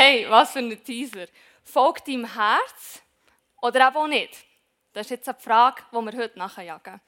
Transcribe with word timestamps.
Hey, 0.00 0.30
was 0.30 0.52
für 0.52 0.60
ein 0.60 0.84
Teaser. 0.84 1.26
Folgt 1.64 2.06
deinem 2.06 2.32
Herz 2.32 3.02
oder 3.60 3.92
auch 3.92 4.06
nicht? 4.06 4.32
Das 4.92 5.06
ist 5.06 5.10
jetzt 5.10 5.28
eine 5.28 5.36
Frage, 5.36 5.82
die 5.90 5.96
wir 5.96 6.16
heute 6.16 6.38
nachjagen. 6.38 7.00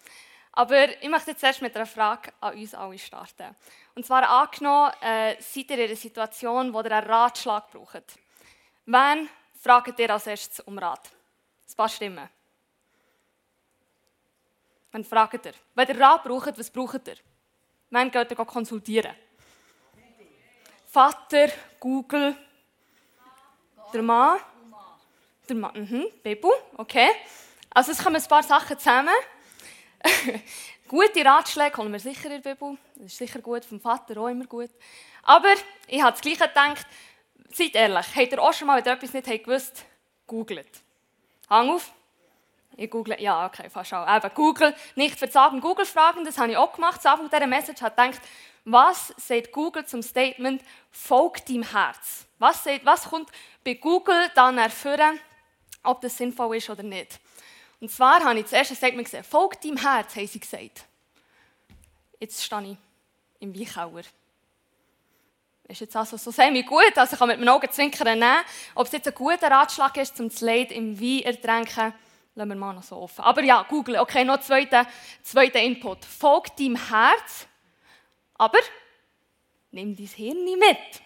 Aber 0.50 1.00
ich 1.00 1.08
möchte 1.08 1.30
jetzt 1.30 1.44
erst 1.44 1.62
mit 1.62 1.76
einer 1.76 1.86
Frage 1.86 2.32
an 2.40 2.58
uns 2.58 2.74
alle 2.74 2.98
starten. 2.98 3.54
Und 3.94 4.04
zwar 4.04 4.28
angenommen, 4.28 4.90
äh, 5.02 5.36
seid 5.40 5.70
ihr 5.70 5.78
in 5.78 5.84
einer 5.84 5.94
Situation, 5.94 6.74
wo 6.74 6.80
ihr 6.80 6.90
einen 6.90 7.06
Ratschlag 7.06 7.70
braucht. 7.70 8.18
Wen 8.86 9.28
fragt 9.54 9.96
ihr 10.00 10.10
als 10.10 10.26
erstes 10.26 10.58
um 10.58 10.76
Rat? 10.76 11.12
Ein 11.68 11.76
paar 11.76 11.88
Stimmen. 11.88 12.28
Wen 14.90 15.04
fragt 15.04 15.46
ihr? 15.46 15.54
Wenn 15.76 15.88
ihr 15.90 16.00
Rat 16.00 16.24
braucht, 16.24 16.58
was 16.58 16.68
braucht 16.68 17.06
ihr? 17.06 17.18
Wen 17.88 18.10
geht 18.10 18.32
ihr 18.32 18.44
konsultieren? 18.44 19.14
Vater, 20.88 21.50
Google, 21.78 22.36
der 23.92 24.02
Mann. 24.02 24.38
Der 25.48 25.56
Mann, 25.56 25.72
mhm, 25.74 26.06
Bebu, 26.22 26.50
okay. 26.76 27.08
Also 27.70 27.92
es 27.92 28.02
kommen 28.02 28.16
ein 28.16 28.28
paar 28.28 28.42
Sachen 28.42 28.78
zusammen. 28.78 29.14
Gute 30.88 31.24
Ratschläge 31.24 31.76
holen 31.76 31.92
wir 31.92 32.00
sicher 32.00 32.30
in 32.30 32.42
der 32.42 32.54
Bibel. 32.54 32.76
Das 32.96 33.06
ist 33.06 33.18
sicher 33.18 33.40
gut, 33.40 33.64
vom 33.64 33.80
Vater 33.80 34.20
auch 34.20 34.28
immer 34.28 34.46
gut. 34.46 34.70
Aber 35.22 35.52
ich 35.86 36.02
habe 36.02 36.12
das 36.12 36.20
Gleiche 36.20 36.48
gedacht. 36.48 36.86
Seid 37.52 37.74
ehrlich, 37.74 38.06
habt 38.14 38.32
ihr 38.32 38.42
auch 38.42 38.52
schon 38.52 38.66
mal, 38.66 38.78
wenn 38.78 38.84
ihr 38.84 38.92
etwas 38.92 39.12
nicht 39.12 39.44
gewusst, 39.44 39.84
googelt. 40.26 40.82
Hang 41.48 41.70
auf. 41.70 41.92
Ich 42.76 42.90
google, 42.90 43.20
ja, 43.20 43.46
okay, 43.46 43.68
fast 43.68 43.92
auch. 43.92 44.08
Eben, 44.08 44.34
Google, 44.34 44.74
nicht 44.94 45.18
verzagen, 45.18 45.60
Google 45.60 45.84
fragen, 45.84 46.24
das 46.24 46.38
habe 46.38 46.52
ich 46.52 46.56
auch 46.56 46.72
gemacht. 46.72 47.02
Zu 47.02 47.10
Anfang 47.10 47.28
dieser 47.28 47.46
Message 47.46 47.82
ich 47.82 47.88
gedacht, 47.88 48.20
was 48.64 49.14
sagt 49.16 49.52
Google 49.52 49.86
zum 49.86 50.02
Statement, 50.02 50.62
folgt 50.90 51.48
deinem 51.48 51.62
Herz? 51.62 52.26
Was, 52.38 52.64
sagt, 52.64 52.84
was 52.84 53.04
kommt 53.04 53.30
bei 53.64 53.74
Google 53.74 54.30
dann 54.34 54.58
erfüllen, 54.58 55.18
ob 55.82 56.00
das 56.00 56.16
sinnvoll 56.16 56.56
ist 56.56 56.70
oder 56.70 56.82
nicht? 56.82 57.20
Und 57.80 57.90
zwar 57.90 58.22
habe 58.22 58.38
ich 58.38 58.44
das 58.44 58.52
erste 58.52 58.74
Statement 58.74 59.06
gesehen, 59.06 59.24
folgt 59.24 59.64
deinem 59.64 59.78
Herz, 59.78 60.14
haben 60.14 60.26
sie 60.26 60.40
gesagt. 60.40 60.84
Jetzt 62.18 62.44
stehe 62.44 62.72
ich 62.72 62.76
im 63.40 63.58
Weichauer. 63.58 64.02
Ist 65.66 65.80
jetzt 65.80 65.96
also 65.96 66.16
so 66.16 66.30
semi 66.30 66.62
gut, 66.64 66.92
also 66.96 67.12
ich 67.12 67.18
kann 67.18 67.28
mit 67.28 67.38
meinen 67.38 67.48
Augen 67.48 67.70
zwinkern 67.70 68.18
nehmen. 68.18 68.40
Ob 68.74 68.86
es 68.86 68.92
jetzt 68.92 69.06
ein 69.06 69.14
guter 69.14 69.50
Ratschlag 69.50 69.96
ist, 69.96 70.16
zum 70.16 70.28
das 70.28 70.40
Leid 70.40 70.72
im 70.72 71.00
Wein 71.00 71.22
ertränken, 71.22 71.94
lassen 72.34 72.48
wir 72.48 72.56
mal 72.56 72.74
noch 72.74 72.82
so 72.82 72.96
offen. 72.96 73.22
Aber 73.22 73.42
ja, 73.42 73.64
Google, 73.68 73.98
okay, 73.98 74.24
noch 74.24 74.40
zweiter 74.40 74.86
zweiter 75.22 75.60
Input. 75.60 76.04
Folgt 76.04 76.58
deinem 76.58 76.76
Herz, 76.76 77.46
aber 78.40 78.58
nimm 79.70 79.94
dein 79.94 80.06
Hirn 80.06 80.44
mit. 80.44 81.02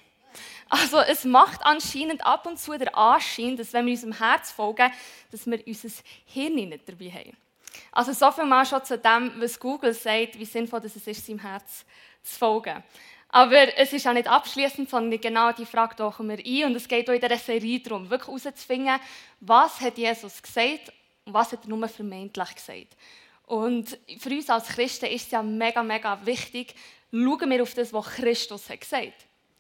Also 0.69 0.99
es 0.99 1.25
macht 1.25 1.67
anscheinend 1.67 2.25
ab 2.25 2.47
und 2.47 2.61
zu 2.61 2.79
der 2.79 2.97
Anschein, 2.97 3.57
dass 3.57 3.73
wenn 3.73 3.87
wir 3.87 3.93
unserem 3.93 4.17
Herz 4.17 4.53
folgen, 4.53 4.93
dass 5.33 5.45
wir 5.45 5.61
unser 5.67 5.89
Hirn 6.27 6.55
nicht 6.55 6.89
dabei 6.89 7.11
haben. 7.11 7.37
Also 7.91 8.13
so 8.13 8.31
viel 8.31 8.45
mal 8.45 8.65
schon 8.65 8.85
zu 8.85 8.97
dem, 8.97 9.33
was 9.41 9.59
Google 9.59 9.93
sagt, 9.93 10.39
wie 10.39 10.45
sinnvoll 10.45 10.81
es 10.85 10.95
ist, 10.95 11.27
seinem 11.27 11.41
Herz 11.41 11.85
zu 12.23 12.39
folgen. 12.39 12.85
Aber 13.31 13.77
es 13.77 13.93
ist 13.93 14.07
auch 14.07 14.13
nicht 14.13 14.29
abschließend, 14.29 14.89
sondern 14.89 15.21
genau 15.21 15.51
die 15.51 15.67
Frage 15.67 15.97
tauchen 15.97 16.29
wir 16.29 16.39
ein. 16.39 16.71
Und 16.71 16.77
es 16.77 16.87
geht 16.87 17.11
auch 17.11 17.15
in 17.15 17.21
dieser 17.21 17.37
Serie 17.37 17.81
darum, 17.81 18.09
wirklich 18.09 18.45
herauszufinden, 18.45 19.01
was 19.41 19.81
hat 19.81 19.99
Jesus 19.99 20.41
gesagt 20.41 20.93
und 21.25 21.35
was 21.35 21.51
hat 21.51 21.65
er 21.65 21.69
nur 21.69 21.89
vermeintlich 21.89 22.55
gesagt. 22.55 22.97
Und 23.47 23.99
für 24.19 24.31
uns 24.31 24.49
als 24.49 24.69
Christen 24.69 25.07
ist 25.07 25.27
es 25.27 25.31
ja 25.31 25.43
mega, 25.43 25.83
mega 25.83 26.25
wichtig, 26.25 26.75
schauen 27.11 27.51
wir 27.51 27.63
auf 27.63 27.75
das, 27.75 27.93
was 27.93 28.07
Christus 28.07 28.69
hat 28.69 28.81
gesagt 28.81 29.07
hat. 29.07 29.15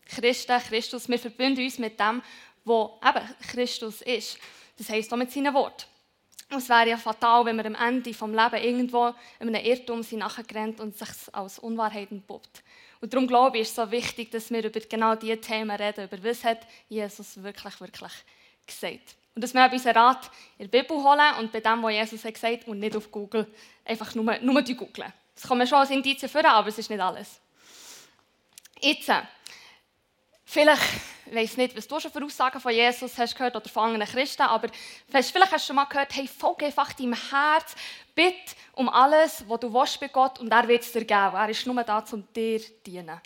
Christen, 0.07 0.61
Christus, 0.69 1.09
wir 1.09 1.19
verbinden 1.19 1.65
uns 1.65 1.79
mit 1.79 1.99
dem, 1.99 2.23
wo 2.65 2.99
eben 3.07 3.29
Christus 3.49 4.03
ist. 4.03 4.39
Das 4.77 4.89
heisst 4.89 5.13
auch 5.13 5.17
mit 5.17 5.31
seinen 5.31 5.55
Worten. 5.55 5.85
Es 6.51 6.69
wäre 6.69 6.91
ja 6.91 6.97
fatal, 6.97 7.45
wenn 7.47 7.57
wir 7.57 7.67
am 7.67 7.75
Ende 7.75 8.11
des 8.11 8.21
Lebens 8.21 8.65
irgendwo 8.65 9.15
in 9.41 9.49
einem 9.49 9.65
Irrtum 9.65 10.03
sind 10.03 10.21
nachgerannt 10.21 10.81
und 10.81 10.97
sich 10.97 11.09
als 11.33 11.59
Unwahrheit 11.59 12.11
entpuppt. 12.11 12.63
Und 13.01 13.13
darum 13.13 13.27
glaube 13.27 13.59
ich, 13.59 13.63
ist 13.63 13.71
es 13.71 13.77
so 13.77 13.91
wichtig, 13.91 14.31
dass 14.31 14.51
wir 14.51 14.65
über 14.65 14.81
genau 14.81 15.15
diese 15.15 15.41
Themen 15.41 15.71
reden, 15.71 16.05
über 16.05 16.23
was 16.23 16.45
hat 16.45 16.67
Jesus 16.89 17.43
wirklich, 17.43 17.81
wirklich 17.81 18.13
gesagt. 18.67 19.17
Und 19.35 19.43
dass 19.43 19.53
wir 19.53 19.71
unseren 19.71 19.97
Rat 19.97 20.31
in 20.59 20.71
der 20.71 20.81
Bibel 20.81 20.97
holen 20.97 21.35
und 21.41 21.51
bei 21.51 21.61
dem, 21.61 21.83
was 21.83 21.93
Jesus 21.93 22.25
hat 22.25 22.35
gesagt 22.35 22.69
und 22.69 22.79
nicht 22.79 22.97
auf 22.97 23.11
Google, 23.11 23.47
einfach 23.85 24.15
nur, 24.15 24.39
nur 24.39 24.63
die 24.63 24.77
googeln. 24.77 25.13
Das 25.35 25.49
kann 25.49 25.59
man 25.59 25.67
schon 25.67 25.79
als 25.79 25.91
Indizien 25.91 26.29
führen, 26.29 26.47
aber 26.47 26.69
es 26.69 26.79
ist 26.79 26.91
nicht 26.91 27.01
alles. 27.01 27.41
Jetzt, 28.81 29.11
Vielleicht, 30.47 30.83
ich 31.27 31.35
weiß 31.35 31.57
nicht, 31.57 31.77
was 31.77 31.89
du 31.89 31.99
schon 31.99 32.13
für 32.13 32.25
Aussagen 32.25 32.61
von 32.61 32.73
Jesus 32.73 33.19
hast 33.19 33.35
gehört 33.35 33.57
oder 33.57 33.69
von 33.69 33.85
anderen 33.91 34.07
Christen, 34.07 34.43
aber 34.43 34.69
vielleicht 35.09 35.51
hast 35.51 35.65
du 35.65 35.67
schon 35.67 35.77
mal 35.77 35.87
gehört, 35.87 36.15
hey, 36.15 36.29
folge 36.29 36.67
einfach 36.67 36.93
deinem 36.93 37.15
Herz, 37.15 37.75
bitte 38.15 38.55
um 38.75 38.89
alles, 38.89 39.43
was 39.49 39.61
du 39.61 39.73
willst 39.73 39.99
bei 39.99 40.09
Gott 40.09 40.39
und 40.39 40.53
er 40.53 40.69
wird 40.69 40.83
es 40.83 40.93
dir 40.93 41.05
geben. 41.05 41.35
Er 41.35 41.49
ist 41.49 41.67
nur 41.67 41.83
da, 41.83 42.05
um 42.13 42.25
dir 42.33 42.61
zu 42.61 42.71
dienen. 42.87 43.21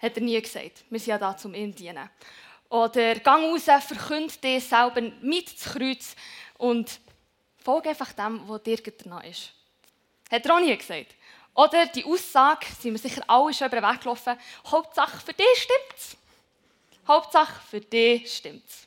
Hat 0.00 0.16
er 0.16 0.22
nie 0.22 0.40
gesagt. 0.40 0.84
Wir 0.88 0.98
sind 0.98 1.08
ja 1.08 1.18
da, 1.18 1.36
um 1.44 1.54
ihm 1.54 1.72
zu 1.72 1.82
dienen. 1.82 2.10
Oder 2.68 3.14
gang 3.16 3.44
raus, 3.44 3.64
verkünde 3.64 4.34
dir 4.42 4.60
selber 4.60 5.00
mit 5.22 5.52
ins 5.52 5.64
Kreuz 5.64 6.16
und 6.58 7.00
folge 7.56 7.90
einfach 7.90 8.12
dem, 8.12 8.46
was 8.46 8.62
dir 8.62 8.76
danach 8.76 9.24
ist. 9.24 9.52
Hat 10.30 10.44
er 10.44 10.54
auch 10.54 10.60
nie 10.60 10.76
gesagt. 10.76 11.14
Oder 11.54 11.86
die 11.86 12.04
Aussage, 12.04 12.66
sind 12.78 12.92
wir 12.92 12.98
sicher 12.98 13.22
alle 13.26 13.52
schon 13.52 13.66
über 13.66 13.80
den 13.80 13.90
Weg 13.90 14.00
gelaufen, 14.00 14.36
Hauptsache 14.66 15.18
für 15.18 15.32
dich 15.32 15.46
stimmt's. 15.56 16.16
Hauptsache 17.08 17.60
für 17.68 17.80
dich 17.80 18.36
stimmt's. 18.36 18.86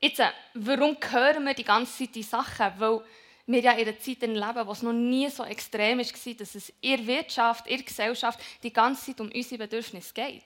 Jetzt, 0.00 0.18
äh, 0.18 0.32
warum 0.54 0.96
hören 1.00 1.44
wir 1.44 1.54
die 1.54 1.64
ganze 1.64 1.96
Zeit 1.96 2.14
die 2.16 2.24
Sachen? 2.24 2.72
Weil 2.78 3.00
wir 3.46 3.60
ja 3.60 3.72
in 3.72 3.86
einer 3.86 3.98
Zeit 3.98 4.20
leben, 4.20 4.66
wo 4.66 4.72
es 4.72 4.82
noch 4.82 4.92
nie 4.92 5.30
so 5.30 5.44
extrem 5.44 5.98
war, 5.98 6.34
dass 6.34 6.54
es 6.54 6.72
in 6.80 6.96
der 6.96 7.06
Wirtschaft, 7.06 7.66
in 7.68 7.76
der 7.76 7.86
Gesellschaft 7.86 8.40
die 8.62 8.72
ganze 8.72 9.06
Zeit 9.06 9.20
um 9.20 9.30
unsere 9.30 9.58
Bedürfnisse 9.58 10.12
geht. 10.12 10.44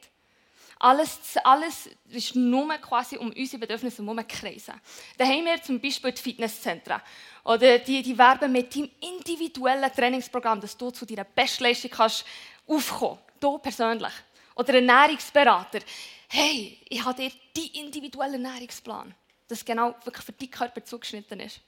Alles, 0.79 1.37
alles 1.43 1.89
ist 2.11 2.35
nur 2.35 2.69
quasi 2.77 3.17
um 3.17 3.31
unsere 3.31 3.61
Bedürfnisse 3.61 4.03
herum 4.03 4.21
kreisen. 4.29 4.75
Da 5.17 5.25
haben 5.25 5.45
wir 5.45 5.63
zum 5.63 5.81
Beispiel 5.81 6.13
die 6.13 6.21
Fitnesszentren. 6.21 7.01
Oder 7.45 7.79
die, 7.79 8.03
die 8.03 8.19
werben 8.19 8.53
mit 8.53 8.75
deinem 8.75 8.91
individuellen 9.01 9.91
Trainingsprogramm, 9.91 10.61
dass 10.61 10.77
du 10.77 10.91
zu 10.91 11.07
deiner 11.07 11.25
Bestleistung 11.25 11.91
kannst 11.91 12.25
aufkommen 12.67 13.19
Du 13.41 13.59
persönlich. 13.59 14.13
Oder 14.55 14.75
ein 14.75 14.89
Ernährungsberater. 14.89 15.81
Hey, 16.29 16.79
ich 16.89 17.05
habe 17.05 17.23
dir 17.23 17.31
die 17.55 17.81
individuellen 17.81 18.45
Ernährungsplan, 18.45 19.15
das 19.47 19.65
genau 19.65 19.95
wirklich 20.05 20.25
für 20.25 20.33
deinen 20.33 20.51
Körper 20.51 20.85
zugeschnitten 20.85 21.41
ist. 21.41 21.61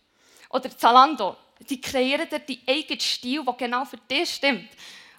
Oder 0.50 0.76
Zalando. 0.76 1.36
Die 1.68 1.80
kreieren 1.80 2.28
dir 2.28 2.38
die 2.38 2.60
eigenen 2.66 3.00
Stil, 3.00 3.44
der 3.44 3.54
genau 3.54 3.84
für 3.84 3.98
dich 3.98 4.34
stimmt 4.34 4.68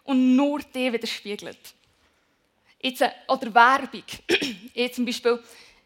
und 0.03 0.35
nur 0.35 0.59
dir 0.59 0.91
widerspiegelt. 0.93 1.59
Jetzt, 2.81 3.01
äh, 3.01 3.11
oder 3.27 3.53
Werbung. 3.53 4.03
ich 4.73 4.93
zum 4.93 5.05
Beispiel, 5.05 5.43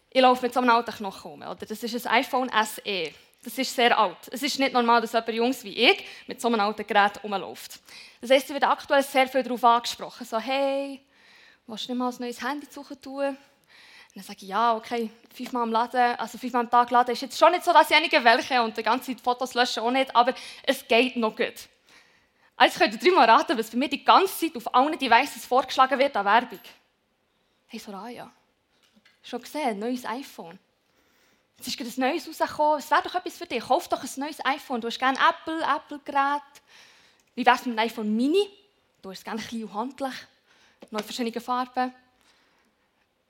ich 0.09 0.21
laufe 0.21 0.43
mit 0.43 0.53
so 0.53 0.59
einem 0.59 0.69
alten 0.69 0.91
Knochen 0.91 1.31
rum. 1.31 1.41
Oder? 1.41 1.65
Das 1.65 1.83
ist 1.83 2.07
ein 2.07 2.13
iPhone 2.13 2.49
SE. 2.49 3.11
Das 3.43 3.57
ist 3.57 3.75
sehr 3.75 3.97
alt. 3.97 4.29
Es 4.31 4.41
ist 4.41 4.59
nicht 4.59 4.73
normal, 4.73 5.01
dass 5.01 5.11
jemand 5.11 5.33
Jungs 5.33 5.63
wie 5.63 5.73
ich 5.73 6.05
mit 6.27 6.39
so 6.39 6.47
einem 6.47 6.61
alten 6.61 6.87
Gerät 6.87 7.21
rumläuft. 7.23 7.79
Das 8.21 8.29
heisst, 8.29 8.47
ich 8.47 8.53
werde 8.53 8.69
aktuell 8.69 9.03
sehr 9.03 9.27
viel 9.27 9.43
darauf 9.43 9.63
angesprochen. 9.63 10.25
So, 10.25 10.37
hey, 10.37 11.01
willst 11.67 11.89
du 11.89 11.91
nicht 11.91 11.99
mal 11.99 12.09
ein 12.09 12.15
neues 12.19 12.41
Handy 12.41 12.67
suchen 12.69 13.01
tun? 13.01 13.25
Und 13.27 13.37
dann 14.15 14.23
sage 14.23 14.39
ich, 14.43 14.47
ja, 14.47 14.75
okay, 14.75 15.09
fünfmal 15.33 15.63
am 15.63 15.71
Laden, 15.71 16.15
also 16.17 16.37
fünfmal 16.37 16.61
am 16.61 16.69
Tag 16.69 16.91
laden 16.91 17.11
ist 17.11 17.21
jetzt 17.21 17.37
schon 17.37 17.51
nicht 17.51 17.65
so, 17.65 17.73
dass 17.73 17.89
ich 17.89 17.95
einige 17.95 18.23
welche 18.23 18.61
und 18.61 18.77
die 18.77 18.83
ganze 18.83 19.07
Zeit 19.07 19.21
Fotos 19.21 19.55
löschen 19.55 19.81
auch 19.81 19.91
nicht, 19.91 20.15
aber 20.15 20.33
es 20.61 20.87
geht 20.87 21.17
noch 21.17 21.35
gut. 21.35 21.67
Also 22.55 22.79
könnt 22.79 22.93
ihr 22.93 22.99
dreimal 22.99 23.27
raten, 23.27 23.57
was 23.57 23.71
bei 23.71 23.77
mir 23.77 23.89
die 23.89 24.05
ganze 24.05 24.37
Zeit 24.37 24.55
auf 24.55 24.73
allen 24.73 24.97
Devices 24.97 25.45
vorgeschlagen 25.45 25.97
wird 25.97 26.15
an 26.15 26.25
Werbung. 26.25 26.59
Hey 27.73 27.79
Soraya, 27.79 28.31
schon 29.23 29.41
gesehen, 29.41 29.79
neues 29.79 30.05
iPhone. 30.05 30.59
Es 31.59 31.65
ist 31.65 31.75
gerade 31.75 31.89
ein 31.89 31.99
neues 32.01 32.27
rausgekommen. 32.27 32.77
Es 32.77 32.91
wäre 32.91 33.01
doch 33.01 33.15
etwas 33.15 33.35
für 33.35 33.47
dich. 33.47 33.63
Kauf 33.63 33.89
doch 33.89 34.03
ein 34.03 34.09
neues 34.17 34.45
iPhone. 34.45 34.79
Du 34.79 34.89
hast 34.89 34.99
gerne 34.99 35.17
Apple, 35.17 35.59
Apple-Gerät. 35.59 36.43
Wie 37.33 37.43
wär's 37.43 37.65
mit 37.65 37.75
einem 37.75 37.89
iPhone 37.89 38.15
Mini? 38.15 38.47
Du 39.01 39.09
hast 39.09 39.17
es 39.17 39.23
gerne 39.23 39.41
klein 39.41 39.63
und 39.63 39.73
handlich. 39.73 40.13
Neue 40.91 41.01
verschiedene 41.01 41.41
Farben. 41.41 41.91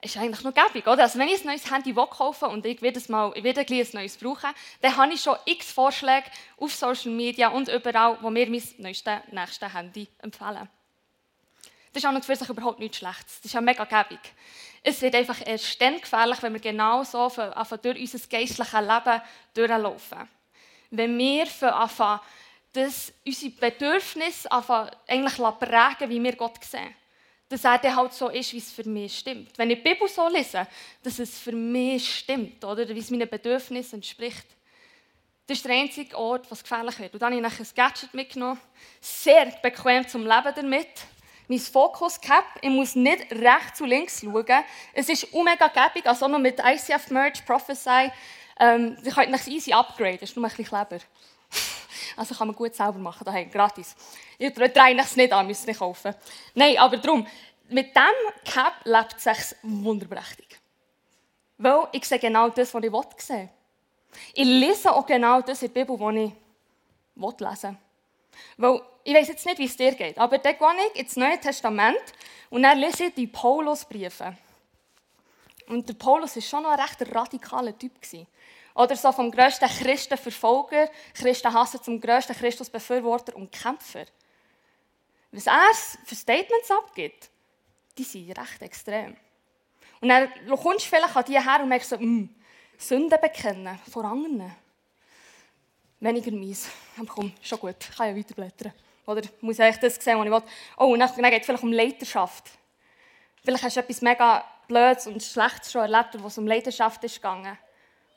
Ist 0.01 0.17
eigentlich 0.17 0.43
noch 0.43 0.53
gäbig, 0.53 0.85
oder? 0.87 1.03
Also 1.03 1.19
wenn 1.19 1.29
ich 1.29 1.39
ein 1.39 1.47
neues 1.47 1.71
Handy 1.71 1.93
kaufen 1.93 2.49
und 2.49 2.65
ich 2.65 2.81
werde, 2.81 3.01
mal, 3.07 3.31
ich 3.35 3.45
werde 3.45 3.61
ein 3.61 3.87
neues 3.93 4.17
brauchen, 4.17 4.49
dann 4.81 4.97
habe 4.97 5.13
ich 5.13 5.21
schon 5.21 5.37
x 5.45 5.71
Vorschläge 5.71 6.27
auf 6.57 6.75
Social 6.75 7.13
Media 7.13 7.47
und 7.47 7.69
überall, 7.69 8.17
wo 8.19 8.29
mir 8.29 8.49
mein 8.49 8.61
neuestes, 8.79 9.19
nächstes 9.31 9.73
Handy 9.73 10.05
empfehlen. 10.17 10.67
Das 11.93 12.03
ist 12.03 12.09
an 12.09 12.15
und 12.15 12.25
für 12.25 12.35
sich 12.35 12.49
überhaupt 12.49 12.79
nichts 12.79 12.97
Schlechtes. 12.97 13.37
Das 13.37 13.45
ist 13.45 13.53
ja 13.53 13.61
mega 13.61 13.85
gäbig. 13.85 14.19
Es 14.81 15.01
wird 15.01 15.15
einfach 15.15 15.39
erst 15.45 15.79
dann 15.79 16.01
gefährlich, 16.01 16.41
wenn 16.41 16.53
wir 16.53 16.59
genau 16.59 17.03
so 17.03 17.29
durch 17.29 17.99
unser 17.99 18.27
geistliches 18.27 18.73
Leben 18.73 19.21
durchlaufen. 19.53 20.27
Wenn 20.89 21.17
wir 21.17 21.47
anfangen, 21.73 22.19
dass 22.73 23.13
unsere 23.25 23.51
Bedürfnisse 23.51 24.51
anfangen, 24.51 24.89
eigentlich 25.07 25.35
prägen, 25.35 26.09
wie 26.09 26.23
wir 26.23 26.35
Gott 26.35 26.63
sehen. 26.63 26.95
dass 27.53 27.63
er 27.65 27.77
dann 27.77 27.95
halt 27.95 28.13
so 28.13 28.29
ist, 28.29 28.51
wie 28.53 28.57
es 28.57 28.71
für 28.71 28.83
mich 28.83 29.19
stimmt. 29.19 29.57
Wenn 29.57 29.69
ich 29.69 29.77
die 29.77 29.89
Bibel 29.89 30.07
so 30.07 30.27
lese, 30.27 30.67
dass 31.03 31.19
es 31.19 31.37
für 31.39 31.51
mich 31.51 32.17
stimmt, 32.19 32.63
oder 32.65 32.87
wie 32.89 32.99
es 32.99 33.11
meinen 33.11 33.29
Bedürfnissen 33.29 33.95
entspricht. 33.95 34.47
Das 35.45 35.57
ist 35.57 35.65
der 35.65 35.75
einzige 35.75 36.17
Ort, 36.17 36.49
was 36.49 36.63
gefährlich 36.63 36.97
wird. 36.99 37.13
Und 37.13 37.21
dann 37.21 37.33
habe 37.33 37.45
ich 37.45 37.59
ein 37.59 37.75
Gadget 37.75 38.13
mitgenommen. 38.13 38.59
Sehr 38.99 39.45
bequem 39.61 40.07
zum 40.07 40.23
Leben 40.23 40.53
damit. 40.55 40.87
Mein 41.47 41.59
Fokus 41.59 42.19
Cap. 42.19 42.45
Ich 42.61 42.69
muss 42.69 42.95
nicht 42.95 43.31
rechts 43.31 43.81
und 43.81 43.89
links 43.89 44.21
schauen. 44.21 44.63
Es 44.93 45.09
ist 45.09 45.33
mega 45.33 45.67
gäbig, 45.67 46.05
also 46.05 46.27
nur 46.27 46.39
mit 46.39 46.59
ICF 46.59 47.09
Merge, 47.09 47.39
Prophesy. 47.45 48.11
Ähm, 48.59 48.97
ich 49.03 49.13
kann 49.13 49.29
nicht 49.29 49.47
easy 49.47 49.73
upgraden, 49.73 50.19
ist 50.19 50.35
nur 50.35 50.45
ein 50.45 50.49
bisschen 50.49 50.65
Kleber. 50.65 50.99
Also 52.15 52.35
kann 52.35 52.47
man 52.47 52.55
gut 52.55 52.75
selber 52.75 52.99
machen, 52.99 53.23
daheim, 53.25 53.49
gratis. 53.49 53.95
Ich 54.37 54.53
drehe 54.53 54.71
es 54.99 55.15
nicht 55.15 55.33
an, 55.33 55.47
müsst 55.47 55.65
nicht 55.65 55.79
kaufen. 55.79 56.13
Nein, 56.53 56.77
aber 56.77 56.97
darum, 56.97 57.25
mit 57.69 57.95
diesem 57.95 58.43
Cap 58.45 58.73
lebt 58.83 59.15
es 59.17 59.23
sich 59.23 59.57
wunderprächtig. 59.63 60.59
Weil 61.57 61.87
ich 61.91 62.05
sehe 62.05 62.19
genau 62.19 62.49
das, 62.49 62.71
was 62.71 62.83
ich 62.83 63.25
sehen 63.25 63.49
Ich 64.33 64.45
lese 64.45 64.91
auch 64.91 65.05
genau 65.07 65.41
das 65.41 65.63
in 65.63 65.73
der 65.73 65.85
Bibel, 65.85 65.99
was 65.99 67.33
ich 67.33 67.39
lesen 67.39 67.77
will. 68.57 68.69
Weil 68.69 68.81
ich 69.03 69.13
weiß 69.13 69.27
jetzt 69.27 69.45
nicht, 69.45 69.57
wie 69.57 69.65
es 69.65 69.75
dir 69.75 69.93
geht, 69.93 70.17
aber 70.17 70.37
dann 70.37 70.57
gehe 70.57 70.87
ich 70.93 70.99
ins 71.01 71.15
Neue 71.15 71.39
Testament 71.39 72.01
und 72.49 72.63
dann 72.63 72.77
lese 72.79 73.05
ich 73.05 73.13
die 73.13 73.27
Paulusbriefe. 73.27 74.37
Und 75.67 75.87
der 75.87 75.93
Paulus 75.93 76.35
war 76.35 76.41
schon 76.41 76.63
noch 76.63 76.71
ein 76.71 76.79
recht 76.79 77.13
radikaler 77.15 77.77
Typ. 77.77 77.93
Oder 78.75 78.95
so 78.95 79.11
vom 79.11 79.31
grössten 79.31 79.67
Christenverfolger, 79.67 80.89
Christenhasser 81.13 81.81
zum 81.81 82.01
grössten 82.01 82.35
Christusbefürworter 82.35 83.35
und 83.35 83.51
Kämpfer. 83.51 84.05
Was 85.31 85.47
er 85.47 85.73
für 86.05 86.15
Statements 86.15 86.71
abgibt, 86.71 87.29
die 87.97 88.03
sind 88.03 88.37
recht 88.37 88.61
extrem. 88.61 89.15
Und 90.01 90.09
dann 90.09 90.29
kommst 90.47 90.85
du 90.85 90.89
vielleicht 90.89 91.15
an 91.15 91.25
die 91.25 91.41
her 91.41 91.59
und 91.61 91.69
merkst 91.69 91.89
so, 91.89 91.97
mm, 91.97 92.29
Sünden 92.77 93.19
bekennen 93.21 93.79
vor 93.89 94.05
anderen. 94.05 94.55
Weniger 95.99 96.31
mies. 96.31 96.67
Aber 96.97 97.07
komm, 97.07 97.31
schon 97.41 97.59
gut, 97.59 97.75
ich 97.79 97.95
kann 97.95 98.09
ja 98.09 98.15
weiterblättern. 98.15 98.73
Oder 99.05 99.21
muss 99.41 99.59
ich 99.59 99.77
das 99.77 99.95
sehen, 99.95 100.17
was 100.17 100.25
ich 100.25 100.31
will? 100.31 100.41
Oh, 100.77 100.93
und 100.93 100.99
dann 100.99 101.09
geht 101.15 101.41
es 101.41 101.45
vielleicht 101.45 101.63
um 101.63 101.71
Leiterschaft. 101.71 102.51
Vielleicht 103.43 103.63
hast 103.63 103.75
du 103.75 103.79
etwas 103.81 104.01
mega 104.01 104.45
Blödes 104.67 105.07
und 105.07 105.21
Schlechtes 105.21 105.71
schon 105.71 105.81
erlebt, 105.81 106.21
wo 106.21 106.27
es 106.27 106.37
um 106.37 106.47
Leidenschaft 106.47 107.03
ist 107.03 107.15
gegangen, 107.15 107.57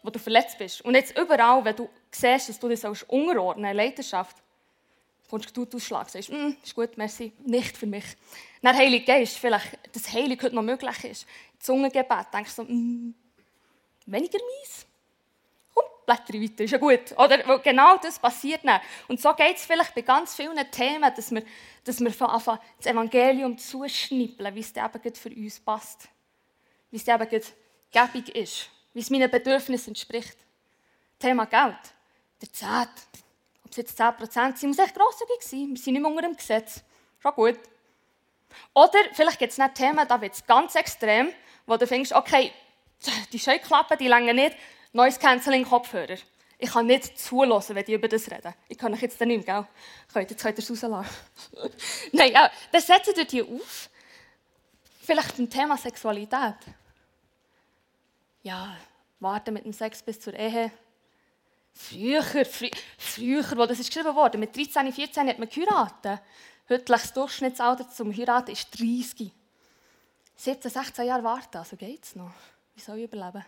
wo 0.03 0.11
du 0.11 0.19
verletzt 0.19 0.59
bist. 0.59 0.83
Und 0.83 0.94
jetzt 0.94 1.19
überall, 1.19 1.65
wenn 1.65 1.75
du 1.75 1.88
siehst, 2.11 2.49
dass 2.49 2.59
du 2.59 2.69
dich 2.69 2.85
unterordnen 3.09 3.65
sollst, 3.65 3.77
Leidenschaft, 3.77 4.37
kommst 5.29 5.56
du 5.56 5.67
Ausschlag, 5.75 6.09
sagst, 6.09 6.31
mm, 6.31 6.56
ist 6.62 6.75
gut, 6.75 6.97
merci, 6.97 7.32
nicht 7.44 7.77
für 7.77 7.87
mich. 7.87 8.05
Dann 8.62 8.77
Heilige 8.77 9.05
Geist, 9.05 9.37
vielleicht, 9.39 9.79
dass 9.93 10.12
Heilig 10.12 10.41
heute 10.43 10.55
noch 10.55 10.62
möglich 10.62 11.05
ist. 11.05 11.27
Zungengebet, 11.59 12.27
denkst 12.32 12.55
du 12.55 12.62
so, 12.62 12.73
mm, 12.73 13.15
weniger 14.06 14.39
mies? 14.39 14.87
Blätter 16.06 16.35
weiter, 16.35 16.64
ist 16.64 16.70
ja 16.70 16.79
gut. 16.79 17.12
Oder 17.19 17.58
genau 17.58 17.97
das 17.99 18.19
passiert 18.19 18.61
dann. 18.64 18.81
Und 19.08 19.20
so 19.20 19.32
geht 19.35 19.56
es 19.56 19.67
vielleicht 19.67 19.94
bei 19.94 20.03
ganz 20.03 20.35
vielen 20.35 20.70
Themen, 20.70 21.12
dass 21.14 21.32
wir, 21.32 21.43
dass 21.85 22.00
wir 22.00 22.12
von 22.12 22.29
Anfang 22.29 22.58
das 22.79 22.87
Evangelium 22.87 23.58
zuschnippeln, 23.58 24.55
wie 24.55 24.61
es 24.61 24.73
eben 24.75 25.14
für 25.14 25.31
uns 25.31 25.61
passt 25.61 26.08
wie 26.91 26.97
es 26.97 27.08
eben 27.08 27.43
gäbig 27.91 28.35
ist, 28.35 28.70
wie 28.94 29.00
es 29.00 29.11
meinen 29.11 29.31
Bedürfnissen 29.31 29.91
entspricht. 29.91 30.37
Thema 31.19 31.47
Geld. 31.47 31.79
Der 32.41 32.53
Zehnt. 32.53 32.88
Ob 33.64 33.70
es 33.70 33.76
jetzt 33.76 34.00
10% 34.00 34.56
sind, 34.56 34.69
muss 34.69 34.79
echt 34.79 34.94
grosszügig 34.94 35.41
sein. 35.41 35.70
Wir 35.70 35.76
sind 35.76 35.94
nicht 35.94 36.03
mehr 36.03 36.11
unter 36.11 36.23
dem 36.23 36.37
Gesetz. 36.37 36.82
Schon 37.19 37.35
gut. 37.35 37.58
Oder 38.75 38.99
vielleicht 39.12 39.38
gibt 39.38 39.53
es 39.53 39.75
Themen, 39.75 40.06
da 40.06 40.20
wird 40.20 40.35
es 40.35 40.47
ganz 40.47 40.75
extrem, 40.75 41.32
wo 41.67 41.76
du 41.76 41.85
denkst, 41.85 42.12
okay, 42.12 42.53
die 43.32 43.38
Scheuklappen, 43.38 43.99
die 43.99 44.08
länger 44.08 44.32
nicht, 44.32 44.56
neues 44.96 45.19
Canceling 45.19 45.64
Kopfhörer. 45.64 46.16
Ich 46.58 46.70
kann 46.70 46.87
nicht 46.87 47.19
zulassen, 47.19 47.76
wenn 47.76 47.84
die 47.84 47.94
über 47.94 48.08
das 48.08 48.31
reden. 48.31 48.54
Ich 48.69 48.78
kann 48.78 48.93
euch 48.94 49.02
jetzt 49.02 49.20
nicht 49.20 49.46
mehr, 49.46 49.66
gell? 50.14 50.22
Jetzt 50.22 50.43
könnt 50.43 50.58
ihr 50.58 50.64
es 50.64 50.70
rauslassen. 50.70 51.16
Nein, 52.12 52.32
ja, 52.32 52.50
dann 52.72 52.81
setzt 52.81 53.16
ihr 53.16 53.25
die 53.25 53.43
auf. 53.43 53.90
Vielleicht 55.02 55.37
beim 55.37 55.48
Thema 55.48 55.76
Sexualität 55.76 56.56
ja, 58.46 58.76
warten 59.19 59.54
mit 59.54 59.64
dem 59.64 59.72
Sex 59.72 60.02
bis 60.02 60.20
zur 60.20 60.34
Ehe. 60.34 60.70
Früher, 61.75 62.22
frü 62.22 62.70
früher, 62.96 63.44
wo 63.56 63.66
das 63.66 63.81
ist 63.81 63.93
geschrieben 63.93 64.14
wurde, 64.14 64.38
mit 64.38 64.56
13, 64.56 64.93
14 64.93 65.28
hat 65.28 65.38
man 65.38 65.48
geheiratet. 65.48 66.20
Heute 66.69 66.84
das 66.84 67.12
Durchschnittsalter 67.12 67.90
zum 67.90 68.16
Heiraten 68.16 68.52
ist 68.52 68.70
30. 68.78 69.32
17, 70.37 70.70
16 70.70 71.06
Jahre 71.06 71.25
warten, 71.25 71.58
also 71.58 71.76
es 71.81 72.14
noch. 72.14 72.31
Wie 72.75 72.81
soll 72.81 72.98
ich 72.98 73.04
überleben? 73.04 73.44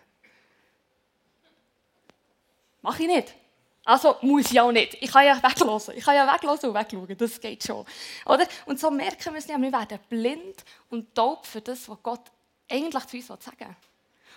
Mach 2.83 2.99
ich 2.99 3.07
nicht. 3.07 3.35
Also 3.85 4.17
muss 4.21 4.51
ich 4.51 4.61
auch 4.61 4.71
nicht. 4.71 4.99
Ich 5.01 5.11
kann 5.11 5.25
ja 5.25 5.43
weglassen. 5.43 5.95
Ich 5.97 6.05
kann 6.05 6.15
ja 6.15 6.31
weglassen 6.33 6.69
und 6.69 6.75
wegschauen. 6.75 7.17
Das 7.17 7.41
geht 7.41 7.65
schon. 7.65 7.87
Oder? 8.27 8.47
Und 8.67 8.79
so 8.79 8.91
merken 8.91 9.33
wir 9.33 9.39
es 9.39 9.49
nicht. 9.49 9.59
Wir 9.59 9.73
werden 9.73 9.99
blind 10.09 10.65
und 10.91 11.15
taub 11.15 11.47
für 11.47 11.63
das, 11.63 11.89
was 11.89 11.97
Gott 12.03 12.21
eigentlich 12.71 13.07
zu 13.07 13.17
uns 13.17 13.27
sagen 13.27 13.59
will. 13.61 13.77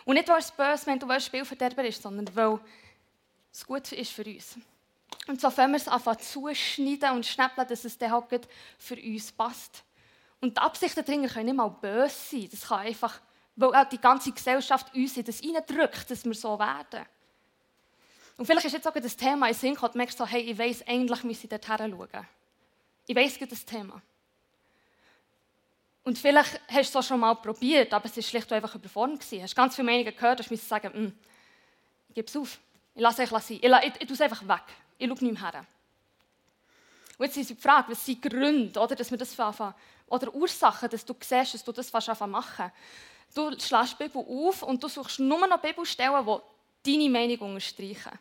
Und 0.05 0.15
nicht, 0.15 0.29
weil 0.29 0.39
es 0.39 0.51
böse 0.51 0.85
wenn 0.88 0.99
du 0.99 1.09
ein 1.09 1.21
Spielverderber 1.21 1.83
ist, 1.83 2.01
sondern 2.01 2.33
weil 2.35 2.59
es 3.51 3.65
gut 3.65 3.91
ist 3.91 4.11
für 4.11 4.23
uns. 4.23 4.55
Und 5.27 5.39
so 5.39 5.49
fangen 5.49 5.73
wir 5.73 5.77
es 5.77 5.87
einfach 5.87 6.15
zuschneiden 6.15 7.11
und 7.11 7.25
schnäppeln, 7.25 7.67
dass 7.67 7.85
es 7.85 7.97
dann 7.97 8.11
halt 8.11 8.47
für 8.77 8.95
uns 8.95 9.31
passt. 9.31 9.83
Und 10.39 10.57
die 10.57 10.61
Absichten 10.61 11.05
dahinter 11.05 11.27
können 11.27 11.45
nicht 11.47 11.55
mal 11.55 11.67
böse 11.67 12.15
sein. 12.15 12.47
Das 12.49 12.67
kann 12.67 12.79
einfach, 12.79 13.19
weil 13.55 13.75
auch 13.75 13.89
die 13.89 13.99
ganze 13.99 14.31
Gesellschaft 14.31 14.95
uns 14.95 15.17
in 15.17 15.25
das 15.25 15.44
reindrückt, 15.44 16.09
dass 16.09 16.25
wir 16.25 16.33
so 16.33 16.57
werden. 16.57 17.05
Und 18.41 18.47
vielleicht 18.47 18.65
ist 18.65 18.73
jetzt 18.73 18.88
auch 18.88 18.93
das 18.93 19.15
Thema 19.15 19.49
in 19.49 19.53
Sinn 19.53 19.75
gekommen, 19.75 19.91
du 19.91 19.99
merkst 19.99 20.17
so, 20.17 20.25
hey, 20.25 20.41
ich 20.41 20.57
weiss, 20.57 20.81
eigentlich 20.88 21.23
müsse 21.23 21.43
ich 21.43 21.49
dort 21.49 21.63
schauen. 21.63 22.09
Ich 23.05 23.15
weiss 23.15 23.38
das 23.38 23.63
Thema. 23.63 24.01
Und 26.03 26.17
vielleicht 26.17 26.59
hast 26.67 26.95
du 26.95 26.97
es 26.97 27.05
schon 27.05 27.19
mal 27.19 27.35
probiert, 27.35 27.93
aber 27.93 28.05
es 28.05 28.15
war 28.15 28.23
schlicht 28.23 28.51
einfach 28.51 28.73
überfordernd. 28.73 29.31
Du 29.31 29.41
hast 29.43 29.55
ganz 29.55 29.75
viele 29.75 29.85
Meinungen 29.85 30.15
gehört, 30.15 30.39
du 30.39 30.43
musst 30.49 30.67
sagen, 30.67 30.91
hm, 30.91 31.13
ich 32.09 32.15
gebe 32.15 32.27
es 32.27 32.35
auf. 32.35 32.57
Ich 32.95 33.01
lasse 33.03 33.21
es 33.21 33.29
sein. 33.29 33.43
Ich, 33.47 33.63
ich, 33.63 33.71
ich, 33.71 34.01
ich 34.01 34.07
tue 34.07 34.13
es 34.13 34.21
einfach 34.21 34.47
weg. 34.47 34.63
Ich 34.97 35.07
schaue 35.07 35.23
nicht 35.23 35.39
mehr 35.39 35.51
her. 35.51 35.65
Und 37.19 37.25
jetzt 37.27 37.37
ist 37.37 37.51
die 37.51 37.55
Frage, 37.55 37.91
was 37.91 38.03
sind 38.03 38.23
Gründe, 38.23 38.79
oder, 38.79 38.95
dass 38.95 39.11
wir 39.11 39.19
das 39.19 39.39
anfangen, 39.39 39.75
oder 40.07 40.33
Ursachen, 40.33 40.89
dass 40.89 41.05
du 41.05 41.13
siehst, 41.19 41.53
dass 41.53 41.63
du 41.63 41.71
das 41.71 41.94
anfangen 41.94 42.31
machen. 42.31 42.71
Du 43.35 43.51
schlägst 43.59 43.99
die 43.99 44.03
Bibel 44.05 44.25
auf 44.27 44.63
und 44.63 44.81
du 44.81 44.87
suchst 44.87 45.19
nur 45.19 45.45
noch 45.45 45.59
Bibelstellen, 45.59 46.25
die 46.25 46.97
deine 46.97 47.09
Meinung 47.11 47.51
unterstreichen. 47.51 48.18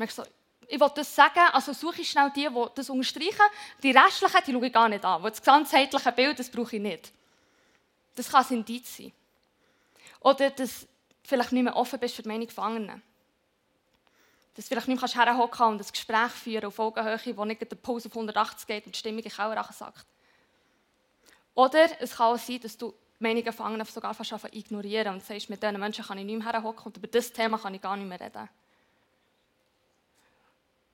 Du 0.00 0.04
merkst 0.04 0.16
so, 0.16 0.22
ich 0.66 0.80
will 0.80 0.90
das 0.94 1.14
sagen, 1.14 1.40
also 1.52 1.74
suche 1.74 2.00
ich 2.00 2.10
schnell 2.10 2.30
die, 2.34 2.48
die 2.48 2.66
das 2.74 2.88
unterstreichen. 2.88 3.44
Die 3.82 3.90
restlichen, 3.90 4.40
die 4.46 4.52
schaue 4.52 4.66
ich 4.66 4.72
gar 4.72 4.88
nicht 4.88 5.04
an. 5.04 5.22
Das 5.22 5.42
ganzheitliche 5.42 6.12
Bild, 6.12 6.38
das 6.38 6.48
brauche 6.48 6.76
ich 6.76 6.80
nicht. 6.80 7.12
Das 8.16 8.30
kann 8.30 8.46
ein 8.46 8.54
Indiz 8.54 8.96
sein. 8.96 9.12
Oder 10.20 10.48
dass 10.48 10.80
du 10.80 10.86
vielleicht 11.22 11.52
nicht 11.52 11.64
mehr 11.64 11.76
offen 11.76 12.00
bist 12.00 12.14
für 12.14 12.22
die 12.22 12.28
Meinung 12.28 12.48
von 12.48 12.64
anderen. 12.64 13.02
Dass 14.54 14.64
du 14.64 14.68
vielleicht 14.70 14.88
nicht 14.88 15.02
mehr 15.02 15.26
herhocken 15.26 15.66
und 15.66 15.82
ein 15.82 15.92
Gespräch 15.92 16.30
führen 16.30 16.64
auf 16.64 16.78
Augenhöhe, 16.78 17.36
wo 17.36 17.44
nicht 17.44 17.60
der 17.60 17.76
Puls 17.76 18.06
auf 18.06 18.12
180 18.12 18.66
geht 18.66 18.86
und 18.86 18.94
die 18.94 18.98
Stimmung 18.98 19.22
in 19.22 19.30
Keller 19.30 19.68
sagt. 19.70 20.06
Oder 21.54 22.00
es 22.00 22.16
kann 22.16 22.34
auch 22.34 22.38
sein, 22.38 22.58
dass 22.58 22.78
du 22.78 22.94
Meinungen 23.18 23.52
von 23.52 23.66
anderen 23.66 23.84
sogar 23.84 24.14
fast 24.14 24.32
ignorieren 24.52 25.12
und 25.12 25.22
sagst, 25.22 25.50
mit 25.50 25.62
diesen 25.62 25.78
Menschen 25.78 26.06
kann 26.06 26.16
ich 26.16 26.24
nicht 26.24 26.42
mehr 26.42 26.50
herhocken 26.50 26.86
und 26.86 26.96
über 26.96 27.06
das 27.06 27.30
Thema 27.30 27.58
kann 27.58 27.74
ich 27.74 27.82
gar 27.82 27.98
nicht 27.98 28.08
mehr 28.08 28.18
reden. 28.18 28.48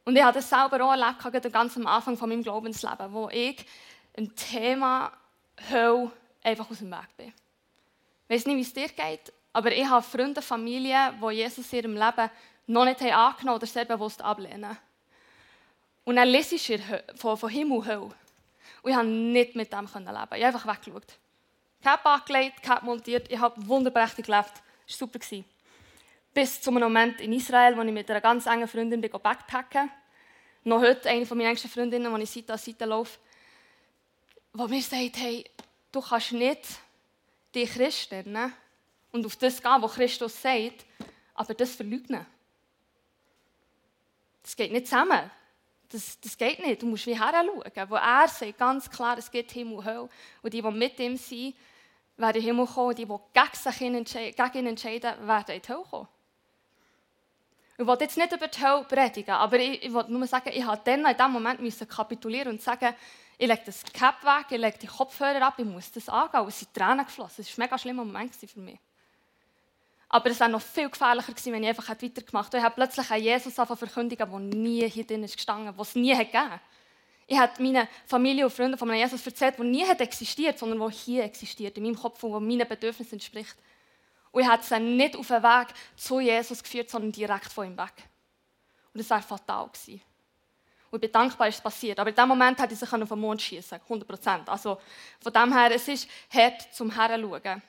Und 0.06 0.14
ich 0.14 0.22
habe 0.22 0.38
das 0.38 0.48
selber 0.48 0.84
auch 0.84 0.92
erlebt, 0.92 1.52
ganz 1.52 1.76
am 1.76 1.86
Anfang 1.88 2.16
von 2.16 2.28
meinem 2.28 2.44
Glaubensleben, 2.44 3.12
wo 3.12 3.28
ich 3.28 3.56
ein 4.16 4.34
Thema 4.36 5.10
Hölle 5.68 6.12
einfach 6.44 6.70
aus 6.70 6.78
dem 6.78 6.92
Weg 6.92 7.16
bin. 7.16 7.32
Ich 8.28 8.36
weiß 8.36 8.46
nicht, 8.46 8.56
wie 8.56 8.60
es 8.60 8.72
dir 8.72 8.88
geht, 8.88 9.32
aber 9.52 9.72
ich 9.72 9.84
habe 9.84 10.06
Freunde, 10.06 10.42
Familie, 10.42 11.12
die 11.20 11.34
Jesus 11.34 11.72
in 11.72 11.78
ihrem 11.80 11.94
Leben 11.94 12.30
noch 12.68 12.84
nicht 12.84 13.02
angenommen 13.02 13.56
oder 13.56 13.66
sehr 13.66 13.84
bewusst 13.84 14.22
ablehnen. 14.22 14.78
Und 16.04 16.14
dann 16.14 16.28
lese 16.28 16.54
ich 16.54 16.80
von, 17.16 17.36
von 17.36 17.50
Himmel 17.50 17.84
Hölle. 17.84 18.14
Und 18.82 18.90
ich 18.90 18.94
habe 18.94 19.08
nicht 19.08 19.56
mit 19.56 19.72
dem 19.72 19.86
leben 19.86 20.06
Ich 20.06 20.12
habe 20.12 20.44
einfach 20.44 20.66
weggeschaut. 20.68 21.18
Cap 21.82 22.06
angelegt, 22.06 22.62
Cap 22.62 22.84
montiert, 22.84 23.30
ich 23.30 23.40
habe 23.40 23.66
wunderprächtig 23.66 24.26
gelebt. 24.26 24.52
Das 24.86 25.00
war 25.00 25.08
super 25.08 25.18
bis 26.37 26.61
zu 26.61 26.69
einem 26.69 26.83
Moment 26.83 27.19
in 27.23 27.33
Israel, 27.33 27.75
wo 27.78 27.81
ich 27.81 27.93
mit 27.93 28.11
einer 28.11 28.21
ganz 28.21 28.45
engen 28.45 28.69
Freundin 28.69 29.00
bin 29.00 29.11
backpacken 29.11 29.90
Noch 30.64 30.83
heute 30.83 31.09
eine 31.09 31.25
von 31.25 31.38
meinen 31.38 31.49
engsten 31.49 31.71
Freundinnen, 31.71 32.14
die 32.14 32.23
ich 32.25 32.31
Seite 32.31 32.52
an 32.52 32.59
Seite 32.59 32.85
laufe, 32.85 33.19
die 34.52 34.69
mir 34.69 34.83
sagt, 34.83 35.16
hey, 35.16 35.47
du 35.90 36.02
kannst 36.02 36.33
nicht 36.33 36.61
die 37.55 37.64
Christen 37.64 38.52
und 39.12 39.25
auf 39.25 39.37
das 39.37 39.62
gehen, 39.62 39.81
was 39.81 39.95
Christus 39.95 40.43
sagt, 40.43 40.85
aber 41.33 41.55
das 41.55 41.75
verleugnen. 41.75 42.26
Das 44.43 44.55
geht 44.55 44.73
nicht 44.73 44.88
zusammen. 44.88 45.31
Das, 45.88 46.21
das 46.21 46.37
geht 46.37 46.59
nicht. 46.59 46.83
Du 46.83 46.87
musst 46.87 47.07
wie 47.07 47.19
heranschauen. 47.19 47.88
Wo 47.88 47.95
er 47.95 48.28
sagt 48.28 48.59
ganz 48.59 48.90
klar, 48.90 49.16
es 49.16 49.31
gibt 49.31 49.52
Himmel 49.52 49.78
und 49.78 49.85
Hölle. 49.87 50.09
Und 50.43 50.52
die, 50.52 50.61
die 50.61 50.71
mit 50.71 50.99
ihm 50.99 51.16
sind, 51.16 51.55
werden 52.19 52.37
in 52.37 52.43
den 52.43 52.43
Himmel 52.43 52.66
kommen. 52.66 52.88
Und 52.88 52.99
die, 52.99 53.07
die 53.07 53.73
gegen, 53.78 54.05
gegen 54.05 54.59
ihn 54.59 54.66
entscheiden, 54.66 55.26
werden 55.26 55.55
in 55.55 55.62
die 55.62 55.69
Hölle 55.69 55.85
kommen. 55.90 56.09
Ich 57.78 57.87
wollte 57.87 58.04
jetzt 58.04 58.16
nicht 58.16 58.33
über 58.33 58.49
die 58.49 58.61
Hölle 58.62 58.85
predigen, 58.85 59.35
aber 59.35 59.59
ich, 59.59 59.83
ich 59.83 59.92
wollte 59.92 60.11
nur 60.11 60.26
sagen, 60.26 60.50
ich 60.52 60.64
musste 60.64 60.83
dann 60.85 61.04
in 61.04 61.16
diesem 61.16 61.33
Moment 61.33 61.61
müssen 61.61 61.87
kapitulieren 61.87 62.52
und 62.52 62.62
sagen, 62.62 62.95
ich 63.38 63.47
lege 63.47 63.62
das 63.66 63.85
Cap 63.92 64.25
weg, 64.25 64.47
ich 64.50 64.59
lege 64.59 64.78
die 64.78 64.87
Kopfhörer 64.87 65.42
ab, 65.42 65.54
ich 65.59 65.66
muss 65.66 65.92
das 65.92 66.09
angehen. 66.09 66.49
Es 66.49 66.59
sind 66.59 66.73
Tränen 66.73 67.04
geflossen. 67.04 67.42
Es 67.42 67.50
war 67.50 67.64
ein 67.64 67.68
mega 67.68 67.78
schlimmer 67.78 68.04
Moment 68.04 68.35
für 68.35 68.61
mich. 68.61 68.78
Aber 70.09 70.30
es 70.30 70.40
wäre 70.40 70.49
noch 70.49 70.62
viel 70.62 70.88
gefährlicher 70.88 71.33
gewesen, 71.33 71.52
wenn 71.52 71.62
ich 71.62 71.68
einfach 71.68 71.88
weitergemacht 71.90 72.47
hätte. 72.47 72.59
Ich 72.59 72.64
habe 72.64 72.75
plötzlich 72.76 73.11
einen 73.11 73.25
Jesus 73.25 73.54
verkündigen, 73.54 74.30
der 74.30 74.38
nie 74.38 74.88
hier 74.88 75.04
drin 75.04 75.25
ist 75.25 75.37
gestanden, 75.37 75.75
was 75.76 75.88
es 75.88 75.95
nie 75.97 76.16
gegeben 76.16 76.50
hat. 76.50 76.61
Ich 77.26 77.37
habe 77.37 77.61
meine 77.61 77.88
Familie 78.06 78.45
und 78.45 78.52
Freunde 78.52 78.78
von 78.78 78.88
einem 78.88 79.00
Jesus 79.00 79.26
erzählt, 79.26 79.59
der 79.59 79.64
nie 79.64 79.83
existiert, 79.83 80.59
sondern 80.59 80.78
der 80.78 80.90
hier 80.90 81.25
existiert, 81.25 81.76
in 81.76 81.83
meinem 81.83 81.97
Kopf 81.97 82.23
und 82.23 82.47
meinen 82.47 82.66
Bedürfnissen 82.66 83.14
entspricht. 83.14 83.56
Und 84.37 84.43
ich 84.43 84.49
habe 84.49 84.62
sie 84.62 84.78
nicht 84.78 85.16
auf 85.16 85.28
den 85.28 85.43
Weg 85.43 85.69
zu 85.97 86.21
Jesus 86.21 86.62
geführt, 86.62 86.90
sondern 86.90 87.11
direkt 87.11 87.50
von 87.50 87.69
ihm 87.69 87.78
weg. 87.78 87.95
Und 88.93 88.99
das 88.99 89.09
war 89.09 89.23
fatal. 89.23 89.62
Und 89.64 89.83
ich 89.87 90.02
bin 91.00 91.11
dankbar, 91.11 91.47
dass 91.47 91.57
es 91.57 91.61
passiert. 91.62 91.99
Aber 91.99 92.11
in 92.11 92.16
dem 92.16 92.28
Moment 92.28 92.61
hätte 92.61 92.75
ich 92.75 92.78
sich 92.78 92.93
auf 92.93 93.09
den 93.09 93.19
Mond 93.19 93.40
schießen, 93.40 93.81
100 93.81 94.07
Prozent. 94.07 94.47
Also 94.50 94.78
von 95.23 95.33
dem 95.33 95.55
her, 95.55 95.75
es 95.75 95.88
ist 95.88 96.07
hart 96.28 96.75
zum 96.75 96.95
Heranschauen. 96.95 97.62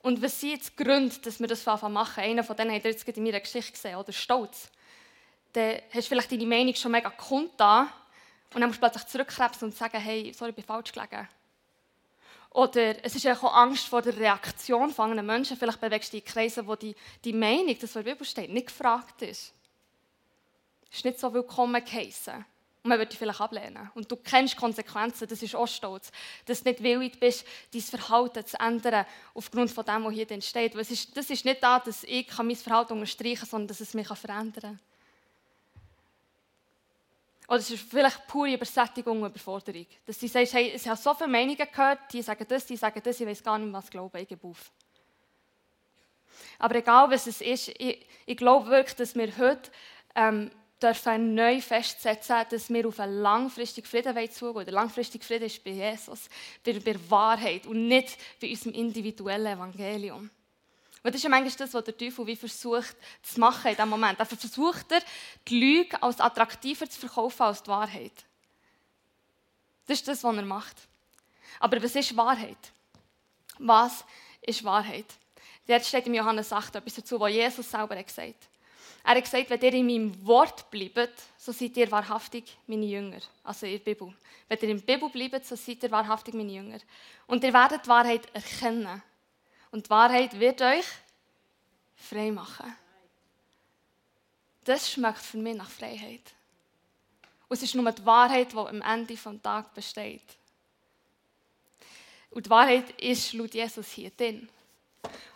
Und 0.00 0.22
was 0.22 0.40
sind 0.40 0.52
jetzt 0.52 0.78
die 0.78 0.82
Gründe, 0.82 1.14
dass 1.18 1.38
wir 1.38 1.46
das 1.46 1.66
machen? 1.66 2.24
Einer 2.24 2.42
von 2.42 2.56
denen 2.56 2.72
habt 2.72 2.86
ihr 2.86 2.92
jetzt 2.92 3.06
in 3.06 3.22
meiner 3.22 3.40
Geschichte 3.40 3.72
gesehen, 3.72 3.96
oder 3.96 4.14
Stolz. 4.14 4.70
Dann 5.52 5.74
hast 5.92 6.06
du 6.06 6.08
vielleicht 6.14 6.32
deine 6.32 6.46
Meinung 6.46 6.74
schon 6.74 6.90
mega 6.90 7.10
kundgetan 7.10 7.88
und 8.54 8.62
dann 8.62 8.70
musst 8.70 8.82
du 8.82 8.86
plötzlich 8.86 9.04
zurückkrebsen 9.08 9.68
und 9.68 9.76
sagen, 9.76 10.00
hey, 10.00 10.32
sorry, 10.32 10.52
ich 10.52 10.56
bin 10.56 10.64
falsch 10.64 10.90
gelegen. 10.90 11.28
Oder 12.54 13.04
es 13.04 13.16
ist 13.16 13.26
auch 13.26 13.52
Angst 13.52 13.88
vor 13.88 14.00
der 14.00 14.16
Reaktion 14.16 14.90
von 14.92 15.10
anderen 15.10 15.26
Menschen. 15.26 15.56
Vielleicht 15.56 15.80
bewegst 15.80 16.12
du 16.12 16.16
dich 16.16 16.24
in 16.24 16.32
Kreisen, 16.32 16.66
wo 16.68 16.76
die, 16.76 16.94
die 17.24 17.32
Meinung, 17.32 17.74
das 17.74 17.90
was 17.90 17.96
in 17.96 18.04
der 18.04 18.12
Bibel 18.12 18.24
steht, 18.24 18.50
nicht 18.50 18.68
gefragt 18.68 19.22
ist. 19.22 19.52
Es 20.88 20.98
ist 20.98 21.04
nicht 21.04 21.18
so 21.18 21.34
willkommen 21.34 21.84
geheissen. 21.84 22.44
Und 22.84 22.90
man 22.90 22.98
würde 22.98 23.08
dich 23.08 23.18
vielleicht 23.18 23.40
ablehnen. 23.40 23.90
Und 23.96 24.08
du 24.08 24.14
kennst 24.14 24.56
Konsequenzen, 24.56 25.26
das 25.26 25.42
ist 25.42 25.56
auch 25.56 25.66
Stolz. 25.66 26.12
Dass 26.46 26.62
du 26.62 26.68
nicht 26.68 26.80
willig 26.80 27.18
bist, 27.18 27.44
dein 27.72 27.82
Verhalten 27.82 28.46
zu 28.46 28.60
ändern, 28.60 29.04
aufgrund 29.34 29.72
von 29.72 29.84
dem, 29.84 30.04
was 30.04 30.14
hier 30.14 30.30
entsteht. 30.30 30.74
Weil 30.74 30.82
es 30.82 30.92
ist, 30.92 31.16
das 31.16 31.30
ist 31.30 31.44
nicht 31.44 31.60
da, 31.60 31.80
dass 31.80 32.04
ich 32.04 32.28
mein 32.38 32.54
Verhalten 32.54 32.92
unterstreichen 32.92 33.40
kann, 33.40 33.48
sondern 33.48 33.68
dass 33.68 33.80
es 33.80 33.94
mich 33.94 34.06
verändern 34.06 34.62
kann. 34.62 34.80
Oder 37.46 37.58
es 37.58 37.70
ist 37.70 37.88
vielleicht 37.88 38.26
pure 38.26 38.54
Übersättigung 38.54 39.22
und 39.22 39.28
Überforderung. 39.28 39.86
Dass 40.06 40.18
sie 40.18 40.28
sagst, 40.28 40.54
hey, 40.54 40.72
ich 40.74 40.88
habe 40.88 41.00
so 41.00 41.12
viele 41.14 41.28
Meinungen 41.28 41.56
gehört, 41.56 42.00
die 42.12 42.22
sagen 42.22 42.46
das, 42.48 42.64
die 42.66 42.76
sagen 42.76 43.00
das, 43.04 43.20
ich 43.20 43.26
weiß 43.26 43.42
gar 43.42 43.58
nicht, 43.58 43.72
was 43.72 43.84
ich 43.84 43.90
glaube, 43.90 44.20
ich 44.20 44.28
gebe 44.28 44.46
auf. 44.46 44.70
Aber 46.58 46.76
egal, 46.76 47.10
was 47.10 47.26
es 47.26 47.40
ist, 47.40 47.68
ich, 47.68 48.06
ich 48.26 48.36
glaube 48.36 48.68
wirklich, 48.70 48.96
dass 48.96 49.14
wir 49.14 49.36
heute 49.36 49.70
ähm, 50.14 50.50
dürfen 50.82 51.34
neu 51.34 51.60
festsetzen, 51.60 52.36
dass 52.50 52.70
wir 52.70 52.88
auf 52.88 53.00
einen 53.00 53.20
langfristigen 53.20 53.86
Frieden 53.86 54.30
zugehen. 54.30 54.64
Der 54.64 54.74
langfristige 54.74 55.24
Frieden 55.24 55.44
ist 55.44 55.62
bei 55.62 55.70
Jesus, 55.70 56.28
bei 56.64 56.72
der 56.72 57.10
Wahrheit 57.10 57.66
und 57.66 57.88
nicht 57.88 58.16
bei 58.40 58.50
unserem 58.50 58.72
individuellen 58.72 59.58
Evangelium. 59.58 60.30
Und 61.04 61.10
das 61.10 61.16
ist 61.16 61.24
ja 61.24 61.28
manchmal 61.28 61.52
das, 61.54 61.74
was 61.74 61.84
der 61.84 61.96
Teufel 61.96 62.26
wie 62.26 62.34
versucht 62.34 62.96
zu 63.22 63.38
machen 63.38 63.68
in 63.68 63.76
diesem 63.76 63.90
Moment. 63.90 64.18
Er 64.18 64.24
versucht 64.24 64.90
er, 64.90 65.02
die 65.46 65.60
Lüge 65.60 66.02
als 66.02 66.18
attraktiver 66.18 66.88
zu 66.88 66.98
verkaufen 66.98 67.42
als 67.42 67.62
die 67.62 67.68
Wahrheit. 67.68 68.24
Das 69.86 69.98
ist 69.98 70.08
das, 70.08 70.24
was 70.24 70.34
er 70.34 70.46
macht. 70.46 70.76
Aber 71.60 71.82
was 71.82 71.94
ist 71.94 72.16
Wahrheit? 72.16 72.56
Was 73.58 74.02
ist 74.40 74.64
Wahrheit? 74.64 75.04
Jetzt 75.66 75.88
steht 75.88 76.06
im 76.06 76.14
Johannes 76.14 76.50
8 76.50 76.76
etwas 76.76 76.94
dazu, 76.94 77.20
was 77.20 77.32
Jesus 77.32 77.70
selber 77.70 78.02
gesagt 78.02 78.28
hat. 78.28 78.34
Er 79.04 79.16
hat 79.16 79.24
gesagt, 79.24 79.50
wenn 79.50 79.60
ihr 79.60 79.74
in 79.74 79.86
meinem 79.86 80.26
Wort 80.26 80.70
bleibt, 80.70 81.22
so 81.36 81.52
seid 81.52 81.76
ihr 81.76 81.90
wahrhaftig 81.90 82.56
meine 82.66 82.86
Jünger. 82.86 83.20
Also 83.42 83.66
der 83.66 83.78
Bibel. 83.78 84.14
Wenn 84.48 84.58
ihr 84.58 84.70
in 84.70 84.86
der 84.86 84.94
Bibel 84.94 85.10
bleibt, 85.10 85.44
so 85.44 85.54
seid 85.54 85.82
ihr 85.82 85.90
wahrhaftig 85.90 86.32
meine 86.32 86.50
Jünger. 86.50 86.78
Und 87.26 87.44
ihr 87.44 87.52
werdet 87.52 87.84
die 87.84 87.88
Wahrheit 87.90 88.22
erkennen. 88.34 89.02
Und 89.74 89.86
die 89.86 89.90
Wahrheit 89.90 90.38
wird 90.38 90.62
euch 90.62 90.84
frei 91.96 92.30
machen. 92.30 92.76
Das 94.62 94.88
schmeckt 94.88 95.18
für 95.18 95.38
mich 95.38 95.56
nach 95.56 95.68
Freiheit. 95.68 96.32
Und 97.48 97.56
es 97.56 97.64
ist 97.64 97.74
nur 97.74 97.90
die 97.90 98.06
Wahrheit, 98.06 98.52
die 98.52 98.56
am 98.56 98.80
Ende 98.82 99.16
des 99.16 99.42
Tages 99.42 99.72
besteht. 99.74 100.22
Und 102.30 102.46
die 102.46 102.50
Wahrheit 102.50 102.88
ist 103.00 103.32
laut 103.32 103.52
Jesus 103.52 103.88
hier 103.88 104.10
drin. 104.10 104.48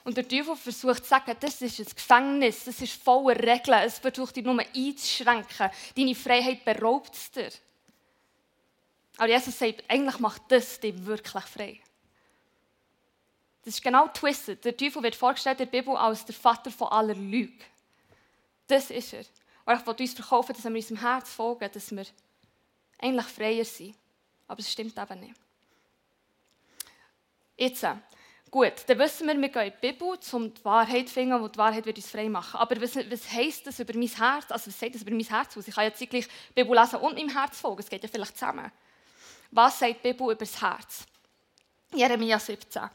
Und 0.05 0.17
der 0.17 0.29
Teufel 0.29 0.55
versucht 0.55 1.03
zu 1.03 1.09
sagen, 1.09 1.37
das 1.41 1.61
ist 1.61 1.81
ein 1.81 1.87
Gefängnis, 1.87 2.63
das 2.63 2.81
ist 2.81 3.03
voller 3.03 3.37
Regeln, 3.37 3.83
es 3.87 3.99
versucht 3.99 4.37
dich 4.37 4.45
nur 4.45 4.61
einzuschränken, 4.61 5.69
deine 5.97 6.15
Freiheit 6.15 6.65
beraubt 6.65 7.13
es 7.13 7.29
dir. 7.33 7.51
Aber 9.17 9.29
Jesus 9.31 9.59
sagt, 9.59 9.83
eigentlich 9.89 10.21
macht 10.21 10.43
das 10.47 10.79
dich 10.79 10.95
wirklich 11.05 11.45
frei. 11.45 11.81
Das 13.69 13.75
ist 13.75 13.83
genau 13.83 14.09
twisted. 14.09 14.65
Der 14.65 14.75
Teufel 14.75 15.03
wird 15.03 15.15
vorgestellt 15.15 15.61
in 15.61 15.71
der 15.71 15.79
Bibel 15.79 15.95
als 15.95 16.25
der 16.25 16.35
Vater 16.35 16.71
von 16.71 16.89
aller 16.89 17.15
Lüge. 17.15 17.63
Das 18.67 18.91
ist 18.91 19.13
er. 19.13 19.27
Und 19.67 19.75
er 19.75 19.87
will 19.87 19.95
uns 20.01 20.15
verkaufen, 20.15 20.55
dass 20.55 20.65
wir 20.65 20.71
unserem 20.71 21.01
Herz 21.03 21.35
folgen, 21.35 21.71
dass 21.71 21.91
wir 21.95 22.07
eigentlich 22.99 23.27
freier 23.27 23.67
sind. 23.67 23.95
Aber 24.47 24.61
es 24.61 24.73
stimmt 24.73 24.97
eben 24.97 25.21
nicht. 25.21 25.35
Jetzt, 27.59 27.87
Gut, 28.51 28.73
dann 28.87 28.99
wissen 29.01 29.27
wir, 29.27 29.39
wir 29.39 29.49
gehen 29.51 29.67
in 29.67 29.73
die 29.83 29.93
Bibel, 29.93 30.19
um 30.33 30.55
die 30.55 30.65
Wahrheit 30.65 31.09
zu 31.09 31.13
finden, 31.13 31.39
wo 31.39 31.49
die 31.49 31.59
Wahrheit 31.59 31.85
wird 31.85 31.99
uns 31.99 32.11
frei 32.11 32.31
machen. 32.31 32.59
Aber 32.59 32.81
was, 32.81 32.97
was 32.97 33.31
heisst 33.31 33.67
das 33.67 33.81
über 33.81 33.93
mein 33.93 34.09
Herz? 34.09 34.51
Also 34.51 34.69
was 34.69 34.81
sagt 34.81 34.95
das 34.95 35.03
über 35.03 35.11
mein 35.11 35.27
Herz 35.27 35.55
aus? 35.59 35.69
Ich 35.69 35.75
kann 35.75 35.85
ja 35.85 35.93
zeitgleich 35.93 36.27
die 36.27 36.63
Bibel 36.63 36.75
lesen 36.75 37.01
und 37.01 37.17
meinem 37.17 37.29
Herz 37.29 37.61
folgen. 37.61 37.81
Es 37.81 37.91
geht 37.91 38.03
ja 38.03 38.09
vielleicht 38.09 38.39
zusammen. 38.39 38.73
Was 39.51 39.79
sagt 39.79 40.03
die 40.03 40.09
Bibel 40.11 40.25
über 40.25 40.37
das 40.37 40.59
Herz? 40.59 41.05
Jeremia 41.93 42.39
17. 42.39 42.89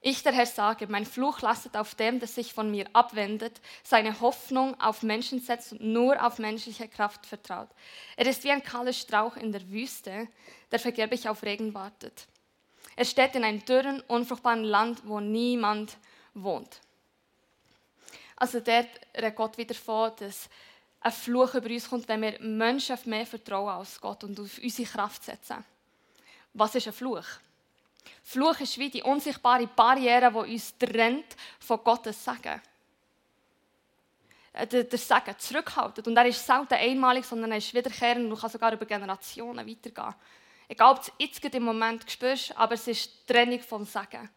Ich, 0.00 0.22
der 0.22 0.32
Herr, 0.32 0.46
sage, 0.46 0.86
mein 0.86 1.04
Fluch 1.04 1.40
lastet 1.40 1.76
auf 1.76 1.96
dem, 1.96 2.20
der 2.20 2.28
sich 2.28 2.52
von 2.52 2.70
mir 2.70 2.86
abwendet, 2.92 3.60
seine 3.82 4.20
Hoffnung 4.20 4.80
auf 4.80 5.02
Menschen 5.02 5.40
setzt 5.40 5.72
und 5.72 5.80
nur 5.80 6.24
auf 6.24 6.38
menschliche 6.38 6.86
Kraft 6.86 7.26
vertraut. 7.26 7.68
Er 8.16 8.26
ist 8.26 8.44
wie 8.44 8.52
ein 8.52 8.62
kahler 8.62 8.92
Strauch 8.92 9.36
in 9.36 9.50
der 9.50 9.68
Wüste, 9.68 10.28
der 10.70 10.78
vergeblich 10.78 11.28
auf 11.28 11.42
Regen 11.42 11.74
wartet. 11.74 12.26
Er 12.94 13.04
steht 13.04 13.34
in 13.34 13.44
einem 13.44 13.64
dürren, 13.64 14.00
unfruchtbaren 14.02 14.64
Land, 14.64 15.02
wo 15.04 15.18
niemand 15.18 15.96
wohnt. 16.34 16.80
Also 18.36 18.60
dort 18.60 18.88
redet 19.16 19.34
Gott 19.34 19.58
wieder 19.58 19.74
vor, 19.74 20.10
dass 20.10 20.48
ein 21.00 21.12
Fluch 21.12 21.54
über 21.54 21.70
uns 21.70 21.88
kommt, 21.88 22.08
wenn 22.08 22.22
wir 22.22 22.40
Menschen 22.40 22.94
auf 22.94 23.06
mehr 23.06 23.26
vertrauen 23.26 23.68
als 23.68 24.00
Gott 24.00 24.22
und 24.22 24.38
auf 24.38 24.58
unsere 24.62 24.88
Kraft 24.88 25.24
setzen. 25.24 25.64
Was 26.54 26.74
ist 26.76 26.86
ein 26.86 26.92
Fluch? 26.92 27.24
Fluch 28.22 28.60
ist 28.60 28.78
wie 28.78 28.90
die 28.90 29.02
unsichtbare 29.02 29.66
Barriere, 29.66 30.30
die 30.30 30.52
uns 30.52 30.76
trennt 30.78 31.36
von 31.58 31.82
Gottes 31.82 32.24
Segen. 32.24 32.60
Äh, 34.52 34.66
der, 34.66 34.84
der 34.84 34.98
Segen 34.98 35.38
zurückhaltet. 35.38 36.06
Und 36.06 36.16
er 36.16 36.26
ist 36.26 36.44
selten 36.44 36.74
einmalig, 36.74 37.24
sondern 37.24 37.52
er 37.52 37.58
ist 37.58 37.72
wiederkehrend 37.74 38.30
und 38.30 38.40
kann 38.40 38.50
sogar 38.50 38.72
über 38.72 38.86
Generationen 38.86 39.66
weitergehen. 39.66 40.14
Egal, 40.68 40.92
ob 40.92 41.04
du 41.04 41.10
es 41.18 41.40
jetzt 41.42 41.54
im 41.54 41.62
Moment 41.62 42.10
spürst, 42.10 42.56
aber 42.56 42.74
es 42.74 42.86
ist 42.86 43.10
die 43.10 43.32
Trennung 43.32 43.60
vom 43.60 43.84
Sagen. 43.84 44.28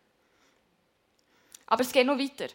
Aber 1.66 1.82
es 1.82 1.92
geht 1.92 2.08
noch 2.08 2.18
weiter. 2.18 2.48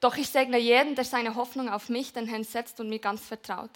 Doch 0.00 0.16
ich 0.16 0.28
segne 0.28 0.58
jeden, 0.58 0.94
der 0.94 1.04
seine 1.04 1.34
Hoffnung 1.34 1.68
auf 1.68 1.88
mich, 1.88 2.12
den 2.12 2.26
Herrn, 2.26 2.44
setzt 2.44 2.78
und 2.78 2.88
mir 2.88 2.98
ganz 2.98 3.26
vertraut. 3.26 3.70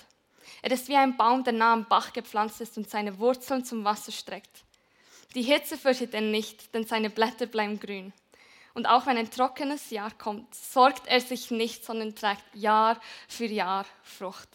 Er 0.63 0.71
ist 0.71 0.89
wie 0.89 0.97
ein 0.97 1.17
Baum, 1.17 1.45
der 1.45 1.53
nah 1.53 1.73
am 1.73 1.87
Bach 1.87 2.13
gepflanzt 2.13 2.61
ist 2.61 2.77
und 2.77 2.89
seine 2.89 3.19
Wurzeln 3.19 3.65
zum 3.65 3.85
Wasser 3.85 4.13
streckt. 4.13 4.65
Die 5.39 5.45
Hitze 5.45 5.79
fürchtet 5.79 6.15
er 6.15 6.21
nicht, 6.21 6.75
denn 6.75 6.85
seine 6.85 7.11
Blätter 7.11 7.47
bleiben 7.47 7.79
grün. 7.79 8.13
Und 8.75 8.87
auch 8.87 9.07
wenn 9.07 9.17
ein 9.17 9.31
trockenes 9.31 9.89
Jahr 9.91 10.11
kommt, 10.11 10.53
sorgt 10.53 11.07
er 11.07 11.21
sich 11.21 11.53
nicht, 11.53 11.85
sondern 11.85 12.13
trägt 12.13 12.43
Jahr 12.55 13.01
für 13.29 13.45
Jahr 13.45 13.87
Frucht. 14.03 14.49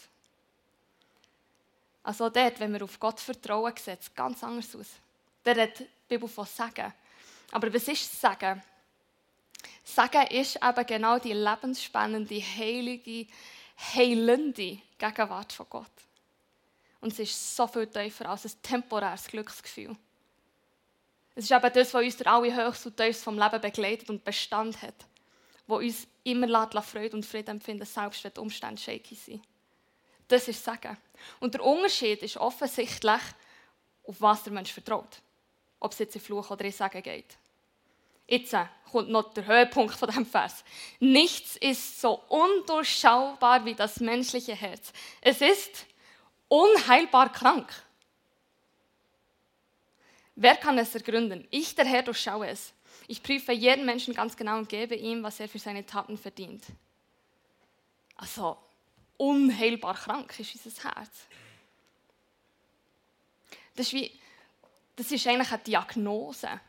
Also 2.04 2.28
dort, 2.30 2.60
wenn 2.60 2.74
wir 2.74 2.84
auf 2.84 3.00
Gott 3.00 3.22
vertrauen, 3.22 3.72
sieht 3.78 4.02
es 4.02 4.14
ganz 4.14 4.44
anders 4.44 4.76
aus. 4.76 4.88
Da 5.46 5.52
redet 5.54 5.80
die 5.80 5.88
Bibel 6.10 6.28
von 6.28 6.46
Sagen. 6.46 6.94
Aber 7.52 7.74
was 7.74 7.88
ist 7.88 8.20
Sagen? 8.20 8.62
Sagen 9.86 10.28
ist 10.32 10.58
eben 10.62 10.86
genau 10.86 11.18
die 11.18 11.32
lebensspannende, 11.32 12.42
heilige, 12.42 13.26
heilende 13.94 14.80
Gegenwart 14.98 15.54
von 15.54 15.66
Gott. 15.70 15.94
Und 17.00 17.14
es 17.14 17.20
ist 17.20 17.56
so 17.56 17.68
viel 17.68 17.88
tiefer 17.88 18.28
als 18.28 18.44
ein 18.44 18.62
temporäres 18.62 19.28
Glücksgefühl. 19.28 19.96
Es 21.36 21.46
ist 21.46 21.52
eben 21.52 21.74
das, 21.74 21.94
was 21.94 22.04
uns 22.04 22.18
durch 22.18 22.30
alle 22.30 22.56
Höchst 22.56 22.86
und 22.86 22.98
Tiefs 22.98 23.24
vom 23.24 23.40
Leben 23.40 23.62
begleitet 23.62 24.10
und 24.10 24.24
Bestand 24.24 24.82
hat. 24.82 24.94
Wo 25.66 25.78
uns 25.78 26.08
immer 26.24 26.70
Freude 26.82 27.16
und 27.16 27.26
Frieden 27.26 27.52
empfinden, 27.52 27.86
selbst 27.86 28.24
wenn 28.24 28.34
die 28.34 28.40
Umstände 28.40 28.80
shaky 28.80 29.16
sind. 29.16 29.44
Das 30.28 30.48
ist 30.48 30.64
Sagen. 30.64 30.98
Und 31.40 31.54
der 31.54 31.64
Unterschied 31.64 32.22
ist 32.22 32.38
offensichtlich, 32.38 33.22
auf 34.06 34.16
was 34.20 34.44
der 34.44 34.54
Mensch 34.54 34.72
vertraut. 34.72 35.22
Ob 35.80 35.92
es 35.92 36.00
jetzt 36.00 36.16
in 36.16 36.22
Fluch 36.22 36.50
oder 36.52 36.66
in 36.66 36.72
Sagen 36.72 37.02
geht. 37.02 37.38
Jetzt 38.28 38.56
kommt 38.90 39.10
noch 39.10 39.34
der 39.34 39.46
Höhepunkt 39.46 39.96
von 39.96 40.08
diesem 40.08 40.26
Vers. 40.26 40.64
Nichts 41.00 41.58
ist 41.58 42.00
so 42.00 42.22
undurchschaubar 42.30 43.66
wie 43.66 43.76
das 43.76 44.00
menschliche 44.00 44.56
Herz. 44.56 44.94
Es 45.22 45.42
ist 45.42 45.86
unheilbar 46.48 47.32
krank. 47.32 47.72
Wer 50.36 50.56
kann 50.56 50.78
es 50.78 50.96
ergründen? 50.96 51.48
Ich, 51.52 51.76
der 51.76 51.86
Herr, 51.86 52.04
durchschaue 52.04 52.48
es. 52.48 52.74
Ich 53.08 53.22
prüfe 53.22 53.52
jeden 53.52 53.86
Menschen 53.86 54.14
ganz 54.14 54.36
genau 54.36 54.58
und 54.58 54.70
gebe 54.70 54.96
ihm, 54.96 55.24
was 55.24 55.40
er 55.40 55.48
für 55.48 55.60
seine 55.60 55.86
Taten 55.86 56.18
verdient. 56.18 56.64
Also, 58.16 58.58
unheilbar 59.18 59.96
krank 59.96 60.40
ist 60.40 60.66
unser 60.66 60.84
Herz. 60.84 61.28
Das 63.76 63.88
ist, 63.88 63.94
wie, 63.94 64.12
das 64.96 65.12
ist 65.12 65.26
eigentlich 65.28 65.52
eine 65.52 65.62
Diagnose. 65.62 66.60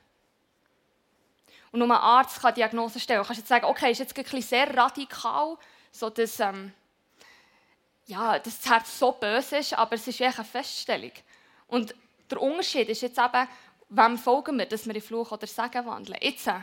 Und 1.71 1.81
nur 1.81 1.89
ein 1.89 2.01
Arzt 2.01 2.41
kann 2.41 2.55
Diagnose 2.55 3.01
stellen. 3.01 3.21
Du 3.21 3.27
kannst 3.27 3.41
jetzt 3.41 3.49
sagen, 3.49 3.65
okay, 3.65 3.91
ist 3.91 3.99
jetzt 3.99 4.17
ein 4.17 4.43
sehr 4.43 4.75
radikal, 4.75 5.59
so 5.91 6.09
dass, 6.09 6.39
ähm, 6.41 6.73
ja, 8.07 8.39
dass 8.39 8.61
das 8.61 8.71
Herz 8.71 8.99
so 8.99 9.13
böse 9.13 9.59
ist, 9.59 9.75
aber 9.75 9.95
es 9.95 10.07
ist 10.07 10.21
wirklich 10.21 10.39
eine 10.39 10.47
Feststellung. 10.47 11.13
Und 11.67 11.95
der 12.31 12.41
Unterschied 12.41 12.89
ist 12.89 13.03
jetzt 13.03 13.19
eben, 13.19 13.49
wem 13.89 14.19
folgen 14.19 14.59
wir, 14.59 14.67
dass 14.67 14.87
wir 14.87 14.95
in 14.95 15.03
Fluch 15.03 15.33
oder 15.33 15.47
Segen 15.47 15.87
wandeln. 15.87 16.19
Jetzt, 16.21 16.47
äh, 16.47 16.61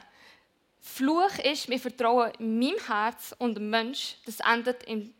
Fluch 0.81 1.37
ist, 1.43 1.69
wir 1.69 1.79
vertrauen 1.79 2.31
meinem 2.39 2.77
Herz 2.87 3.35
und 3.37 3.55
dem 3.55 3.69
Mensch, 3.69 4.17
das 4.25 4.39
endet 4.39 4.83
im 4.83 5.13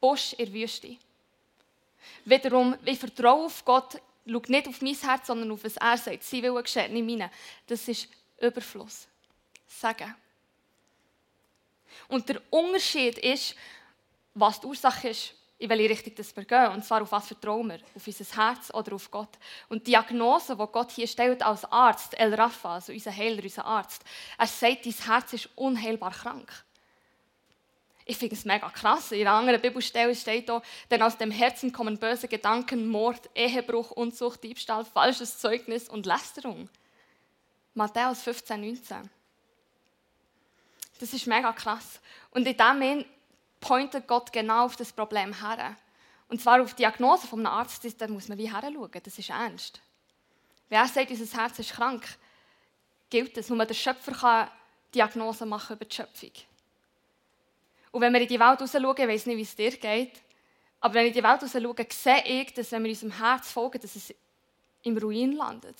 Busch 0.00 0.32
in 0.32 0.46
der 0.46 0.54
Wüste. 0.54 0.96
Wiederum, 2.24 2.76
ich 2.84 2.98
vertraue 2.98 3.46
auf 3.46 3.64
Gott, 3.64 4.00
schau 4.28 4.42
nicht 4.48 4.68
auf 4.68 4.82
mein 4.82 4.94
Herz, 4.94 5.28
sondern 5.28 5.50
auf 5.52 5.64
was 5.64 5.76
er 5.76 5.96
sagt. 5.96 6.24
Sie 6.24 6.42
will 6.42 6.60
geschehen, 6.60 6.92
nicht 6.92 7.06
meine. 7.06 7.30
Das 7.66 7.86
ist 7.86 8.08
Überfluss. 8.40 9.06
Sagen. 9.68 10.14
Und 12.08 12.28
der 12.28 12.42
Unterschied 12.50 13.18
ist, 13.18 13.54
was 14.34 14.60
die 14.60 14.66
Ursache 14.66 15.08
ist 15.08 15.34
in 15.58 15.70
welche 15.70 15.88
Richtung 15.88 16.14
das 16.14 16.36
wir 16.36 16.44
gehen. 16.44 16.72
Und 16.72 16.84
zwar 16.84 17.02
auf 17.02 17.12
was 17.12 17.28
vertrauen 17.28 17.68
wir? 17.68 17.80
Auf 17.94 18.06
unser 18.06 18.36
Herz 18.36 18.70
oder 18.74 18.94
auf 18.94 19.10
Gott? 19.10 19.38
Und 19.68 19.86
die 19.86 19.92
Diagnose, 19.92 20.56
die 20.56 20.64
Gott 20.72 20.90
hier 20.90 21.06
stellt 21.06 21.42
als 21.42 21.64
Arzt, 21.64 22.18
El 22.18 22.34
Rafa, 22.34 22.74
also 22.74 22.92
unser 22.92 23.14
Heiler, 23.14 23.42
unser 23.42 23.64
Arzt, 23.64 24.04
er 24.36 24.46
sagt, 24.46 24.84
dein 24.84 24.92
Herz 24.92 25.32
ist 25.32 25.48
unheilbar 25.54 26.12
krank. 26.12 26.52
Ich 28.08 28.18
finde 28.18 28.36
es 28.36 28.44
mega 28.44 28.70
krass. 28.70 29.10
In 29.10 29.22
einer 29.22 29.32
anderen 29.32 29.60
Bibelstelle 29.60 30.14
steht 30.14 30.48
da, 30.48 30.62
denn 30.90 31.02
aus 31.02 31.18
dem 31.18 31.32
Herzen 31.32 31.72
kommen 31.72 31.98
böse 31.98 32.28
Gedanken, 32.28 32.86
Mord, 32.86 33.28
Ehebruch, 33.34 33.90
Unzucht, 33.90 34.44
Diebstahl, 34.44 34.84
falsches 34.84 35.38
Zeugnis 35.38 35.88
und 35.88 36.06
Lästerung. 36.06 36.68
Matthäus 37.74 38.22
15, 38.22 38.60
19. 38.60 39.10
Das 41.00 41.12
ist 41.12 41.26
mega 41.26 41.52
krass. 41.52 42.00
Und 42.30 42.46
in 42.46 42.56
dem 42.56 43.04
pointet 43.60 44.06
Gott 44.06 44.32
genau 44.32 44.66
auf 44.66 44.76
das 44.76 44.92
Problem 44.92 45.40
her. 45.40 45.76
Und 46.28 46.40
zwar 46.40 46.60
auf 46.60 46.74
die 46.74 46.82
Diagnose 46.82 47.26
vom 47.26 47.44
Arzt, 47.46 47.84
da 48.00 48.08
muss 48.08 48.28
man 48.28 48.38
wie 48.38 48.52
her 48.52 48.62
schauen. 48.62 48.90
Das 49.02 49.18
ist 49.18 49.30
ernst. 49.30 49.80
Wer 50.68 50.86
sagt, 50.86 51.10
unser 51.10 51.40
Herz 51.40 51.58
ist 51.58 51.72
krank, 51.72 52.04
gilt 53.10 53.36
es. 53.38 53.48
Nur 53.48 53.64
der 53.64 53.74
Schöpfer 53.74 54.12
kann 54.12 54.50
Diagnose 54.94 55.46
machen 55.46 55.76
über 55.76 55.84
die 55.84 55.94
Schöpfung. 55.94 56.32
Und 57.92 58.00
wenn 58.00 58.12
wir 58.12 58.20
in 58.20 58.28
die 58.28 58.40
Welt 58.40 58.60
raus 58.60 58.72
schauen, 58.72 58.96
ich 58.96 59.08
weiß 59.08 59.26
nicht, 59.26 59.36
wie 59.36 59.42
es 59.42 59.56
dir 59.56 59.70
geht, 59.70 60.12
aber 60.80 60.94
wenn 60.94 61.04
wir 61.04 61.08
in 61.08 61.14
die 61.14 61.22
Welt 61.22 61.42
raus 61.42 61.52
schauen, 61.52 61.86
sehe 61.90 62.42
ich, 62.42 62.52
dass 62.54 62.72
wenn 62.72 62.82
wir 62.82 62.90
unserem 62.90 63.12
Herz 63.12 63.52
folgen, 63.52 63.80
dass 63.80 63.96
es 63.96 64.14
im 64.82 64.98
Ruin 64.98 65.32
landet. 65.32 65.76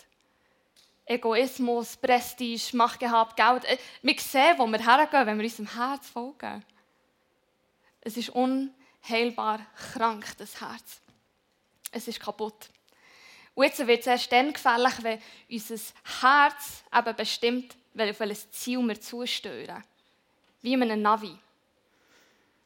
Egoismus, 1.04 1.97
Prestige, 1.97 2.76
Machtgehabt, 2.76 3.37
Geld. 3.37 3.64
Äh, 3.64 3.78
wir 4.02 4.18
sehen, 4.18 4.59
wo 4.59 4.66
wir 4.66 4.78
hergehen, 4.78 5.26
wenn 5.26 5.38
wir 5.38 5.45
unserem 5.45 5.73
Herz 5.73 6.09
folgen. 6.09 6.64
Es 8.06 8.16
ist 8.16 8.28
unheilbar 8.28 9.66
krank, 9.92 10.25
das 10.38 10.60
Herz. 10.60 11.00
Es 11.90 12.06
ist 12.06 12.21
kaputt. 12.21 12.69
Und 13.56 13.64
jetzt 13.64 13.84
wird 13.84 13.99
es 13.99 14.06
erst 14.06 14.30
dann 14.30 14.52
gefährlich, 14.52 14.95
wenn 15.02 15.21
unser 15.50 15.75
Herz 16.21 16.84
eben 16.97 17.16
bestimmt, 17.16 17.76
auf 17.99 18.21
welches 18.21 18.49
Ziel 18.52 18.78
wir 18.78 19.00
zusteuern. 19.00 19.82
Wie 20.62 20.75
in 20.75 20.82
einem 20.84 21.02
Navi. 21.02 21.36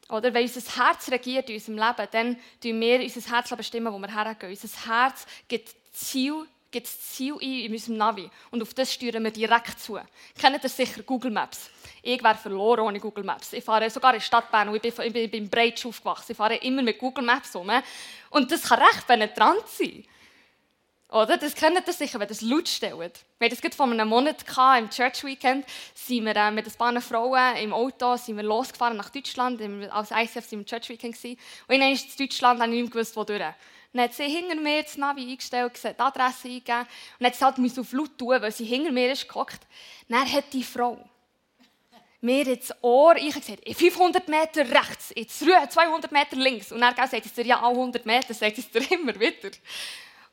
Oder 0.09 0.31
wenn 0.31 0.43
unser 0.43 0.85
Herz 0.85 1.09
regiert 1.09 1.49
in 1.49 1.55
unserem 1.55 1.77
Leben, 1.79 2.07
dann 2.11 2.39
bestimmen 2.61 2.79
wir 2.79 3.01
unser 3.01 3.31
Herz 3.31 3.49
bestimmen, 3.49 3.91
wo 3.91 3.97
wir 3.97 4.13
hergehen. 4.13 4.51
Unser 4.51 4.85
Herz 4.85 5.25
gibt 5.47 5.73
Ziel 5.91 6.45
gibt 6.71 6.87
das 6.87 6.99
Ziel 7.01 7.33
ein 7.33 7.41
in 7.41 7.71
unserem 7.71 7.97
Navi 7.97 8.29
und 8.49 8.61
auf 8.61 8.73
das 8.73 8.93
steuern 8.93 9.23
wir 9.23 9.31
direkt 9.31 9.79
zu. 9.79 9.99
Kennt 10.39 10.63
ihr 10.63 10.69
sicher 10.69 11.03
Google 11.03 11.31
Maps? 11.31 11.69
Ich 12.01 12.23
wäre 12.23 12.35
verloren 12.35 12.81
ohne 12.81 12.99
Google 12.99 13.23
Maps. 13.23 13.53
Ich 13.53 13.63
fahre 13.63 13.89
sogar 13.89 14.15
in 14.15 14.21
Stadt 14.21 14.49
Bern 14.51 14.69
und 14.69 14.83
ich 14.83 14.95
bin, 14.95 15.15
ich 15.15 15.29
bin 15.31 15.49
Breitsch 15.49 15.85
aufgewachsen. 15.85 16.31
Ich 16.31 16.37
fahre 16.37 16.55
immer 16.55 16.81
mit 16.81 16.97
Google 16.97 17.23
Maps 17.23 17.55
um. 17.55 17.69
Und 18.31 18.51
das 18.51 18.63
kann 18.63 18.79
recht 18.79 19.05
penetrant 19.05 19.67
sein. 19.67 20.03
Oder? 21.11 21.37
Das 21.37 21.53
kennt 21.53 21.75
ihr 21.85 21.93
sicher, 21.93 22.19
wenn 22.19 22.27
das 22.27 22.41
laut 22.41 22.69
stellt. 22.69 23.25
Wir 23.37 23.49
hatten 23.49 23.59
das 23.61 23.75
vor 23.75 23.85
einem 23.85 24.07
Monat 24.07 24.45
im 24.79 24.89
Church 24.89 25.25
Weekend. 25.25 25.65
Sind 25.93 26.23
wir 26.23 26.35
äh, 26.35 26.51
mit 26.51 26.65
ein 26.65 26.73
paar 26.73 27.01
Frauen 27.01 27.57
im 27.57 27.73
Auto 27.73 28.15
sind 28.15 28.37
wir 28.37 28.43
losgefahren 28.43 28.95
nach 28.95 29.09
Deutschland. 29.09 29.61
Als 29.91 30.11
ICF 30.11 30.47
sind 30.47 30.51
wir 30.51 30.59
im 30.59 30.65
Church 30.65 30.87
Weekend. 30.87 31.17
Und 31.23 31.79
dann 31.79 31.91
ist 31.91 32.17
in 32.17 32.25
Deutschland 32.25 32.61
habe 32.61 32.73
ich 32.73 32.81
nicht 32.81 32.93
gewusst, 32.93 33.15
wo 33.17 33.25
durch. 33.25 33.43
Dann 33.93 34.03
hat 34.03 34.13
sie 34.13 34.23
hinter 34.23 34.55
mir 34.55 34.83
das 34.83 34.97
Navi 34.97 35.29
eingestellt, 35.29 35.73
die 35.83 35.99
Adresse 35.99 36.47
eingegeben. 36.47 36.87
Und 37.19 37.25
hat 37.25 37.35
sie 37.35 37.45
halt 37.45 37.79
auf 37.79 37.91
laut 37.91 38.17
tun, 38.17 38.41
weil 38.41 38.51
sie 38.51 38.65
hinter 38.65 38.91
mir 38.91 39.11
ist 39.11 39.27
gehockt. 39.27 39.59
Dann 40.07 40.31
hat 40.31 40.45
die 40.53 40.63
Frau 40.63 40.97
mir 42.21 42.47
ins 42.47 42.73
Ohr 42.81 43.15
gesagt, 43.15 43.61
500 43.73 44.27
Meter 44.27 44.69
rechts, 44.69 45.11
jetzt 45.15 45.39
200 45.39 46.11
Meter 46.11 46.35
links. 46.35 46.71
Und 46.71 46.79
dann 46.79 46.95
sagt 46.95 47.23
sie 47.23 47.31
dir, 47.31 47.45
ja, 47.45 47.63
auch 47.63 47.71
100 47.71 48.05
Meter, 48.05 48.33
sagt 48.33 48.55
sie 48.55 48.61
dir 48.61 48.91
immer 48.91 49.19
wieder. 49.19 49.49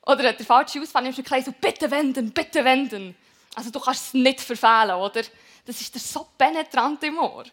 Oder 0.02 0.32
der 0.32 0.46
falsche 0.46 0.80
Ausfall 0.80 1.02
nimmst 1.02 1.18
du 1.18 1.22
gleich 1.22 1.44
so, 1.44 1.52
bitte 1.52 1.90
wenden, 1.90 2.30
bitte 2.32 2.64
wenden. 2.64 3.16
Also 3.54 3.70
du 3.70 3.80
kannst 3.80 4.08
es 4.08 4.14
nicht 4.14 4.40
verfehlen, 4.40 4.96
oder? 4.96 5.22
Das 5.64 5.80
ist 5.80 5.94
dir 5.94 5.98
so 5.98 6.28
penetrant 6.36 7.02
im 7.04 7.18
Ohr. 7.18 7.44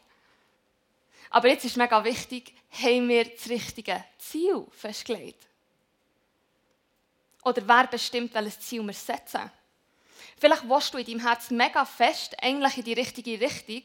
Aber 1.30 1.48
jetzt 1.48 1.66
ist 1.66 1.78
mega 1.78 2.04
wichtig, 2.04 2.54
haben 2.72 3.10
wir 3.10 3.26
das 3.26 3.50
richtige 3.50 4.04
Ziel 4.20 4.66
festgelegt? 4.72 5.48
Oder 7.46 7.68
wer 7.68 7.86
bestimmt, 7.86 8.34
welches 8.34 8.60
Ziel 8.60 8.84
wir 8.84 8.94
setzen? 8.94 9.52
Vielleicht 10.38 10.68
willst 10.68 10.94
du 10.94 10.98
in 10.98 11.06
deinem 11.06 11.20
Herz 11.20 11.52
mega 11.52 11.86
fest 11.86 12.36
eigentlich 12.42 12.78
in 12.78 12.84
die 12.84 12.94
richtige 12.94 13.40
Richtung, 13.40 13.84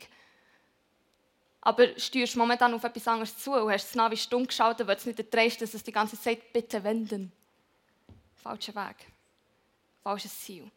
aber 1.60 1.98
steuerst 1.98 2.36
momentan 2.36 2.72
auf 2.72 2.82
etwas 2.82 3.06
anderes 3.06 3.36
zu 3.36 3.52
und 3.52 3.70
hast 3.70 3.88
das 3.88 3.94
Navi 3.94 4.16
stumm 4.16 4.46
geschaltet, 4.46 4.86
weil 4.86 4.96
du 4.96 5.08
nicht 5.08 5.18
erträgst, 5.18 5.60
dass 5.60 5.74
es 5.74 5.84
die 5.84 5.92
ganze 5.92 6.18
Zeit 6.18 6.52
bitte 6.54 6.82
wenden. 6.82 7.30
Falscher 8.42 8.74
Weg. 8.74 8.96
Falsches 10.02 10.40
Ziel. 10.40 10.70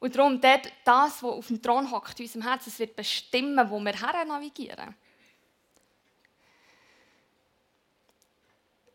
Und 0.00 0.16
darum, 0.16 0.40
das, 0.40 0.62
was 0.84 1.22
auf 1.22 1.46
dem 1.48 1.60
Thron 1.60 1.90
hockt, 1.90 2.18
in 2.18 2.24
unserem 2.24 2.48
Herzen, 2.48 2.76
wird 2.78 2.96
bestimmen, 2.96 3.70
wo 3.70 3.78
wir 3.78 3.92
her 3.92 4.24
navigieren. 4.24 4.96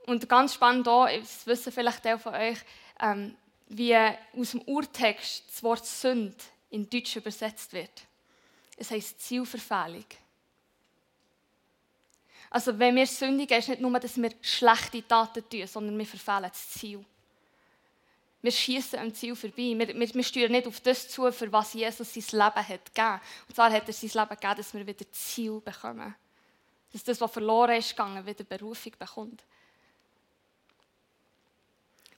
Und 0.07 0.27
ganz 0.29 0.53
spannend 0.53 0.87
hier, 0.87 1.19
das 1.19 1.45
wissen 1.45 1.71
vielleicht 1.71 2.03
der 2.05 2.17
von 2.17 2.33
euch, 2.33 2.57
ähm, 3.01 3.35
wie 3.67 3.93
aus 3.93 4.51
dem 4.51 4.61
Urtext 4.61 5.43
das 5.49 5.61
Wort 5.61 5.85
Sünd 5.85 6.33
in 6.69 6.89
Deutsch 6.89 7.17
übersetzt 7.17 7.73
wird. 7.73 7.91
Es 8.77 8.89
heisst 8.89 9.19
Zielverfehlung. 9.19 10.05
Also 12.49 12.79
wenn 12.79 12.95
wir 12.95 13.05
sündigen, 13.05 13.59
ist 13.59 13.67
nicht 13.67 13.81
nur, 13.81 13.99
dass 13.99 14.15
wir 14.15 14.31
schlechte 14.41 15.05
Taten 15.05 15.43
tun, 15.49 15.67
sondern 15.67 15.97
wir 15.97 16.05
verfehlen 16.05 16.43
das 16.43 16.69
Ziel. 16.69 17.03
Wir 18.41 18.51
schießen 18.51 18.99
am 18.99 19.13
Ziel 19.13 19.35
vorbei. 19.35 19.75
Wir, 19.75 19.87
wir, 19.89 20.13
wir 20.13 20.23
steuern 20.23 20.53
nicht 20.53 20.67
auf 20.67 20.79
das 20.79 21.09
zu, 21.09 21.29
für 21.33 21.51
was 21.51 21.73
Jesus 21.73 22.13
sein 22.13 22.23
Leben 22.31 22.67
hat 22.67 22.85
gegeben. 22.85 23.19
Und 23.49 23.55
zwar 23.55 23.69
hat 23.73 23.87
er 23.87 23.93
sein 23.93 24.09
Leben 24.13 24.29
gegeben, 24.29 24.55
dass 24.55 24.73
wir 24.73 24.87
wieder 24.87 25.11
Ziel 25.11 25.59
bekommen. 25.59 26.15
Dass 26.93 27.03
das, 27.03 27.19
was 27.19 27.31
verloren 27.31 27.75
ist 27.77 27.89
gegangen, 27.89 28.25
wieder 28.25 28.45
Berufung 28.45 28.93
bekommt. 28.97 29.43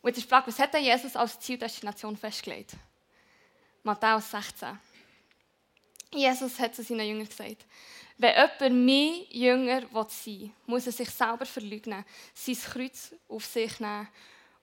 Und 0.01 0.09
jetzt 0.09 0.17
ist 0.19 0.25
die 0.25 0.29
Frage, 0.29 0.47
was 0.47 0.59
hat 0.59 0.73
denn 0.73 0.83
Jesus 0.83 1.15
als 1.15 1.39
Zieldestination 1.39 2.15
festgelegt? 2.15 2.71
Matthäus 3.83 4.31
16. 4.31 4.79
Jesus 6.13 6.59
hat 6.59 6.75
zu 6.75 6.83
seinen 6.83 7.07
Jüngern 7.07 7.27
gesagt, 7.27 7.65
wenn 8.17 8.35
jemand 8.35 8.85
mein 8.85 9.25
Jünger 9.29 9.81
sein 9.81 10.09
will, 10.25 10.51
muss 10.65 10.85
er 10.87 10.91
sich 10.91 11.09
selber 11.09 11.45
verleugnen, 11.45 12.03
sein 12.33 12.55
Kreuz 12.55 13.13
auf 13.27 13.45
sich 13.45 13.79
nehmen 13.79 14.07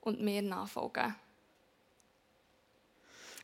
und 0.01 0.21
mir 0.21 0.43
nachfolgen. 0.43 1.15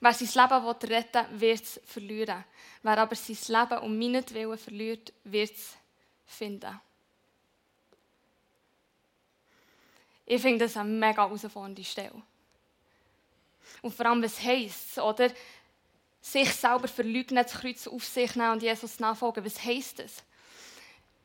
Wer 0.01 0.13
sein 0.13 0.29
Leben 0.29 0.93
retten 0.93 1.27
will, 1.31 1.41
wird 1.41 1.63
es 1.63 1.81
verlieren. 1.85 2.45
Wer 2.83 2.99
aber 2.99 3.15
sein 3.15 3.37
Leben 3.49 3.83
um 3.85 3.99
meinetwillen 3.99 4.59
verliert, 4.59 5.13
wird 5.23 5.53
es 5.53 5.77
finden. 6.27 6.81
Ich 10.35 10.41
finde 10.41 10.65
das 10.65 10.79
eine 10.79 10.89
mega 10.89 11.27
herausfordernde 11.27 11.85
Stelle. 11.85 12.23
Und 13.83 13.95
vor 13.95 14.07
allem, 14.07 14.23
was 14.23 14.43
heisst 14.43 14.93
es, 14.93 14.99
oder? 14.99 15.31
Sich 16.23 16.51
selber 16.55 16.89
verleugnen, 16.89 17.45
das 17.45 17.53
Kreuz 17.53 17.87
auf 17.87 18.03
sich 18.03 18.35
nehmen 18.35 18.53
und 18.53 18.63
Jesus 18.63 18.99
nachfolgen. 18.99 19.45
Was 19.45 19.63
heisst 19.63 19.99
das? 19.99 20.23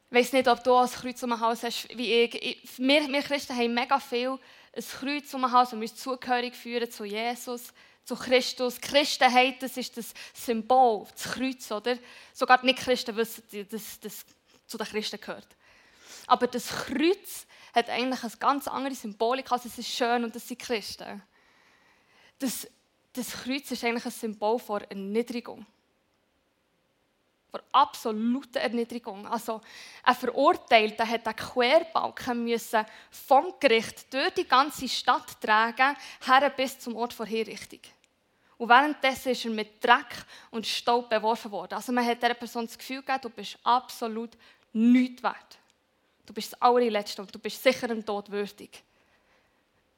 Ich 0.10 0.18
weiß 0.18 0.34
nicht, 0.34 0.50
ob 0.50 0.62
du 0.62 0.76
ein 0.76 0.90
Kreuz 0.90 1.24
um 1.24 1.30
den 1.30 1.40
Hals 1.40 1.64
hast 1.64 1.88
wie 1.98 2.12
ich. 2.16 2.68
wir, 2.78 3.08
wir 3.08 3.22
Christen 3.22 3.56
haben 3.56 3.74
mega 3.74 3.98
viel 4.02 4.38
ein 4.76 4.84
Kreuz 4.84 5.34
um 5.34 5.42
den 5.42 5.52
Hals 5.54 5.72
und 5.72 5.82
uns 5.82 5.96
zugehörig 5.96 6.54
führen 6.54 6.92
zu 6.92 7.06
Jesus, 7.06 7.74
zu 8.04 8.14
Christus. 8.14 8.82
Christenheit, 8.82 9.64
das 9.64 9.78
ist 9.78 9.96
das 9.96 10.14
Symbol, 10.34 11.08
das 11.14 11.32
Kreuz, 11.32 11.72
oder? 11.72 11.98
Sogar 12.34 12.58
die 12.58 12.66
Nicht-Christen 12.66 13.16
wissen, 13.16 13.44
dass 13.72 14.02
das 14.02 14.26
zu 14.66 14.78
den 14.78 14.88
Christen 14.88 15.22
gehört. 15.22 15.48
Aber 16.28 16.48
das 16.48 16.68
Kreuz 16.68 17.47
hat 17.78 17.90
eigentlich 17.90 18.24
eine 18.24 18.32
ganz 18.40 18.68
andere 18.68 18.96
Symbolik, 18.96 19.52
als 19.52 19.66
es 19.66 19.78
ist 19.78 19.90
schön 19.90 20.24
und 20.24 20.36
das 20.36 20.48
sind 20.48 20.60
Christen. 20.60 21.22
Das, 22.40 22.68
das 23.14 23.32
Kreuz 23.32 23.70
ist 23.72 23.84
eigentlich 23.84 24.06
ein 24.06 24.12
Symbol 24.12 24.60
von 24.60 24.82
Erniedrigung. 24.82 25.66
Von 27.52 27.62
absoluter 27.72 28.60
Erniedrigung. 28.60 29.26
Also 29.28 29.62
ein 30.04 30.16
Verurteilter 30.16 31.08
hat 31.08 31.26
einen 31.28 31.36
Querbalken 31.36 32.44
müssen 32.44 32.86
vom 33.10 33.54
Gericht 33.60 34.12
durch 34.14 34.34
die 34.34 34.48
ganze 34.48 34.90
Stadt 34.90 35.40
tragen, 35.40 35.96
her 36.26 36.50
bis 36.50 36.80
zum 36.80 36.96
Ort 36.96 37.18
der 37.18 37.26
Hinrichtung. 37.28 37.80
Und 38.58 38.70
währenddessen 38.70 39.32
ist 39.32 39.46
er 39.46 39.52
mit 39.52 39.84
Dreck 39.84 40.26
und 40.50 40.66
Staub 40.66 41.10
beworfen 41.10 41.52
worden. 41.52 41.76
Also 41.76 41.92
man 41.92 42.06
hat 42.06 42.22
dieser 42.22 42.34
Person 42.34 42.66
das 42.66 42.78
Gefühl 42.78 43.02
gegeben, 43.02 43.22
du 43.22 43.30
bist 43.30 43.58
absolut 43.64 44.32
nichts 44.74 45.22
wert. 45.22 45.60
Du 46.28 46.34
bist 46.34 46.54
das 46.54 46.62
allerletzte 46.62 47.22
und 47.22 47.34
du 47.34 47.40
bist 47.40 47.64
sicher 47.64 47.90
im 47.90 48.06
Tod 48.06 48.30
würdig. 48.30 48.84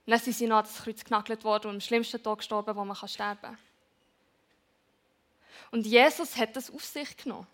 Und 0.05 0.11
dann 0.11 0.19
sind 0.19 0.33
sie 0.33 0.47
noch 0.47 0.61
das 0.61 0.77
Kreuz 0.83 1.03
genagelt 1.03 1.43
worden 1.43 1.67
und 1.67 1.75
am 1.75 1.81
schlimmsten 1.81 2.23
Tod 2.23 2.37
gestorben, 2.37 2.75
wo 2.75 2.85
man 2.85 2.95
sterben 2.95 3.41
kann. 3.41 3.57
Und 5.71 5.85
Jesus 5.85 6.37
hat 6.37 6.55
das 6.55 6.71
auf 6.71 6.85
sich 6.85 7.17
genommen. 7.17 7.47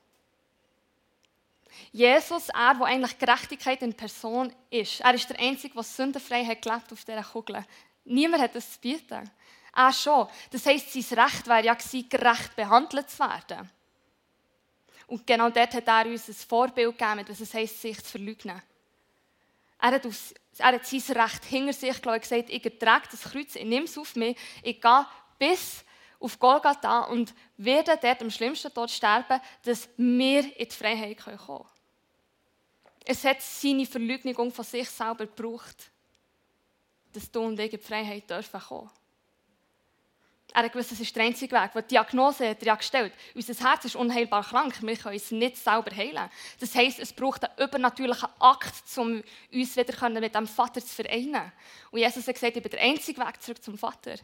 Jesus, 1.91 2.49
er, 2.49 2.75
der 2.75 2.85
eigentlich 2.85 3.17
Gerechtigkeit 3.17 3.81
in 3.81 3.93
Person 3.93 4.53
ist, 4.69 5.01
er 5.01 5.13
ist 5.13 5.29
der 5.29 5.39
Einzige, 5.39 5.73
der 5.73 5.83
sündenfrei 5.83 6.45
hat 6.45 6.61
gelebt 6.61 6.91
auf 6.91 7.03
dieser 7.03 7.23
Kugel. 7.23 7.65
Niemand 8.05 8.43
hat 8.43 8.55
das 8.55 8.73
zu 8.73 8.79
bieten. 8.79 9.29
Er 9.75 9.91
schon. 9.91 10.27
Das 10.51 10.65
heisst, 10.65 10.93
sein 10.93 11.19
Recht 11.19 11.47
wäre 11.47 11.65
ja 11.65 11.73
gewesen, 11.73 12.07
gerecht 12.07 12.55
behandelt 12.55 13.09
zu 13.09 13.19
werden. 13.19 13.69
Und 15.07 15.25
genau 15.25 15.49
dort 15.49 15.73
hat 15.73 15.87
er 15.87 16.05
uns 16.07 16.27
ein 16.27 16.33
Vorbild 16.33 16.97
gegeben, 16.97 17.25
was 17.27 17.39
es 17.39 17.53
heisst, 17.53 17.81
sich 17.81 17.97
zu 18.03 18.11
verleugnen. 18.11 18.61
Er 19.79 19.91
hat, 19.91 20.05
aus, 20.05 20.33
er 20.57 20.73
hat 20.73 20.85
sein 20.85 21.17
Recht 21.17 21.45
hinter 21.45 21.73
sich 21.73 22.01
glaube 22.01 22.19
gesagt, 22.19 22.49
ich 22.49 22.65
ertrage 22.65 23.07
das 23.11 23.21
Kreuz, 23.21 23.55
ich 23.55 23.65
nehme 23.65 23.85
es 23.85 23.97
auf 23.97 24.15
mich, 24.15 24.37
ich 24.63 24.81
gehe 24.81 25.05
bis 25.37 25.83
auf 26.19 26.39
Golgatha 26.39 27.01
und 27.01 27.33
werde 27.57 27.97
dort 28.01 28.21
am 28.21 28.31
schlimmsten 28.31 28.73
Tod 28.73 28.89
sterben, 28.89 29.39
dass 29.63 29.87
wir 29.97 30.43
in 30.57 30.69
die 30.69 30.75
Freiheit 30.75 31.17
kommen 31.19 31.37
können. 31.37 31.65
Es 33.05 33.23
hat 33.23 33.41
seine 33.41 33.85
Verleugnung 33.85 34.51
von 34.51 34.65
sich 34.65 34.89
selber 34.89 35.27
gebraucht, 35.27 35.91
dass 37.13 37.29
du 37.29 37.41
und 37.41 37.59
ich 37.59 37.73
in 37.73 37.79
die 37.79 37.85
Freiheit 37.85 38.29
dürfen 38.29 38.59
kommen. 38.59 38.89
Er 40.55 40.63
hat 40.63 40.71
gewusst, 40.71 40.93
das 40.93 41.01
ist 41.01 41.13
der 41.13 41.25
einzige 41.25 41.53
Weg. 41.53 41.71
Die 41.73 41.81
Diagnose 41.81 42.47
hat 42.47 42.61
er 42.61 42.67
ja 42.67 42.75
gestellt. 42.75 43.11
Unser 43.33 43.53
Herz 43.69 43.83
ist 43.83 43.97
unheilbar 43.97 44.41
krank. 44.41 44.81
Wir 44.81 44.95
können 44.95 45.17
es 45.17 45.29
nicht 45.29 45.57
selber 45.57 45.93
heilen. 45.93 46.29
Das 46.61 46.73
heisst, 46.73 46.97
es 46.99 47.11
braucht 47.11 47.43
einen 47.43 47.67
übernatürlichen 47.67 48.29
Akt, 48.39 48.73
um 48.95 49.21
uns 49.51 49.75
wieder 49.75 50.09
mit 50.11 50.33
dem 50.33 50.47
Vater 50.47 50.79
zu 50.79 50.95
vereinen. 50.95 51.51
Und 51.91 51.99
Jesus 51.99 52.25
hat 52.25 52.35
gesagt, 52.35 52.55
ich 52.55 52.63
bin 52.63 52.71
der 52.71 52.79
einzige 52.79 53.19
Weg 53.19 53.41
zurück 53.41 53.61
zum 53.61 53.77
Vater. 53.77 54.15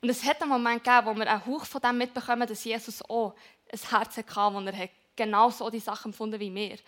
Und 0.00 0.08
es 0.08 0.24
hat 0.24 0.40
einen 0.40 0.50
Moment 0.50 0.82
gegeben, 0.82 1.06
wo 1.08 1.14
wir 1.14 1.30
einen 1.30 1.44
Hauch 1.44 1.66
von 1.66 1.82
dem 1.82 1.98
mitbekommen, 1.98 2.48
dass 2.48 2.64
Jesus 2.64 3.02
auch 3.10 3.34
ein 3.70 3.90
Herz 3.90 4.16
hatte, 4.16 4.54
wo 4.54 4.60
er 4.60 4.88
genauso 5.14 5.68
die 5.68 5.80
Sachen 5.80 6.12
empfunden 6.12 6.40
wie 6.40 6.54
wir. 6.54 6.78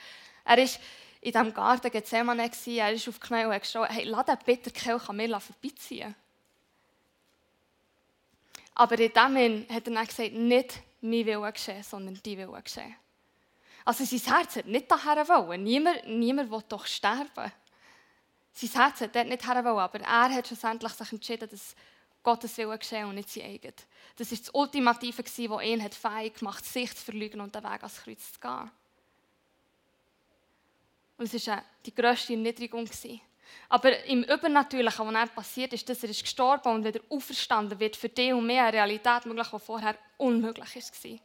Er 0.46 0.56
war 0.56 0.64
in 1.20 1.32
diesem 1.32 1.52
Garten 1.52 1.90
Gethsemane, 1.90 2.50
er 2.66 2.92
ist 2.94 3.08
auf 3.10 3.20
Knie 3.20 3.44
und 3.44 3.52
hat 3.52 3.60
geschrien, 3.60 3.84
hey, 3.90 4.04
lass 4.04 4.24
den 4.24 4.38
Bitterkelch 4.46 5.06
an 5.10 5.16
mir 5.16 5.38
vorbeiziehen. 5.38 6.14
Aber 8.74 8.98
in 8.98 9.12
dem 9.12 9.22
Moment 9.22 9.70
hat 9.70 9.86
er 9.86 9.94
dann 9.94 10.06
gesagt, 10.06 10.32
nicht 10.32 10.80
mein 11.00 11.26
Wille 11.26 11.52
geschehen, 11.52 11.82
sondern 11.82 12.18
dein 12.22 12.38
Wille 12.38 12.62
geschehen. 12.62 12.94
Also 13.84 14.04
sein 14.04 14.34
Herz 14.34 14.56
hat 14.56 14.66
nicht 14.66 14.90
daher 14.90 15.26
wollen. 15.28 15.64
Niemand, 15.64 16.06
niemand 16.06 16.50
will 16.50 16.62
doch 16.68 16.86
sterben. 16.86 17.52
Sein 18.52 18.70
Herz 18.70 19.00
hat 19.00 19.14
dort 19.14 19.28
nicht 19.28 19.46
her 19.46 19.56
aber 19.56 20.00
er 20.00 20.34
hat 20.34 20.46
schlussendlich 20.46 20.92
sich 20.92 21.12
entschieden, 21.12 21.48
dass 21.48 21.74
Gottes 22.22 22.56
Wille 22.56 22.78
geschehen 22.78 23.08
und 23.08 23.16
nicht 23.16 23.30
sein 23.30 23.44
eigen. 23.44 23.74
Das 24.16 24.30
war 24.30 24.38
das 24.38 24.50
Ultimative, 24.50 25.22
das 25.22 25.38
ihn 25.38 25.82
hat 25.82 25.94
fähig 25.94 26.34
gemacht 26.34 26.64
sich 26.64 26.94
zu 26.94 27.04
verlügen 27.04 27.40
und 27.40 27.54
den 27.54 27.64
Weg 27.64 27.82
ans 27.82 28.02
Kreuz 28.02 28.32
zu 28.32 28.40
gehen. 28.40 28.70
Und 31.16 31.32
es 31.32 31.46
war 31.46 31.64
die 31.84 31.94
grösste 31.94 32.32
Erniedrigung. 32.34 32.88
Aber 33.68 34.04
im 34.04 34.22
Übernatürlichen, 34.22 35.06
was 35.06 35.14
dann 35.14 35.28
passiert 35.30 35.72
ist, 35.72 35.88
dass 35.88 36.02
er 36.02 36.10
ist 36.10 36.22
gestorben 36.22 36.74
und 36.74 36.84
wieder 36.84 37.00
auferstanden 37.08 37.78
wird, 37.80 37.96
für 37.96 38.08
dich 38.08 38.32
und 38.32 38.46
mehr 38.46 38.64
eine 38.64 38.74
Realität 38.74 39.26
möglich, 39.26 39.48
die 39.48 39.58
vorher 39.58 39.96
unmöglich 40.18 40.74
war. 40.74 41.18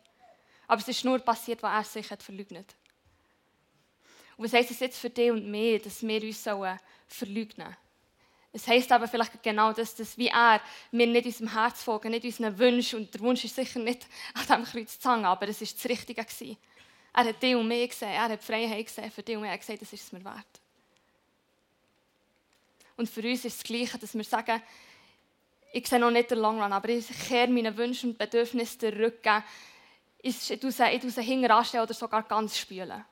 Aber 0.68 0.82
es 0.82 0.88
ist 0.88 1.06
nur 1.06 1.20
passiert, 1.20 1.64
weil 1.64 1.78
er 1.78 1.84
sich 1.84 2.10
hat 2.12 2.24
verleugnet. 2.24 2.76
Und 4.38 4.46
was 4.46 4.54
heisst 4.54 4.72
es 4.72 4.80
jetzt 4.80 5.00
für 5.00 5.10
dich 5.10 5.32
und 5.32 5.50
mich, 5.50 5.82
dass 5.82 6.06
wir 6.06 6.22
uns 6.22 6.44
sollen 6.44 6.80
verleugnen 7.08 7.76
Es 8.54 8.68
heisst 8.68 8.92
aber 8.92 9.08
vielleicht 9.08 9.42
genau 9.42 9.74
das, 9.74 9.96
dass 9.96 10.18
wie 10.18 10.28
er, 10.28 10.62
wir 10.92 11.08
nicht 11.08 11.26
unserem 11.26 11.54
Herz 11.54 11.84
folgen, 11.84 12.12
nicht 12.12 12.26
unseren 12.26 12.58
Wünschen. 12.58 13.00
Und 13.00 13.14
der 13.14 13.22
Wunsch 13.22 13.44
ist 13.46 13.56
sicher 13.56 13.80
nicht 13.80 14.06
an 14.34 14.42
diesem 14.42 14.64
Kreuz 14.66 15.00
zu 15.00 15.12
hängen, 15.12 15.26
aber 15.26 15.48
es 15.48 15.62
war 15.62 15.68
das 15.68 15.90
Richtige. 15.90 16.26
Er 17.14 17.26
hat 17.26 17.42
dich 17.42 17.56
und 17.56 17.68
mich 17.68 17.90
gesehen, 17.90 18.10
er 18.10 18.30
hat 18.30 18.44
Freiheit 18.44 18.86
gesehen 18.86 19.10
für 19.10 19.24
dich 19.24 19.36
und 19.36 19.42
mich. 19.42 19.50
Er 19.50 19.54
hat 19.54 19.62
gesagt, 19.62 19.82
das 19.82 19.94
ist 19.94 20.04
es 20.04 20.12
mir 20.12 20.24
wert. 20.24 20.62
Und 22.98 23.10
für 23.10 23.22
uns 23.22 23.46
ist 23.46 23.46
es 23.46 23.58
das 23.58 23.64
Gleiche, 23.64 23.98
dass 23.98 24.16
wir 24.16 24.24
sagen, 24.24 24.62
ich 25.72 25.88
sehe 25.88 26.00
noch 26.00 26.12
nicht 26.12 26.32
den 26.32 26.40
Long 26.40 26.62
Run, 26.62 26.74
aber 26.74 26.90
ich 26.90 27.08
kehre 27.28 27.48
meinen 27.48 27.78
Wünschen 27.78 28.12
und 28.12 28.18
Bedürfnissen 28.18 28.80
den 28.80 28.94
Rücken. 28.96 29.44
Ich 30.20 30.48
tue 30.60 30.72
sie, 30.72 30.84
anstellen 30.84 31.84
oder 31.84 31.94
sogar 31.94 32.24
ganz 32.24 32.58
spülen. 32.58 33.06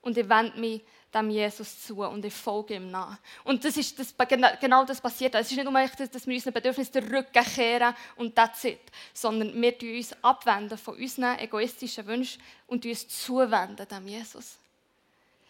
Und 0.00 0.16
ich 0.16 0.28
wende 0.28 0.58
mich 0.58 0.82
dem 1.12 1.30
Jesus 1.30 1.86
zu 1.86 2.02
und 2.02 2.24
ich 2.24 2.34
folge 2.34 2.74
ihm 2.74 2.90
nach. 2.90 3.18
Und 3.44 3.64
das 3.64 3.76
ist 3.76 3.98
das, 3.98 4.14
genau 4.60 4.84
das 4.84 5.00
passiert. 5.00 5.34
Es 5.34 5.50
ist 5.50 5.56
nicht 5.56 5.64
nur, 5.64 5.72
dass 5.72 6.26
wir 6.26 6.34
unseren 6.34 6.52
Bedürfnissen 6.52 6.92
den 6.92 7.14
Rücken 7.14 7.44
kehren 7.44 7.94
und 8.16 8.36
das 8.36 8.64
ist, 8.64 8.78
sondern 9.14 9.60
wir 9.60 9.76
tun 9.76 9.96
uns 9.96 10.12
abwenden 10.22 10.78
von 10.78 10.96
unseren 10.96 11.38
egoistischen 11.38 12.06
Wünschen 12.06 12.42
und 12.66 12.84
uns 12.84 13.08
zuwenden 13.08 13.88
dem 13.88 14.06
Jesus. 14.06 14.58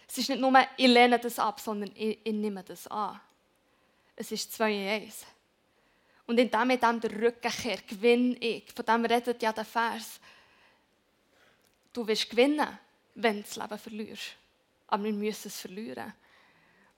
Es 0.09 0.19
ist 0.19 0.31
nicht 0.31 0.41
nur, 0.41 0.53
ich 0.77 0.87
lehne 0.87 1.19
das 1.19 1.39
ab, 1.39 1.61
sondern 1.61 1.91
ich, 1.95 2.19
ich 2.25 2.33
nehme 2.33 2.65
das 2.65 2.87
an. 2.87 3.21
Es 4.17 4.33
ist 4.33 4.53
zwei 4.53 4.73
in 4.73 4.89
eins. 4.89 5.27
Und 6.27 6.39
indem 6.39 6.71
ich 6.71 6.81
dem 6.81 7.01
den 7.01 7.11
Rücken 7.23 7.51
kehre, 7.51 7.83
gewinne 7.87 8.37
ich. 8.39 8.65
Von 8.75 8.85
dem 8.85 9.05
redet 9.05 9.43
ja 9.43 9.53
der 9.53 9.65
Vers. 9.65 10.19
Du 11.93 12.07
wirst 12.07 12.29
gewinnen, 12.29 12.79
wenn 13.15 13.37
du 13.37 13.43
das 13.43 13.57
Leben 13.57 13.79
verlierst. 13.79 14.37
Aber 14.89 15.05
wir 15.05 15.13
müssen 15.13 15.49
es 15.49 15.61
verlieren. 15.61 16.13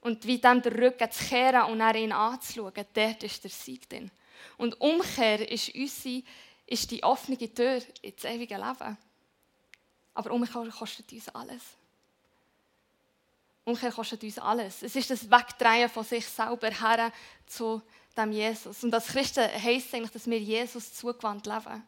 Und 0.01 0.25
wie 0.27 0.39
dem 0.39 0.63
den 0.63 0.73
Rücken 0.73 1.11
zu 1.11 1.25
kehren 1.25 1.71
und 1.71 1.79
nach 1.79 1.95
ihn 1.95 2.13
anzuschauen, 2.13 2.73
dort 2.95 3.23
ist 3.23 3.45
der 3.45 3.51
Sieg 3.51 3.89
drin. 3.89 4.11
Und 4.57 4.81
Umkehr 4.81 5.49
ist, 5.51 5.75
unsere, 5.75 6.23
ist 6.67 6.91
die 6.91 7.03
offene 7.03 7.37
Tür 7.37 7.83
ins 8.03 8.25
ewige 8.25 8.57
Leben. 8.57 8.97
Aber 10.15 10.31
Umkehr 10.31 10.69
kostet 10.71 11.13
uns 11.13 11.29
alles. 11.29 11.63
Umkehr 13.65 13.93
kostet 13.93 14.23
uns 14.23 14.39
alles. 14.39 14.83
Es 14.83 14.97
ist 14.97 15.11
das 15.11 15.31
Wegdrehen 15.31 15.89
von 15.89 16.05
sich 16.05 16.27
selber 16.27 16.71
her 16.71 17.13
zu 17.47 17.83
dem 18.17 18.33
Jesus. 18.33 18.83
Und 18.85 18.95
als 18.95 19.09
Christen 19.09 19.45
heisst 19.45 19.89
es 19.89 19.95
eigentlich, 19.95 20.11
dass 20.11 20.29
wir 20.29 20.39
Jesus 20.39 20.95
zugewandt 20.95 21.47
leben 21.47 21.87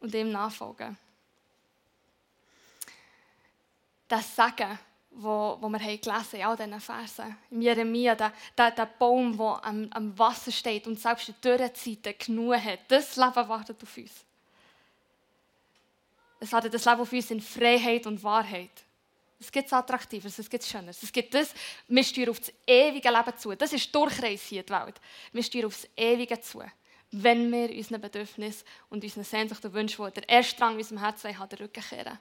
und 0.00 0.14
ihm 0.14 0.30
nachfolgen. 0.30 0.96
Das 4.08 4.34
Sagen, 4.34 4.78
wo, 5.14 5.58
wo 5.60 5.68
wir 5.68 5.78
haben 5.78 6.00
gelesen 6.00 6.36
in 6.36 6.46
all 6.46 6.56
diesen 6.56 6.80
Versen. 6.80 7.36
Im 7.50 7.62
Jeremia, 7.62 8.14
der, 8.14 8.32
der, 8.56 8.70
der 8.70 8.86
Baum, 8.86 9.36
der 9.36 9.64
am, 9.64 9.88
am 9.92 10.18
Wasser 10.18 10.52
steht 10.52 10.86
und 10.86 10.98
selbst 10.98 11.28
in 11.28 11.34
Dürrezeiten 11.42 12.14
genug 12.18 12.56
hat, 12.56 12.80
das 12.88 13.16
Leben 13.16 13.48
wartet 13.48 13.82
auf 13.82 13.96
uns. 13.96 14.12
Es 16.40 16.52
wartet 16.52 16.74
das 16.74 16.84
Leben 16.84 17.00
auf 17.00 17.12
uns 17.12 17.30
in 17.30 17.40
Freiheit 17.40 18.06
und 18.06 18.22
Wahrheit. 18.22 18.70
Es 19.42 19.50
gibt 19.50 19.72
Attraktives, 19.72 20.38
es 20.38 20.48
gibt 20.48 20.62
Schöneres. 20.62 21.02
Es 21.02 21.12
gibt 21.12 21.34
das, 21.34 21.52
wir 21.88 22.04
steuern 22.04 22.28
auf 22.28 22.38
das 22.38 22.52
ewige 22.64 23.10
Leben 23.10 23.36
zu. 23.36 23.52
Das 23.56 23.72
ist 23.72 23.92
Durchreis 23.92 24.42
hier 24.42 24.60
in 24.60 24.66
der 24.66 24.86
Welt. 24.86 25.00
Wir 25.32 25.42
steuern 25.42 25.66
auf 25.66 25.80
das 25.80 25.90
ewige 25.96 26.40
zu. 26.40 26.62
Wenn 27.10 27.50
wir 27.50 27.68
unseren 27.76 28.00
Bedürfnissen 28.00 28.64
und 28.88 29.02
unseren 29.02 29.24
Sehnsucht 29.24 29.64
und 29.64 29.74
Wünschen, 29.74 30.06
die 30.06 30.20
der 30.20 30.28
erste 30.28 30.56
Drang 30.56 30.74
in 30.74 30.78
unserem 30.78 31.00
Herzen 31.00 31.36
haben, 31.36 31.48
den 31.48 31.58
Rücken 31.58 31.82
kehren. 31.82 32.18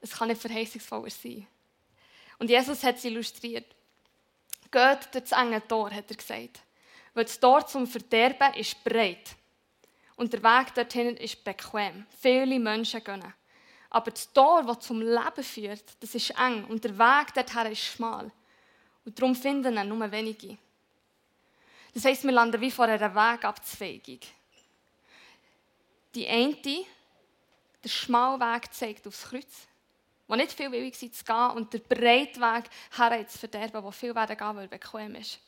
Es 0.00 0.12
kann 0.12 0.28
nicht 0.28 0.40
verheißungsvoller 0.40 1.10
sein. 1.10 1.46
Und 2.38 2.48
Jesus 2.48 2.84
hat 2.84 2.98
es 2.98 3.04
illustriert. 3.04 3.66
Geht 4.70 5.08
durch 5.12 5.24
das 5.24 5.32
enge 5.32 5.66
Tor, 5.66 5.90
hat 5.90 6.08
er 6.08 6.16
gesagt. 6.16 6.60
Weil 7.14 7.24
das 7.24 7.40
Tor 7.40 7.66
zum 7.66 7.88
Verderben 7.88 8.54
ist 8.54 8.82
breit. 8.84 9.34
Und 10.14 10.32
der 10.32 10.42
Weg 10.42 10.72
dorthin 10.74 11.16
ist 11.16 11.42
bequem. 11.42 12.06
Viele 12.20 12.60
Menschen 12.60 13.02
gehen. 13.02 13.34
Aber 13.94 14.10
das 14.10 14.32
Tor, 14.32 14.62
das 14.62 14.80
zum 14.80 15.02
Leben 15.02 15.44
führt, 15.44 15.84
das 16.00 16.14
ist 16.14 16.30
eng. 16.30 16.64
Und 16.64 16.82
der 16.82 16.98
Weg 16.98 17.34
dorthin 17.34 17.72
ist 17.72 17.84
schmal. 17.84 18.32
Und 19.04 19.18
darum 19.18 19.34
finden 19.34 19.76
ihn 19.76 19.86
nur 19.86 20.10
wenige. 20.10 20.56
Das 21.92 22.06
heisst, 22.06 22.24
wir 22.24 22.32
landen 22.32 22.58
wie 22.58 22.70
vor 22.70 22.86
einer 22.86 23.14
Wegabzweigung. 23.14 24.20
Die 26.14 26.26
eine, 26.26 26.56
der 27.84 27.88
schmale 27.88 28.40
Weg 28.40 28.72
zeigt 28.72 29.06
aufs 29.06 29.24
Kreuz, 29.24 29.66
wo 30.26 30.36
nicht 30.36 30.52
viel 30.52 30.72
willig 30.72 30.96
sind 30.96 31.14
zu 31.14 31.22
gehen, 31.22 31.50
und 31.50 31.70
der 31.74 31.80
breite 31.80 32.40
Weg 32.40 32.70
her 32.96 33.18
ins 33.18 33.36
Verderben, 33.36 33.84
wo 33.84 33.90
viel 33.90 34.14
werden 34.14 34.38
gehen, 34.38 34.56
weil 34.56 34.64
er 34.64 34.68
bequem 34.68 35.16
ist. 35.16 35.38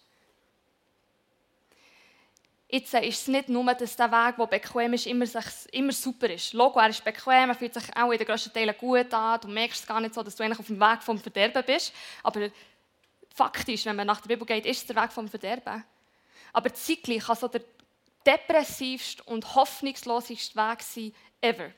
Jetzt 2.74 2.92
ist 2.92 3.22
es 3.22 3.28
nicht 3.28 3.48
nur, 3.48 3.72
dass 3.72 3.94
der 3.94 4.10
Weg, 4.10 4.34
der 4.36 4.46
bequem 4.46 4.94
ist, 4.94 5.06
immer, 5.06 5.26
immer 5.70 5.92
super 5.92 6.28
ist. 6.28 6.54
Logo, 6.54 6.80
er 6.80 6.88
ist 6.88 7.04
bequem, 7.04 7.50
er 7.50 7.54
fühlt 7.54 7.72
sich 7.72 7.84
auch 7.96 8.10
in 8.10 8.18
den 8.18 8.26
grössten 8.26 8.52
Teilen 8.52 8.74
gut 8.76 9.14
an. 9.14 9.40
Du 9.40 9.46
merkst 9.46 9.82
es 9.82 9.86
gar 9.86 10.00
nicht 10.00 10.12
so, 10.12 10.24
dass 10.24 10.34
du 10.34 10.42
eigentlich 10.42 10.58
auf 10.58 10.66
dem 10.66 10.80
Weg 10.80 11.00
vom 11.00 11.16
Verderben 11.16 11.62
bist. 11.64 11.92
Aber 12.24 12.48
faktisch, 13.32 13.86
wenn 13.86 13.94
man 13.94 14.08
nach 14.08 14.20
der 14.22 14.26
Bibel 14.26 14.44
geht, 14.44 14.66
ist 14.66 14.78
es 14.78 14.86
der 14.86 15.00
Weg 15.00 15.12
vom 15.12 15.28
Verderben. 15.28 15.84
Aber 16.52 16.74
zeitgleich 16.74 17.24
kann 17.24 17.36
so 17.36 17.46
der 17.46 17.60
depressivste 18.26 19.22
und 19.22 19.54
hoffnungsloseste 19.54 20.56
Weg 20.56 20.82
sein, 20.82 21.14
ever. 21.42 21.70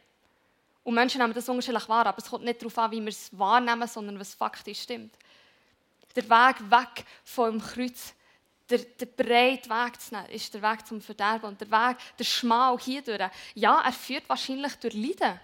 Und 0.83 0.95
Menschen 0.95 1.21
nehmen 1.21 1.35
das 1.35 1.47
unterschiedlich 1.47 1.91
wahr, 1.91 2.07
aber 2.07 2.17
es 2.17 2.31
kommt 2.31 2.45
nicht 2.47 2.63
darauf 2.63 2.79
an, 2.79 2.93
wie 2.93 3.03
wir 3.03 3.09
es 3.09 3.39
wahrnehmen, 3.39 3.87
sondern 3.87 4.19
was 4.19 4.33
faktisch 4.33 4.81
stimmt. 4.81 5.15
Der 6.15 6.25
Weg 6.25 6.71
weg 6.71 7.05
vom 7.23 7.61
Kreuz, 7.61 8.15
der, 8.69 8.79
der 8.79 9.07
breite 9.07 9.71
Weg 9.71 10.01
zu 10.01 10.15
nehmen, 10.15 10.29
ist 10.31 10.53
der 10.53 10.63
Weg 10.63 10.87
zum 10.87 11.01
Verderben. 11.01 11.47
Und 11.47 11.61
der 11.61 11.71
Weg, 11.71 11.97
der 12.19 12.25
schmal 12.25 12.79
hier 12.79 13.03
durch, 13.03 13.31
ja, 13.55 13.81
er 13.81 13.93
führt 13.93 14.29
wahrscheinlich 14.29 14.75
durch 14.77 14.95
Leiden, 14.95 15.41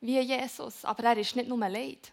wie 0.00 0.20
Jesus, 0.20 0.84
aber 0.84 1.04
er 1.04 1.16
ist 1.16 1.34
nicht 1.34 1.48
nur 1.48 1.58
Leid. 1.58 2.12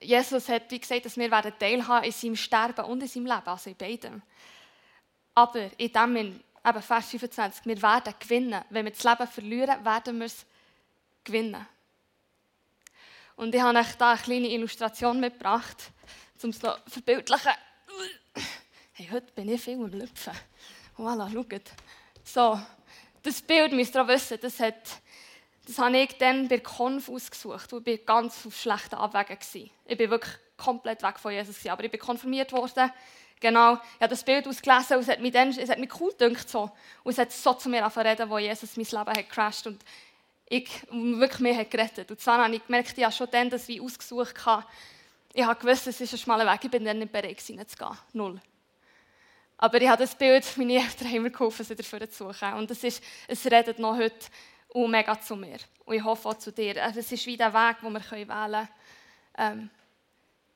Jesus 0.00 0.48
hat 0.48 0.70
wie 0.70 0.80
gesagt, 0.80 1.04
dass 1.04 1.16
wir 1.16 1.30
werden 1.30 1.52
teilhaben 1.58 2.06
in 2.06 2.12
seinem 2.12 2.36
Sterben 2.36 2.84
und 2.86 3.02
in 3.02 3.08
seinem 3.08 3.26
Leben, 3.26 3.46
also 3.46 3.70
in 3.70 3.76
beidem. 3.76 4.22
Aber 5.34 5.70
in 5.78 5.92
dem, 5.92 6.16
eben 6.16 6.82
Vers 6.82 7.10
25, 7.10 7.66
wir 7.66 7.80
werden 7.80 8.14
gewinnen. 8.18 8.64
Wenn 8.70 8.84
wir 8.84 8.92
das 8.92 9.04
Leben 9.04 9.26
verlieren, 9.28 9.84
werden 9.84 10.18
wir 10.18 10.26
es 10.26 10.44
gewinnen. 11.24 11.66
Und 13.36 13.54
ich 13.54 13.60
habe 13.60 13.78
euch 13.78 13.94
da 13.94 14.12
eine 14.12 14.20
kleine 14.20 14.48
Illustration 14.48 15.20
mitgebracht, 15.20 15.90
um 16.42 16.50
es 16.50 16.58
zu 16.58 16.74
verbildlichen. 16.86 17.52
Hey, 18.94 19.08
heute 19.10 19.32
bin 19.32 19.48
ich 19.48 19.62
viel 19.62 19.76
am 19.76 19.86
Lüpfen. 19.86 20.34
Voilà, 20.98 21.32
schaut. 21.32 21.62
So, 22.24 22.60
das 23.22 23.40
Bild 23.40 23.72
müsst 23.72 23.94
ihr 23.94 24.02
auch 24.02 24.08
wissen, 24.08 24.38
das 24.40 24.60
hat 24.60 25.00
das 25.66 25.78
habe 25.78 25.96
ich 25.96 26.18
dann 26.18 26.46
bei 26.46 26.58
Konf 26.58 27.08
ausgesucht, 27.08 27.72
und 27.72 27.88
ich 27.88 28.00
war 28.00 28.20
ganz 28.20 28.44
auf 28.46 28.54
schlechten 28.54 28.96
Abwägen. 28.96 29.38
Ich 29.86 29.98
war 29.98 30.10
wirklich 30.10 30.34
komplett 30.58 31.02
weg 31.02 31.18
von 31.18 31.32
Jesus. 31.32 31.64
Aber 31.66 31.84
ich 31.84 31.90
bin 31.90 32.00
konfirmiert 32.00 32.52
worden. 32.52 32.92
Genau, 33.40 33.74
ich 33.74 34.00
habe 34.00 34.08
das 34.08 34.24
Bild 34.24 34.46
ausgelesen 34.46 34.96
und 34.96 35.02
es 35.04 35.08
hat 35.08 35.20
mich, 35.20 35.32
dann, 35.32 35.48
es 35.48 35.70
hat 35.70 35.78
mich 35.78 35.98
cool 35.98 36.12
gedacht. 36.12 36.50
So. 36.50 36.70
Und 37.02 37.12
es 37.12 37.18
hat 37.18 37.32
so 37.32 37.54
zu 37.54 37.70
mir 37.70 37.84
reden, 37.96 38.28
wo 38.28 38.38
Jesus 38.38 38.76
mein 38.76 38.84
Leben 38.84 39.18
hat 39.18 39.30
crasht 39.30 39.66
und 39.66 39.82
ich 40.50 40.68
wirklich 40.90 41.40
mich 41.40 41.56
hat 41.56 41.70
gerettet. 41.70 42.10
Und 42.10 42.20
zwar 42.20 42.44
habe 42.44 42.54
ich 42.54 42.66
gemerkt, 42.66 42.98
ich 42.98 43.04
habe 43.04 43.14
schon 43.14 43.28
dann 43.30 43.48
das 43.48 43.66
wie 43.68 43.80
ausgesucht. 43.80 44.34
Ich 45.32 45.44
habe 45.44 45.60
gewusst, 45.60 45.86
es 45.86 45.98
ist 46.00 46.12
ein 46.12 46.18
schmaler 46.18 46.52
Weg. 46.52 46.60
Ich 46.62 46.70
bin 46.70 46.84
dann 46.84 46.98
nicht 46.98 47.10
bereit, 47.10 47.40
zu 47.40 47.54
gehen. 47.54 47.98
Null. 48.12 48.40
Aber 49.62 49.80
ich 49.80 49.88
habe 49.88 50.02
das 50.02 50.16
Bild, 50.16 50.44
meine 50.56 50.74
Eltern 50.74 51.06
haben 51.06 51.22
mir 51.22 51.30
geholfen, 51.30 51.64
sie 51.64 51.76
dafür 51.76 52.10
zu 52.10 52.32
suchen. 52.32 52.54
Und 52.54 52.68
es, 52.72 52.82
ist, 52.82 53.00
es 53.28 53.46
redet 53.46 53.78
noch 53.78 53.96
heute 53.96 54.26
und 54.70 54.90
mega 54.90 55.20
zu 55.20 55.36
mir. 55.36 55.58
Und 55.84 55.94
ich 55.94 56.02
hoffe 56.02 56.30
auch 56.30 56.34
zu 56.34 56.50
dir. 56.50 56.82
Also 56.82 56.98
es 56.98 57.12
ist 57.12 57.24
wie 57.26 57.36
der 57.36 57.54
Weg, 57.54 57.76
den 57.80 57.92
wir 57.92 58.10
wählen 58.10 58.28
können. 58.28 58.68
Ähm, 59.38 59.70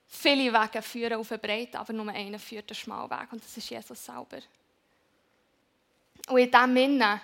viele 0.09 0.53
Wege 0.53 0.83
führen 0.83 1.21
auf 1.21 1.31
eine 1.31 1.38
Breite, 1.38 1.79
aber 1.79 1.92
nur 1.92 2.09
einer 2.09 2.40
führt 2.40 2.69
einen 2.69 2.75
schmalen 2.75 3.09
Weg. 3.09 3.31
Und 3.31 3.45
das 3.45 3.57
ist 3.57 3.71
Jesus 3.71 4.05
selber. 4.05 4.38
Und 6.29 6.38
in 6.38 6.51
diesem 6.51 6.75
Sinne 6.75 7.21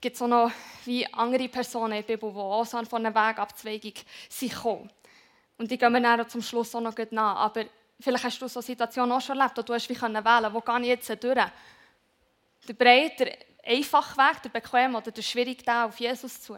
gibt 0.00 0.16
es 0.16 0.22
auch 0.22 0.26
noch 0.26 0.50
wie 0.84 1.06
andere 1.14 1.48
Personen 1.48 1.92
in 1.92 2.04
der 2.04 2.16
Bibel, 2.16 2.32
die 2.32 2.38
auch 2.38 2.66
von 2.66 3.06
einer 3.06 3.14
Wegabzweigung 3.14 3.94
sind 4.28 4.52
gekommen. 4.52 4.90
Und 5.58 5.70
die 5.70 5.78
gehen 5.78 5.92
wir 5.92 6.00
dann 6.00 6.28
zum 6.28 6.42
Schluss 6.42 6.74
auch 6.74 6.80
noch 6.80 6.96
nach. 7.12 7.36
Aber 7.36 7.66
vielleicht 8.00 8.24
hast 8.24 8.40
du 8.40 8.48
so 8.48 8.60
eine 8.60 8.66
Situation 8.66 9.10
auch 9.12 9.20
schon 9.20 9.38
erlebt, 9.38 9.56
wo 9.56 9.62
du 9.62 9.74
hast 9.74 9.88
wie 9.88 10.00
wählen 10.00 10.22
können, 10.22 10.54
wo 10.54 10.60
gehe 10.60 10.80
ich 10.80 10.86
jetzt 10.86 11.08
durch? 11.22 11.38
Der 12.68 12.74
breite, 12.74 13.38
einfache 13.64 14.16
Weg, 14.16 14.42
der 14.42 14.48
bequeme 14.48 14.98
oder 14.98 15.10
der 15.10 15.22
schwierige 15.22 15.62
Teil 15.62 15.86
auf 15.86 15.98
Jesus 15.98 16.40
zu. 16.40 16.56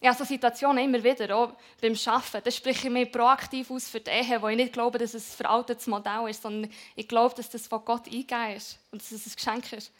Ich 0.00 0.08
habe 0.08 0.16
so 0.16 0.24
Situationen 0.24 0.84
immer 0.84 1.04
wieder, 1.04 1.36
auch 1.36 1.52
beim 1.80 1.94
Arbeiten. 2.06 2.42
Da 2.42 2.50
spreche 2.50 2.88
ich 2.88 2.92
mich 2.92 3.12
proaktiv 3.12 3.70
aus 3.70 3.88
für 3.88 4.00
die 4.00 4.10
Ehe, 4.10 4.40
wo 4.40 4.48
ich 4.48 4.56
nicht 4.56 4.72
glaube, 4.72 4.98
dass 4.98 5.12
es 5.12 5.32
ein 5.32 5.36
veraltetes 5.36 5.86
Modell 5.86 6.28
ist, 6.30 6.42
sondern 6.42 6.70
ich 6.96 7.06
glaube, 7.06 7.34
dass 7.34 7.50
das 7.50 7.66
von 7.66 7.84
Gott 7.84 8.06
eingegeben 8.06 8.56
ist 8.56 8.78
und 8.90 9.02
dass 9.02 9.12
es 9.12 9.26
ein 9.26 9.32
Geschenk 9.36 9.72
ist. 9.74 9.92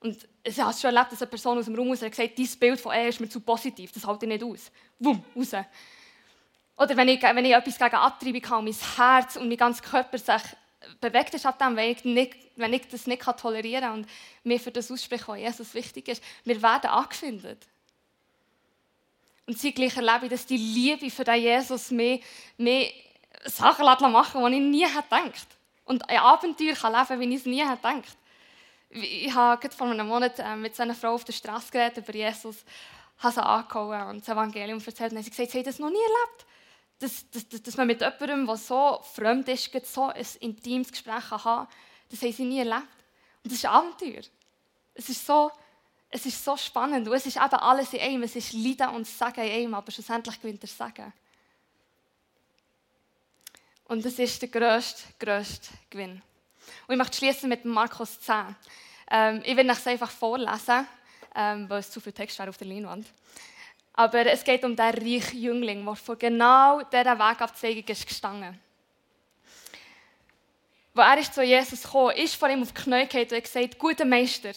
Und 0.00 0.28
ich 0.42 0.60
habe 0.60 0.76
schon 0.76 0.94
erlebt, 0.94 1.12
dass 1.12 1.22
eine 1.22 1.30
Person 1.30 1.58
aus 1.58 1.64
dem 1.66 1.76
Raum 1.76 1.92
gesagt 1.92 2.18
hat, 2.18 2.36
dieses 2.36 2.56
Bild 2.56 2.80
von 2.80 2.92
Ehe 2.92 3.08
ist 3.08 3.20
mir 3.20 3.28
zu 3.28 3.40
positiv, 3.40 3.92
das 3.92 4.04
halte 4.04 4.26
ich 4.26 4.32
nicht 4.32 4.42
aus. 4.42 4.72
Wumm, 4.98 5.24
raus. 5.36 5.52
Oder 6.76 6.96
wenn 6.96 7.08
ich, 7.08 7.22
wenn 7.22 7.44
ich 7.44 7.52
etwas 7.52 7.78
gegen 7.78 7.94
Abtreibung 7.94 8.50
habe, 8.50 8.62
mein 8.62 8.96
Herz 8.96 9.36
und 9.36 9.48
mein 9.48 9.56
ganzer 9.56 9.82
Körper 9.82 10.18
sich 10.18 10.42
bewegt 11.00 11.34
ist 11.34 11.46
ab 11.46 11.58
dem, 11.58 11.76
wenn 11.76 11.90
ich, 11.90 12.04
nicht, 12.04 12.36
wenn 12.56 12.72
ich 12.72 12.88
das 12.88 13.06
nicht 13.06 13.22
tolerieren 13.22 13.82
kann 13.82 13.92
und 14.00 14.08
mir 14.42 14.60
für 14.60 14.70
das 14.70 14.90
aussprechen, 14.90 15.28
was 15.28 15.38
Jesus 15.38 15.74
wichtig 15.74 16.08
ist. 16.08 16.22
Wir 16.44 16.60
werden 16.60 16.90
angefindet. 16.90 17.66
Und 19.46 19.58
zeitgleich 19.58 19.96
erlebe 19.96 20.26
ich, 20.26 20.30
dass 20.30 20.46
die 20.46 20.56
Liebe 20.56 21.10
für 21.10 21.24
den 21.24 21.40
Jesus 21.40 21.90
mehr, 21.90 22.18
mehr 22.56 22.88
Sachen 23.44 23.84
machen 23.84 24.44
die 24.46 24.56
ich 24.56 24.62
nie 24.62 24.86
hätte 24.86 25.02
gedacht. 25.02 25.48
Und 25.84 26.08
ein 26.08 26.18
Abenteuer 26.18 26.74
kann 26.74 26.92
leben, 26.92 27.20
wie 27.20 27.34
ich 27.34 27.40
es 27.40 27.46
nie 27.46 27.62
hätte 27.62 27.76
gedacht. 27.76 28.16
Ich 28.90 29.34
habe 29.34 29.70
vor 29.70 29.88
einem 29.88 30.06
Monat 30.06 30.38
äh, 30.38 30.56
mit 30.56 30.74
so 30.74 30.82
einer 30.82 30.94
Frau 30.94 31.14
auf 31.14 31.24
der 31.24 31.32
Straße 31.32 31.70
geredet 31.70 31.98
über 31.98 32.14
Jesus, 32.16 32.64
habe 33.18 33.34
sie 33.34 33.44
angehauen 33.44 34.08
und 34.08 34.20
das 34.20 34.28
Evangelium 34.28 34.80
erzählt 34.84 35.12
und 35.12 35.22
sie 35.22 35.30
gesagt, 35.30 35.50
sie 35.50 35.58
hat 35.58 35.66
das 35.66 35.78
noch 35.78 35.90
nie 35.90 35.96
erlebt 35.96 36.46
dass, 36.98 37.28
dass, 37.30 37.62
dass 37.62 37.76
man 37.76 37.86
mit 37.86 38.00
jemandem, 38.00 38.46
der 38.46 38.56
so 38.56 39.00
fremd 39.14 39.48
ist, 39.48 39.70
so 39.86 40.08
ein 40.08 40.26
intimes 40.40 40.90
Gespräch 40.90 41.28
kann, 41.28 41.68
das 42.10 42.22
haben 42.22 42.32
sie 42.32 42.44
nie 42.44 42.58
erlebt. 42.58 42.86
Und 43.42 43.52
das 43.52 43.54
ist 43.54 43.66
ein 43.66 43.72
Abenteuer. 43.72 44.22
Es 44.94 45.08
ist 45.08 45.26
so, 45.26 45.50
es 46.10 46.24
ist 46.26 46.44
so 46.44 46.56
spannend. 46.56 47.08
Und 47.08 47.14
es 47.14 47.26
ist 47.26 47.36
eben 47.36 47.54
alles 47.54 47.92
in 47.92 48.00
einem. 48.00 48.22
Es 48.22 48.36
ist 48.36 48.52
Leiden 48.52 48.88
und 48.90 49.06
Sagen 49.06 49.44
in 49.44 49.50
einem, 49.50 49.74
aber 49.74 49.90
schlussendlich 49.90 50.40
gewinnt 50.40 50.62
er 50.62 50.68
Sagen. 50.68 51.12
Und 53.86 54.04
das 54.04 54.18
ist 54.18 54.40
der 54.40 54.48
grösste, 54.48 55.02
grösste 55.18 55.68
Gewinn. 55.90 56.22
Und 56.86 56.94
ich 56.94 56.98
möchte 56.98 57.18
schließen 57.18 57.48
mit 57.48 57.64
Markus 57.64 58.20
10. 58.20 58.56
Ähm, 59.10 59.42
ich 59.44 59.56
will 59.56 59.68
es 59.68 59.86
einfach 59.86 60.10
vorlesen, 60.10 60.86
ähm, 61.34 61.68
weil 61.68 61.80
es 61.80 61.90
zu 61.90 62.00
viel 62.00 62.12
Text 62.12 62.38
wäre 62.38 62.48
auf 62.48 62.56
der 62.56 62.68
Leinwand. 62.68 63.06
Aber 63.94 64.26
es 64.26 64.42
geht 64.42 64.64
um 64.64 64.74
den 64.74 64.86
reichen 64.86 65.40
Jüngling, 65.40 65.84
der 65.84 65.94
vor 65.94 66.16
genau 66.16 66.82
dieser 66.82 67.18
Wegabzweigung 67.18 67.84
ist 67.86 68.06
gestanden. 68.06 68.60
Als 70.96 71.16
er 71.16 71.18
ist 71.18 71.34
zu 71.34 71.42
Jesus 71.42 71.82
kam, 71.82 72.10
ist 72.10 72.34
vor 72.34 72.48
ihm 72.48 72.62
auf 72.62 72.72
die 72.72 72.82
Knie 72.82 73.06
gefallen 73.06 73.28
und 73.30 73.42
gesagt, 73.42 73.78
guter 73.78 74.04
Meister, 74.04 74.52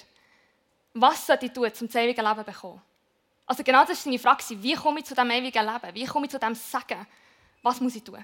was 0.93 1.25
soll 1.25 1.37
ich 1.41 1.51
tun, 1.51 1.65
um 1.65 1.71
das 1.87 1.95
ewige 1.95 2.21
Leben 2.21 2.37
zu 2.37 2.43
bekommen? 2.43 2.81
Also 3.45 3.63
genau 3.63 3.81
das 3.81 3.89
war 3.89 3.95
seine 3.95 4.19
Frage, 4.19 4.43
wie 4.61 4.73
komme 4.73 4.99
ich 4.99 5.05
zu 5.05 5.15
diesem 5.15 5.31
ewigen 5.31 5.65
Leben? 5.65 5.95
Wie 5.95 6.05
komme 6.05 6.25
ich 6.25 6.31
zu 6.31 6.39
dem 6.39 6.55
Sagen? 6.55 7.07
Was 7.61 7.79
muss 7.79 7.95
ich 7.95 8.03
tun? 8.03 8.23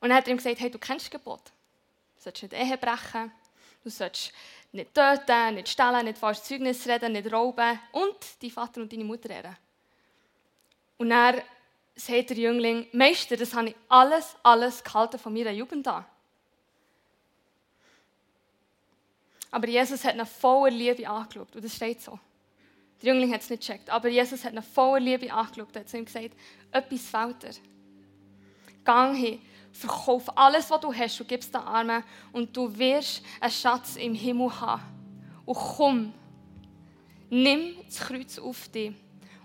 Und 0.00 0.08
dann 0.08 0.18
hat 0.18 0.26
er 0.26 0.32
ihm 0.32 0.36
gesagt, 0.36 0.60
hey, 0.60 0.70
du 0.70 0.78
kennst 0.78 1.06
das 1.06 1.10
Gebot. 1.10 1.52
Du 2.16 2.22
sollst 2.22 2.42
nicht 2.42 2.52
Ehe 2.52 2.76
brechen, 2.76 3.32
du 3.84 3.90
sollst 3.90 4.32
nicht 4.72 4.94
töten, 4.94 5.54
nicht 5.54 5.68
stehlen, 5.68 6.04
nicht 6.04 6.18
falsches 6.18 6.44
Zeugnis 6.44 6.86
reden, 6.86 7.12
nicht 7.12 7.32
rauben 7.32 7.78
und 7.92 8.16
dein 8.40 8.50
Vater 8.50 8.80
und 8.80 8.92
deine 8.92 9.04
Mutter 9.04 9.30
ehren. 9.30 9.56
Und 10.96 11.10
dann 11.10 11.42
sagt 11.94 12.30
der 12.30 12.36
Jüngling, 12.36 12.86
Meister, 12.92 13.36
das 13.36 13.54
habe 13.54 13.70
ich 13.70 13.76
alles, 13.88 14.34
alles 14.42 14.82
gehalten 14.82 15.18
von 15.18 15.32
meiner 15.32 15.50
Jugend 15.50 15.86
an. 15.88 16.04
Aber 19.50 19.68
Jesus 19.68 20.02
hat 20.04 20.14
ihn 20.14 20.24
voller 20.24 20.70
Liebe 20.70 21.06
angeschaut. 21.06 21.54
Und 21.54 21.62
das 21.62 21.76
steht 21.76 22.00
so. 22.00 22.18
Der 23.02 23.12
Jüngling 23.12 23.34
hat 23.34 23.42
es 23.42 23.50
nicht 23.50 23.66
gecheckt. 23.66 23.90
Aber 23.90 24.08
Jesus 24.08 24.42
hat 24.44 24.54
ihn 24.54 24.62
voller 24.62 25.00
Liebe 25.00 25.30
angeschaut 25.30 25.68
und 25.68 25.76
hat 25.76 25.88
zu 25.88 25.98
ihm 25.98 26.06
gesagt, 26.06 26.30
etwas 26.70 27.00
fehlt 27.02 27.42
dir. 27.42 27.62
Gang 28.84 29.14
hin, 29.14 29.42
verkauf 29.72 30.36
alles, 30.36 30.70
was 30.70 30.80
du 30.80 30.92
hast 30.92 31.20
und 31.20 31.28
gib 31.28 31.40
es 31.40 31.50
den 31.50 31.60
Armen 31.60 32.04
und 32.32 32.56
du 32.56 32.76
wirst 32.78 33.22
einen 33.40 33.50
Schatz 33.50 33.96
im 33.96 34.14
Himmel 34.14 34.60
haben. 34.60 34.82
Und 35.44 35.54
komm, 35.54 36.14
nimm 37.30 37.74
das 37.86 38.00
Kreuz 38.00 38.38
auf 38.38 38.68
dich 38.68 38.92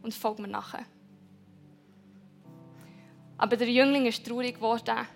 und 0.02 0.14
folg 0.14 0.40
mir 0.40 0.48
nachher. 0.48 0.86
Aber 3.38 3.56
der 3.56 3.70
Jüngling 3.70 4.06
ist 4.06 4.26
traurig 4.26 4.56
geworden 4.56 5.08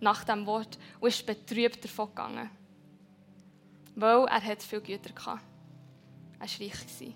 nach 0.00 0.24
dem 0.24 0.44
Wort 0.46 0.78
und 0.98 1.08
ist 1.08 1.24
betrübt 1.24 1.84
davon 1.84 2.08
gegangen. 2.08 2.50
Weil 3.94 4.26
er 4.26 4.42
hat 4.42 4.62
viele 4.62 4.82
Güter 4.82 5.10
hatte. 5.26 5.40
Er 6.38 6.46
war 6.46 6.48
reich. 6.48 7.14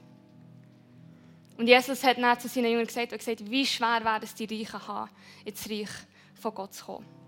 Und 1.56 1.68
Jesus 1.68 2.02
hat 2.02 2.18
dann 2.18 2.38
zu 2.38 2.48
seinen 2.48 2.70
Jüngern 2.70 2.86
gesagt, 2.86 3.12
gesagt 3.12 3.50
wie 3.50 3.64
schwer 3.64 4.00
wäre 4.02 4.22
es, 4.22 4.34
die 4.34 4.44
Reichen 4.44 4.86
haben, 4.88 5.10
ins 5.44 5.70
Reich 5.70 5.88
von 6.34 6.54
Gott 6.54 6.74
zu 6.74 6.84
kommen. 6.84 7.23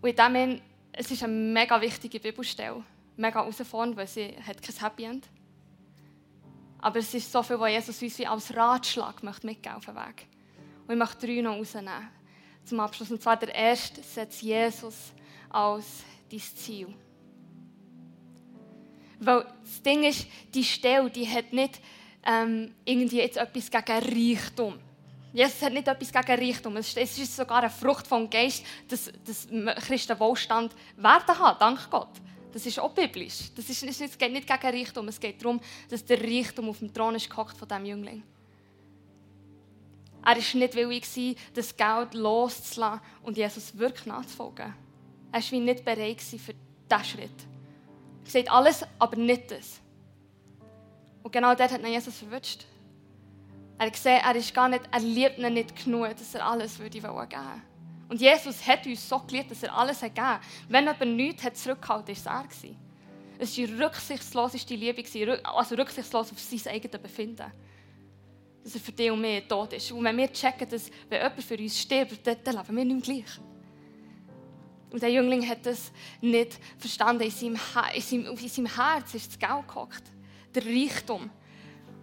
Und 0.00 0.08
in 0.08 0.16
dem 0.16 0.34
Sinne, 0.34 0.62
es 0.92 1.10
ist 1.10 1.22
eine 1.22 1.32
mega 1.32 1.80
wichtige 1.80 2.20
Bibelstelle, 2.20 2.82
mega 3.16 3.40
herausfordernd, 3.40 3.96
weil 3.96 4.06
sie 4.06 4.34
hat 4.46 4.62
kein 4.62 4.76
Happy 4.76 5.04
End. 5.04 5.28
Aber 6.80 6.98
es 6.98 7.12
ist 7.12 7.30
so 7.30 7.42
viel, 7.42 7.58
was 7.58 7.70
Jesus 7.70 8.02
uns 8.02 8.18
wie 8.18 8.26
als 8.26 8.54
Ratschlag 8.54 9.22
möchte 9.22 9.46
mitgeben 9.46 9.76
auf 9.76 9.84
den 9.84 9.96
Weg. 9.96 10.26
Und 10.86 10.94
ich 10.94 10.98
möchte 10.98 11.26
drei 11.26 11.40
noch 11.40 11.56
rausnehmen 11.56 12.08
zum 12.64 12.80
Abschluss. 12.80 13.10
Und 13.10 13.20
zwar 13.20 13.36
der 13.36 13.54
erste 13.54 14.02
setzt 14.02 14.42
Jesus 14.42 15.12
als 15.50 16.04
dein 16.30 16.40
Ziel. 16.40 16.94
Weil 19.20 19.46
das 19.62 19.82
Ding 19.82 20.04
ist, 20.04 20.26
die 20.54 20.62
Stelle, 20.64 21.10
die 21.10 21.28
hat 21.28 21.52
nicht 21.52 21.80
ähm, 22.24 22.74
irgendwie 22.84 23.18
jetzt 23.18 23.36
etwas 23.36 23.70
gegen 23.70 24.36
Reichtum. 24.36 24.78
Jesus 25.32 25.60
hat 25.62 25.72
nicht 25.72 25.86
etwas 25.86 26.12
gegen 26.12 26.40
Reichtum. 26.40 26.76
Es 26.76 26.96
ist 26.96 27.36
sogar 27.36 27.58
eine 27.58 27.70
Frucht 27.70 28.06
vom 28.06 28.28
Geist, 28.30 28.64
dass, 28.88 29.12
dass 29.26 29.46
Christen 29.86 30.18
Wohlstand 30.18 30.74
werden 30.96 31.38
haben, 31.38 31.58
dank 31.58 31.90
Gott. 31.90 32.12
Das 32.52 32.64
ist 32.64 32.78
auch 32.80 32.92
biblisch. 32.92 33.50
Das 33.54 33.68
ist, 33.68 33.82
es 33.82 34.18
geht 34.18 34.32
nicht 34.32 34.46
gegen 34.46 34.76
Reichtum, 34.76 35.08
es 35.08 35.20
geht 35.20 35.42
darum, 35.42 35.60
dass 35.88 36.04
der 36.04 36.20
Reichtum 36.20 36.70
auf 36.70 36.78
dem 36.78 36.92
Thron 36.92 37.14
ist 37.14 37.32
von 37.32 37.68
diesem 37.68 37.84
Jüngling. 37.84 38.22
Er 40.24 40.36
war 40.36 40.56
nicht 40.56 40.74
willig, 40.74 41.36
das 41.54 41.76
Geld 41.76 42.14
loszulassen 42.14 43.00
und 43.22 43.36
Jesus 43.36 43.76
wirklich 43.76 44.06
nachzufolgen. 44.06 44.74
Er 45.30 45.40
war 45.40 45.58
nicht 45.60 45.84
bereit 45.84 46.20
für 46.20 46.36
diesen 46.36 47.04
Schritt. 47.04 47.30
Er 48.24 48.30
sagt 48.30 48.50
alles, 48.50 48.84
aber 48.98 49.16
nicht 49.16 49.50
das. 49.50 49.80
Und 51.22 51.32
genau 51.32 51.54
dort 51.54 51.70
hat 51.70 51.86
Jesus 51.86 52.16
verwünscht. 52.16 52.64
Er 53.78 53.90
gesehen, 53.90 54.20
er, 54.24 54.34
ist 54.34 54.52
gar 54.52 54.68
nicht, 54.68 54.82
er 54.90 55.00
liebt 55.00 55.38
ihn 55.38 55.54
nicht 55.54 55.84
genug, 55.84 56.08
dass 56.16 56.34
er 56.34 56.44
alles 56.44 56.78
würde 56.78 56.90
geben 56.90 57.14
würde. 57.14 57.62
Und 58.08 58.20
Jesus 58.20 58.66
hat 58.66 58.86
uns 58.86 59.08
so 59.08 59.18
geliebt, 59.20 59.50
dass 59.50 59.62
er 59.62 59.76
alles 59.76 60.02
hat 60.02 60.14
gegeben 60.14 60.26
hat. 60.26 60.40
Wenn 60.68 60.86
jemand 60.86 61.16
nichts 61.16 61.62
zurückgehalten 61.62 62.16
hat, 62.16 62.24
war 62.24 62.46
es 62.50 62.64
er. 62.64 62.70
Es 63.38 63.56
war 63.56 63.66
die 63.66 63.74
rücksichtsloseste 63.74 64.74
Liebe, 64.74 65.04
also 65.44 65.74
rücksichtslos 65.76 66.32
auf 66.32 66.40
sein 66.40 66.74
eigenes 66.74 67.00
Befinden. 67.00 67.52
Dass 68.64 68.74
er 68.74 68.80
für 68.80 68.92
dich 68.92 69.10
und 69.10 69.20
mich 69.20 69.46
tot 69.46 69.72
ist. 69.74 69.92
Und 69.92 70.02
wenn 70.02 70.16
wir 70.16 70.32
checken, 70.32 70.68
dass 70.68 70.90
wenn 71.08 71.22
jemand 71.22 71.42
für 71.42 71.56
uns 71.56 71.78
stirbt, 71.78 72.26
dann, 72.26 72.36
dann 72.42 72.56
leben 72.56 72.76
wir 72.76 72.84
nicht 72.84 73.04
gleich. 73.04 73.40
Und 74.90 75.02
der 75.02 75.12
Jüngling 75.12 75.46
hat 75.48 75.64
das 75.66 75.92
nicht 76.20 76.58
verstanden. 76.78 77.22
In 77.22 77.30
seinem, 77.30 77.60
in 77.94 78.00
seinem, 78.00 78.26
in 78.26 78.48
seinem 78.48 78.74
Herz 78.74 79.14
ist 79.14 79.28
das 79.28 79.38
Geld 79.38 79.68
gehockt. 79.68 80.02
Der 80.54 80.64
Reichtum. 80.64 81.30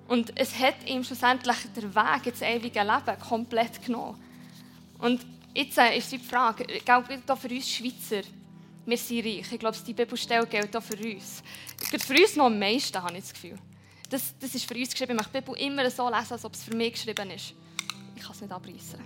Und 0.08 0.38
es 0.38 0.58
hat 0.60 0.88
ihm 0.88 1.04
schlussendlich 1.04 1.58
den 1.76 1.94
Weg 1.96 2.28
ins 2.28 2.42
ewige 2.42 2.82
Leben 2.82 3.20
komplett 3.28 3.84
genommen. 3.84 4.22
Und 5.00 5.26
jetzt 5.54 5.78
äh, 5.78 5.98
ist 5.98 6.12
die 6.12 6.20
Frage, 6.20 6.66
gilt 6.66 7.32
auch 7.32 7.38
für 7.38 7.50
uns 7.50 7.70
Schweizer, 7.70 8.22
wir 8.86 8.98
sind 8.98 9.26
reich. 9.26 9.52
Ich 9.52 9.60
glaube, 9.60 9.78
die 9.86 9.94
Bibelstelle 9.94 10.46
gilt 10.46 10.76
auch 10.78 10.84
für 10.84 10.98
uns. 10.98 11.42
Für 11.78 12.14
uns 12.14 12.36
noch 12.36 12.46
am 12.46 12.60
meisten, 12.60 13.02
habe 13.02 13.18
ich 13.18 13.24
das 13.24 13.34
Gefühl. 13.34 13.58
Das, 14.10 14.36
das 14.40 14.54
ist 14.54 14.66
für 14.66 14.76
uns 14.76 14.92
geschrieben. 14.92 15.14
Ich 15.14 15.18
möchte 15.18 15.32
die 15.32 15.42
Bibel 15.42 15.60
immer 15.60 15.90
so 15.90 16.08
lesen, 16.08 16.34
als 16.34 16.46
ob 16.46 16.54
es 16.54 16.64
für 16.64 16.76
mich 16.76 16.94
geschrieben 16.94 17.32
ist. 17.32 17.54
Ich 18.16 18.22
kann 18.22 18.32
es 18.32 18.42
nicht 18.42 18.54
abreißen. 18.54 19.00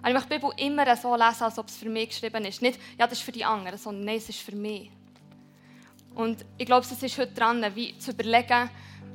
Aber 0.00 0.08
ich 0.08 0.14
möchte 0.14 0.28
die 0.30 0.34
Bibel 0.38 0.52
immer 0.56 0.96
so 0.96 1.14
lesen, 1.14 1.42
als 1.42 1.58
ob 1.58 1.68
es 1.68 1.76
für 1.76 1.90
mich 1.90 2.08
geschrieben 2.08 2.44
ist. 2.46 2.62
Nicht, 2.62 2.80
ja, 2.98 3.06
das 3.06 3.18
ist 3.18 3.24
für 3.24 3.32
die 3.32 3.44
anderen, 3.44 3.78
sondern 3.78 4.06
nein, 4.06 4.16
es 4.16 4.30
ist 4.30 4.40
für 4.40 4.56
mich. 4.56 4.90
Und 6.14 6.44
ich 6.56 6.64
glaube, 6.64 6.86
es 6.86 7.02
ist 7.02 7.18
heute 7.18 7.32
dran, 7.32 7.64
wie 7.74 7.96
zu 7.98 8.12
überlegen, 8.12 8.70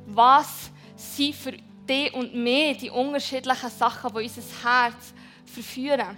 was 0.06 0.70
sind 0.96 1.34
für 1.34 1.52
dich 1.52 2.12
und 2.14 2.34
mich 2.34 2.78
die 2.78 2.90
unterschiedlichen 2.90 3.70
Sachen, 3.70 4.10
die 4.14 4.22
unser 4.24 4.42
Herz 4.64 5.14
verführen. 5.44 6.16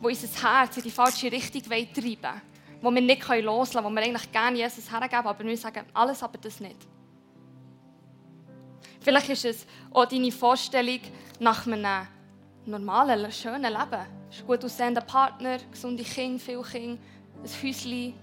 Die 0.00 0.06
unser 0.06 0.28
Herz 0.42 0.76
in 0.76 0.82
die 0.82 0.90
falsche 0.90 1.32
Richtung 1.32 1.62
treiben. 1.62 2.40
Die 2.80 2.82
wir 2.82 2.90
nicht 2.90 3.28
loslassen 3.28 3.82
können, 3.82 3.96
die 3.96 4.00
wir 4.00 4.06
eigentlich 4.06 4.32
gerne 4.32 4.58
Jesus 4.58 4.90
hergeben, 4.90 5.26
aber 5.26 5.44
wir 5.44 5.56
sagen, 5.56 5.84
alles 5.92 6.22
aber 6.22 6.38
das 6.38 6.60
nicht. 6.60 6.86
Vielleicht 9.00 9.30
ist 9.30 9.44
es 9.44 9.66
auch 9.92 10.06
deine 10.06 10.30
Vorstellung 10.30 11.00
nach 11.38 11.66
einem 11.66 12.06
normalen, 12.66 13.32
schönen 13.32 13.72
Leben. 13.72 13.92
Ein 13.92 14.46
gut 14.46 14.64
aussehender 14.64 15.00
Partner, 15.00 15.58
gesunde 15.70 16.04
Kinder, 16.04 16.38
viele 16.38 16.62
Kinder, 16.62 17.02
ein 17.42 17.62
Häuschen. 17.62 18.14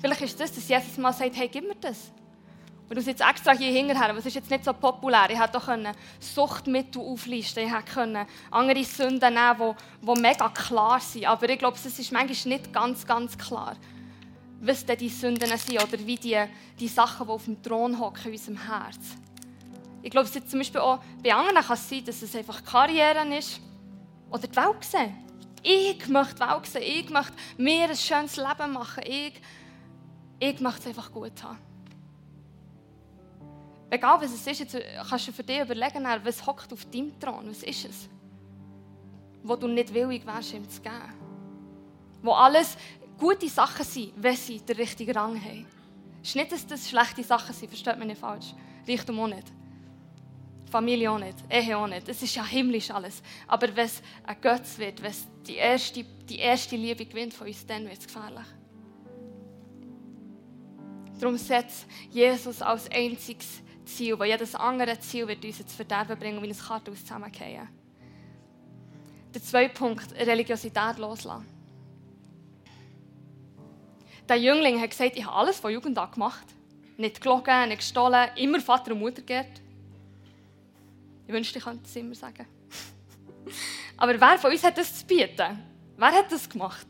Vielleicht 0.00 0.20
ist 0.20 0.38
das, 0.38 0.52
dass 0.52 0.68
Jesus 0.68 0.98
mal 0.98 1.12
sagt, 1.12 1.36
hey, 1.36 1.48
gib 1.48 1.66
mir 1.66 1.76
das. 1.76 2.12
Und 2.88 2.96
du 2.96 3.00
sitzt 3.00 3.22
extra 3.22 3.52
hier 3.52 3.72
hinterher, 3.72 4.10
aber 4.10 4.18
es 4.18 4.26
ist 4.26 4.34
jetzt 4.34 4.50
nicht 4.50 4.64
so 4.64 4.72
populär. 4.74 5.26
Ich 5.30 5.40
hätte 5.40 5.58
doch 5.58 5.68
Suchtmittel 6.20 7.00
auflisten 7.00 7.64
Ich 7.64 7.72
hätte 7.72 8.26
andere 8.50 8.84
Sünden 8.84 9.34
nehmen 9.34 9.74
die, 10.02 10.06
die 10.06 10.20
mega 10.20 10.48
klar 10.50 11.00
sind. 11.00 11.26
Aber 11.26 11.48
ich 11.48 11.58
glaube, 11.58 11.76
es 11.76 11.86
ist 11.86 12.12
manchmal 12.12 12.58
nicht 12.58 12.72
ganz, 12.72 13.06
ganz 13.06 13.38
klar, 13.38 13.76
was 14.60 14.84
denn 14.84 14.98
die 14.98 15.08
Sünden 15.08 15.48
sind 15.56 15.82
oder 15.82 16.06
wie 16.06 16.16
die, 16.16 16.38
die 16.78 16.88
Sachen, 16.88 17.26
die 17.26 17.32
auf 17.32 17.44
dem 17.44 17.62
Thron 17.62 17.98
hocken 17.98 18.26
in 18.26 18.32
unserem 18.32 18.58
Herz. 18.58 19.16
Ich 20.02 20.10
glaube, 20.10 20.28
es 20.28 20.36
ist 20.36 20.50
zum 20.50 20.60
Beispiel 20.60 20.82
auch 20.82 20.98
bei 21.22 21.34
anderen 21.34 21.64
kann 21.64 21.74
es 21.74 21.88
sein, 21.88 22.04
dass 22.04 22.20
es 22.20 22.36
einfach 22.36 22.62
Karriere 22.62 23.26
ist 23.34 23.60
oder 24.30 24.46
die 24.46 24.56
Welt 24.56 24.84
sehen. 24.84 25.14
Ich 25.62 26.06
möchte 26.08 26.34
die 26.34 26.40
Welt 26.40 26.66
sehen. 26.66 26.82
Ich 26.82 27.08
möchte 27.08 27.32
mir 27.56 27.88
ein 27.88 27.96
schönes 27.96 28.36
Leben 28.36 28.72
machen. 28.74 29.02
Ich, 29.06 29.40
ich 30.38 30.60
möchte 30.60 30.80
es 30.80 30.86
einfach 30.88 31.10
gut 31.10 31.42
haben. 31.42 31.58
Egal 33.90 34.20
was 34.20 34.32
es 34.32 34.46
ist, 34.46 34.60
jetzt 34.60 34.76
kannst 35.08 35.28
du 35.28 35.32
für 35.32 35.44
dich 35.44 35.60
überlegen, 35.60 36.04
was 36.24 36.44
hockt 36.46 36.72
auf 36.72 36.84
deinem 36.86 37.18
Thron, 37.20 37.48
was 37.48 37.62
ist 37.62 37.84
es, 37.84 38.08
wo 39.42 39.56
du 39.56 39.68
nicht 39.68 39.92
willig 39.92 40.26
wärst, 40.26 40.54
ihm 40.54 40.68
zu 40.68 40.80
geben. 40.80 41.12
Wo 42.22 42.32
alles 42.32 42.76
gute 43.18 43.48
Sachen 43.48 43.84
sind, 43.84 44.12
wenn 44.16 44.36
sie 44.36 44.60
den 44.60 44.76
richtigen 44.76 45.16
Rang 45.16 45.40
haben. 45.42 45.66
Es 46.22 46.30
ist 46.30 46.36
nicht, 46.36 46.52
dass 46.52 46.66
das 46.66 46.88
schlechte 46.88 47.22
Sachen 47.22 47.54
sind, 47.54 47.68
versteht 47.68 47.98
mich 47.98 48.08
nicht 48.08 48.20
falsch. 48.20 48.54
Reichtum 48.88 49.20
auch 49.20 49.28
nicht. 49.28 49.52
Familie 50.70 51.10
auch 51.10 51.18
nicht, 51.18 51.36
Ehe 51.50 51.76
auch 51.76 51.86
nicht. 51.86 52.08
Es 52.08 52.22
ist 52.22 52.34
ja 52.34 52.44
himmlisch 52.44 52.90
alles. 52.90 53.22
Aber 53.46 53.68
wenn 53.76 53.86
es 53.86 54.02
ein 54.24 54.40
Götz 54.40 54.78
wird, 54.78 55.02
wenn 55.02 55.10
es 55.10 55.26
die 55.46 55.56
erste, 55.56 56.02
die 56.02 56.38
erste 56.38 56.76
Liebe 56.76 57.04
gewinnt 57.06 57.34
von 57.34 57.46
uns, 57.46 57.64
dann 57.64 57.84
wird 57.84 57.98
es 57.98 58.06
gefährlich. 58.06 58.46
Darum 61.20 61.36
setzt 61.36 61.86
Jesus 62.10 62.60
als 62.60 62.90
einziges 62.90 63.62
Ziel, 63.84 64.18
weil 64.18 64.30
jedes 64.30 64.54
andere 64.54 64.98
Ziel 65.00 65.26
wird 65.28 65.44
uns 65.44 65.60
ins 65.60 65.74
Verderben 65.74 66.18
bringen 66.18 66.38
und 66.38 66.44
wie 66.44 66.50
ein 66.50 66.58
Kartenhaus 66.58 67.00
zusammenfallen. 67.00 67.68
Der 69.34 69.42
zweite 69.42 69.74
Punkt, 69.74 70.12
Religiosität 70.14 70.98
loslassen. 70.98 71.46
Der 74.28 74.36
Jüngling 74.36 74.80
hat 74.80 74.90
gesagt, 74.90 75.16
ich 75.16 75.26
habe 75.26 75.36
alles 75.36 75.60
von 75.60 75.72
Jugend 75.72 75.98
an 75.98 76.10
gemacht. 76.10 76.46
Nicht 76.96 77.20
gelogen, 77.20 77.68
nicht 77.68 77.78
gestohlen, 77.78 78.30
immer 78.36 78.60
Vater 78.60 78.92
und 78.92 79.00
Mutter 79.00 79.22
geehrt. 79.22 79.60
Ich 81.26 81.32
wünschte, 81.32 81.58
ich 81.58 81.64
könnte 81.64 81.84
es 81.84 81.96
immer 81.96 82.14
sagen. 82.14 82.46
Aber 83.96 84.18
wer 84.18 84.38
von 84.38 84.50
uns 84.50 84.62
hat 84.62 84.78
das 84.78 85.00
zu 85.00 85.04
bieten? 85.04 85.58
Wer 85.96 86.12
hat 86.12 86.30
das 86.30 86.48
gemacht? 86.48 86.86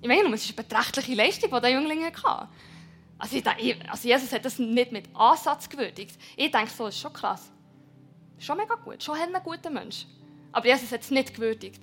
Ich 0.00 0.08
meine, 0.08 0.32
es 0.34 0.44
ist 0.44 0.58
eine 0.58 0.66
beträchtliche 0.66 1.14
Leistung, 1.14 1.50
die 1.50 1.60
der 1.60 1.70
Jüngling 1.70 2.04
hatte. 2.04 2.48
Also, 3.20 3.36
ich, 3.36 3.90
also 3.90 4.08
Jesus 4.08 4.32
hat 4.32 4.44
das 4.46 4.58
nicht 4.58 4.92
mit 4.92 5.04
Ansatz 5.14 5.68
gewürdigt. 5.68 6.18
Ich 6.36 6.50
denke 6.50 6.70
so, 6.70 6.86
ist 6.86 6.98
schon 6.98 7.12
krass. 7.12 7.52
Schon 8.38 8.56
mega 8.56 8.74
gut, 8.76 9.02
schon 9.02 9.14
ein 9.16 9.42
guter 9.44 9.68
Mensch. 9.68 10.06
Aber 10.50 10.66
Jesus 10.66 10.90
hat 10.90 11.02
es 11.02 11.10
nicht 11.10 11.34
gewürdigt. 11.34 11.82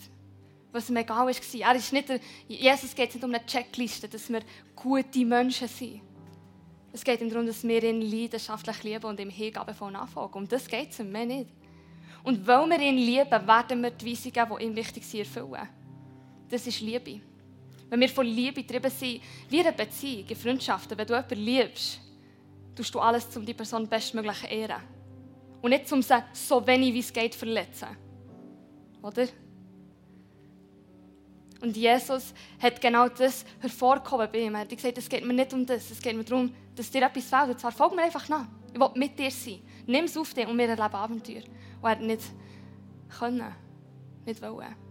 Was 0.72 0.90
ihm 0.90 0.98
egal 0.98 1.28
war. 1.28 1.28
Er 1.28 1.76
ist 1.76 1.94
nicht 1.94 2.10
der, 2.10 2.20
Jesus 2.48 2.94
geht 2.96 3.14
nicht 3.14 3.24
um 3.24 3.34
eine 3.34 3.46
Checkliste, 3.46 4.10
dass 4.10 4.30
wir 4.30 4.42
gute 4.76 5.26
Menschen 5.26 5.68
sind. 5.68 6.02
Es 6.92 7.04
geht 7.04 7.22
ihm 7.22 7.30
darum, 7.30 7.46
dass 7.46 7.64
wir 7.64 7.84
ihn 7.84 8.02
leidenschaftlich 8.02 8.82
lieben 8.82 9.06
und 9.06 9.20
ihm 9.20 9.30
Hingabe 9.30 9.76
von 9.76 9.94
nachfolgen. 9.94 10.42
Um 10.42 10.48
das 10.48 10.68
geht 10.68 10.90
es 10.90 11.00
ihm, 11.00 11.12
mehr 11.12 11.28
nicht. 11.28 11.52
Und 12.24 12.48
weil 12.48 12.68
wir 12.68 12.80
ihn 12.80 12.98
lieben, 12.98 13.48
werden 13.48 13.84
wir 13.84 13.92
die 13.92 14.12
Weisungen, 14.12 14.58
die 14.58 14.66
ihm 14.66 14.76
wichtig 14.76 15.06
sind, 15.06 15.20
erfüllen. 15.20 15.70
Das 16.50 16.66
ist 16.66 16.82
Liebe. 16.82 17.22
Wenn 17.90 18.00
wir 18.02 18.10
von 18.10 18.26
Liebe 18.26 18.62
getrieben 18.64 18.92
sind, 18.92 19.22
wie 19.50 19.60
eine 19.60 19.72
Beziehung, 19.72 20.28
in 20.28 20.36
Freundschaften, 20.36 20.98
wenn 20.98 21.08
du 21.08 21.14
jemanden 21.14 21.40
liebst, 21.40 22.00
tust 22.76 22.94
du 22.94 23.00
alles, 23.00 23.26
um 23.36 23.46
die 23.46 23.54
Person 23.54 23.88
bestmöglich 23.88 24.42
zu 24.42 24.48
ehren. 24.48 24.82
Und 25.62 25.72
nicht 25.72 25.92
um 25.92 26.02
sie 26.02 26.24
so 26.34 26.66
wenig 26.66 26.94
wie 26.94 27.00
es 27.00 27.12
geht 27.12 27.34
verletzen. 27.34 27.88
Oder? 29.02 29.28
Und 31.62 31.76
Jesus 31.76 32.34
hat 32.60 32.80
genau 32.80 33.10
das 33.10 33.44
hervorgehoben 33.60 34.30
bei 34.32 34.40
ihm. 34.40 34.56
Er 34.56 34.62
hat 34.62 34.70
gesagt, 34.70 34.98
es 34.98 35.10
geht 35.10 35.26
mir 35.26 35.34
nicht 35.34 35.54
um 35.54 35.66
das. 35.66 35.90
Es 35.90 36.00
geht 36.00 36.16
mir 36.16 36.24
darum, 36.24 36.54
dass 36.76 36.92
dir 36.92 37.02
etwas 37.04 37.26
fehlt. 37.26 37.50
Und 37.50 37.60
zwar 37.60 37.72
folg 37.72 37.96
mir 37.96 38.04
einfach 38.04 38.30
nach. 38.30 38.48
Ich 38.72 38.80
will 38.80 38.90
mit 38.96 39.18
dir 39.18 39.32
sein. 39.32 39.60
Nimm 39.88 40.06
es 40.06 40.16
auf 40.18 40.34
dich 40.34 40.48
und 40.48 40.58
wir 40.58 40.70
erleben 40.70 40.94
Abenteuer. 40.94 41.44
Und 41.82 41.84
er 41.84 41.90
hat 41.90 42.02
nicht 42.02 42.22
können, 43.18 43.56
nicht 44.26 44.42
wollen. 44.42 44.87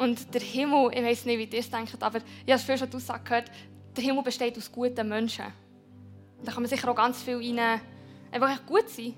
Und 0.00 0.32
der 0.32 0.40
Himmel, 0.40 0.90
ich 0.94 1.02
weiß 1.02 1.26
nicht, 1.26 1.38
wie 1.38 1.56
ihr 1.56 1.60
es 1.60 1.68
denkt, 1.68 2.02
aber 2.02 2.20
ich 2.46 2.52
habe 2.52 2.78
schon 2.78 2.88
die 2.88 2.96
Aussage 2.96 3.22
gehört, 3.22 3.50
der 3.94 4.02
Himmel 4.02 4.22
besteht 4.22 4.56
aus 4.56 4.72
guten 4.72 5.06
Menschen. 5.06 5.44
Und 6.38 6.48
da 6.48 6.52
kann 6.52 6.62
man 6.62 6.70
sicher 6.70 6.90
auch 6.90 6.96
ganz 6.96 7.22
viel 7.22 7.36
rein, 7.36 7.82
einfach 8.32 8.64
gut 8.64 8.88
sein. 8.88 9.12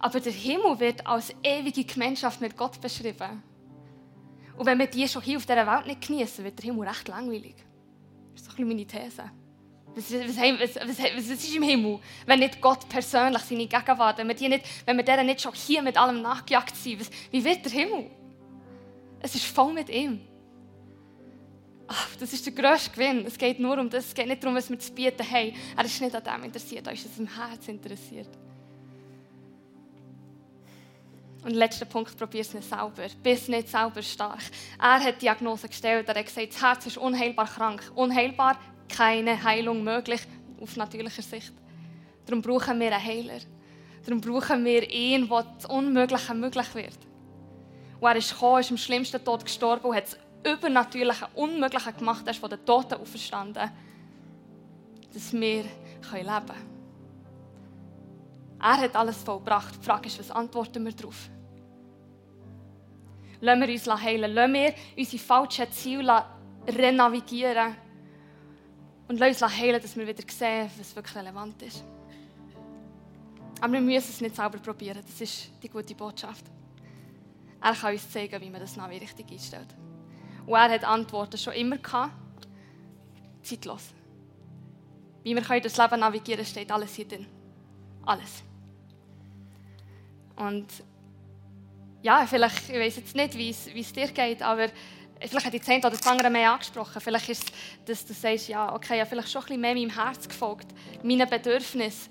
Aber 0.00 0.18
der 0.18 0.32
Himmel 0.32 0.80
wird 0.80 1.06
als 1.06 1.32
ewige 1.44 1.84
Gemeinschaft 1.84 2.40
mit 2.40 2.56
Gott 2.56 2.80
beschrieben. 2.80 3.40
Und 4.58 4.66
wenn 4.66 4.80
wir 4.80 4.88
die 4.88 5.06
schon 5.06 5.22
hier 5.22 5.36
auf 5.36 5.46
dieser 5.46 5.64
Welt 5.64 5.86
nicht 5.86 6.04
genießen, 6.04 6.44
wird 6.44 6.58
der 6.58 6.64
Himmel 6.64 6.88
recht 6.88 7.06
langweilig. 7.06 7.54
Das 8.32 8.42
ist 8.42 8.50
doch 8.50 8.58
ein 8.58 8.66
meine 8.66 8.84
These. 8.84 9.30
Was, 9.94 10.12
was, 10.12 10.36
was, 10.76 10.98
was, 10.98 11.28
ist 11.28 11.54
im 11.54 11.62
Himmel, 11.62 12.00
wenn 12.26 12.40
nicht 12.40 12.60
Gott 12.60 12.88
persönlich 12.88 13.42
seine 13.42 13.68
Gegenwart, 13.68 14.18
wenn 14.18 14.26
wir, 14.26 14.34
die 14.34 14.48
nicht, 14.48 14.66
wenn 14.86 14.96
wir 14.96 15.04
denen 15.04 15.26
nicht 15.26 15.40
schon 15.40 15.52
hier 15.54 15.82
mit 15.82 15.96
allem 15.96 16.20
nachgejagt 16.20 16.74
sind, 16.74 17.08
wie 17.30 17.44
wird 17.44 17.64
der 17.64 17.70
Himmel? 17.70 18.10
Es 19.20 19.34
ist 19.34 19.44
voll 19.44 19.72
mit 19.72 19.88
ihm. 19.88 20.20
Ach, 21.86 22.08
das 22.20 22.32
ist 22.32 22.46
der 22.46 22.52
grösste 22.52 22.90
Gewinn. 22.90 23.26
Es 23.26 23.36
geht 23.36 23.58
nur 23.58 23.76
um 23.78 23.90
das. 23.90 24.06
Es 24.06 24.14
geht 24.14 24.28
nicht 24.28 24.42
darum, 24.42 24.56
was 24.56 24.70
wir 24.70 24.78
zu 24.78 24.92
bieten 24.92 25.28
haben. 25.28 25.52
Er 25.76 25.84
ist 25.84 26.00
nicht 26.00 26.14
an 26.14 26.22
dem 26.22 26.44
interessiert, 26.44 26.86
er 26.86 26.92
ist 26.92 27.04
an 27.06 27.12
seinem 27.12 27.36
Herz 27.36 27.68
interessiert. 27.68 28.28
Und 31.42 31.54
letzter 31.54 31.86
Punkt, 31.86 32.16
probier 32.16 32.42
es 32.42 32.54
nicht 32.54 32.68
selber. 32.68 33.06
Bist 33.22 33.48
nicht 33.48 33.68
selber 33.68 34.02
stark. 34.02 34.40
Er 34.78 35.00
hat 35.00 35.16
die 35.16 35.20
Diagnose 35.20 35.68
gestellt. 35.68 36.08
Er 36.08 36.14
hat 36.14 36.26
gesagt, 36.26 36.52
das 36.52 36.62
Herz 36.62 36.86
ist 36.86 36.98
unheilbar 36.98 37.46
krank. 37.46 37.90
Unheilbar, 37.94 38.58
keine 38.88 39.42
Heilung 39.42 39.82
möglich, 39.82 40.20
auf 40.60 40.76
natürlicher 40.76 41.22
Sicht. 41.22 41.52
Darum 42.26 42.42
brauchen 42.42 42.78
wir 42.78 42.94
einen 42.94 43.04
Heiler. 43.04 43.40
Darum 44.04 44.20
brauchen 44.20 44.64
wir 44.64 44.88
ihn, 44.90 45.28
der 45.28 45.46
das 45.56 45.66
Unmögliche 45.66 46.34
möglich 46.34 46.74
wird. 46.74 47.09
Und 48.00 48.08
er 48.08 48.16
ist 48.16 48.32
gekommen, 48.32 48.60
ist 48.60 48.70
im 48.70 48.78
schlimmsten 48.78 49.22
Tod 49.22 49.44
gestorben 49.44 49.84
und 49.84 49.94
hat 49.94 50.04
das 50.04 50.18
Übernatürliche, 50.52 51.28
Unmögliche 51.34 51.92
gemacht. 51.92 52.22
Er 52.24 52.30
ist 52.30 52.40
von 52.40 52.48
den 52.48 52.64
Toten 52.64 52.94
auferstanden. 52.94 53.70
Dass 55.12 55.32
wir 55.32 55.40
leben 55.40 55.70
können. 56.10 56.70
Er 58.58 58.76
hat 58.76 58.96
alles 58.96 59.22
vollbracht. 59.22 59.76
Die 59.80 59.84
Frage 59.84 60.06
ist, 60.06 60.18
was 60.18 60.30
antworten 60.30 60.84
wir 60.84 60.92
darauf? 60.92 61.28
Lassen 63.40 63.60
wir 63.60 63.68
uns 63.68 64.02
heilen. 64.02 64.34
Lassen 64.34 64.54
wir 64.54 64.74
unsere 64.96 65.22
falschen 65.22 65.72
Ziele 65.72 66.24
renavigieren. 66.66 67.74
Und 69.08 69.18
lassen 69.18 69.44
uns 69.44 69.58
heilen, 69.58 69.80
dass 69.80 69.96
wir 69.96 70.06
wieder 70.06 70.22
sehen, 70.26 70.70
was 70.78 70.96
wirklich 70.96 71.16
relevant 71.16 71.60
ist. 71.62 71.84
Aber 73.60 73.74
wir 73.74 73.80
müssen 73.80 74.10
es 74.10 74.20
nicht 74.22 74.36
selber 74.36 74.58
probieren. 74.58 75.02
Das 75.06 75.20
ist 75.20 75.50
die 75.62 75.68
gute 75.68 75.94
Botschaft. 75.94 76.46
Er 77.62 77.74
kann 77.74 77.92
uns 77.92 78.10
zeigen, 78.10 78.40
wie 78.40 78.50
man 78.50 78.60
das 78.60 78.76
Navi 78.76 78.96
richtig 78.96 79.30
einstellt. 79.30 79.68
Und 80.46 80.54
er 80.54 80.70
hat 80.70 80.84
Antworten 80.84 81.36
schon 81.36 81.52
immer 81.52 81.76
gehabt. 81.76 82.14
Zeitlos. 83.42 83.92
Wie 85.22 85.34
wir 85.34 85.60
das 85.60 85.76
Leben 85.76 86.00
navigieren 86.00 86.38
können, 86.38 86.46
steht 86.46 86.72
alles 86.72 86.94
hier 86.94 87.06
drin. 87.06 87.26
Alles. 88.06 88.42
Und 90.36 90.66
ja, 92.02 92.26
vielleicht, 92.26 92.70
ich 92.70 92.78
weiß 92.78 92.96
jetzt 92.96 93.14
nicht, 93.14 93.36
wie 93.36 93.50
es 93.50 93.92
dir 93.92 94.08
geht, 94.08 94.42
aber 94.42 94.68
vielleicht 95.20 95.46
hat 95.46 95.52
die 95.52 95.60
Zehnt 95.60 95.84
oder 95.84 95.96
das 95.96 96.06
andere 96.06 96.30
mehr 96.30 96.52
angesprochen. 96.52 97.00
Vielleicht 97.00 97.28
ist 97.28 97.44
es, 97.44 97.84
dass 97.84 98.06
du 98.06 98.14
sagst, 98.14 98.48
ja, 98.48 98.74
okay, 98.74 98.96
ja, 98.96 99.04
vielleicht 99.04 99.30
schon 99.30 99.42
ein 99.42 99.46
bisschen 99.46 99.60
mehr 99.60 99.74
meinem 99.74 99.90
Herz 99.90 100.26
gefolgt, 100.26 100.68
meinen 101.02 101.28
Bedürfnissen. 101.28 102.10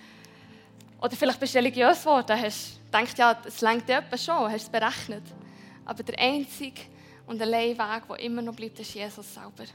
Oder 1.01 1.15
vielleicht 1.15 1.39
bist 1.39 1.55
du 1.55 1.57
religiös 1.57 2.01
geworden, 2.01 2.39
hast 2.39 2.78
gedacht, 2.91 3.17
ja, 3.17 3.41
es 3.45 3.61
längt 3.61 3.87
dir 3.87 4.03
schon, 4.17 4.51
hast 4.51 4.63
es 4.63 4.69
berechnet. 4.69 5.23
Aber 5.85 6.03
der 6.03 6.19
einzige 6.19 6.81
und 7.25 7.41
allein 7.41 7.77
Weg, 7.77 8.07
der 8.07 8.19
immer 8.19 8.41
noch 8.41 8.55
bleibt, 8.55 8.79
ist 8.79 8.93
Jesus 8.93 9.33
selber. 9.33 9.65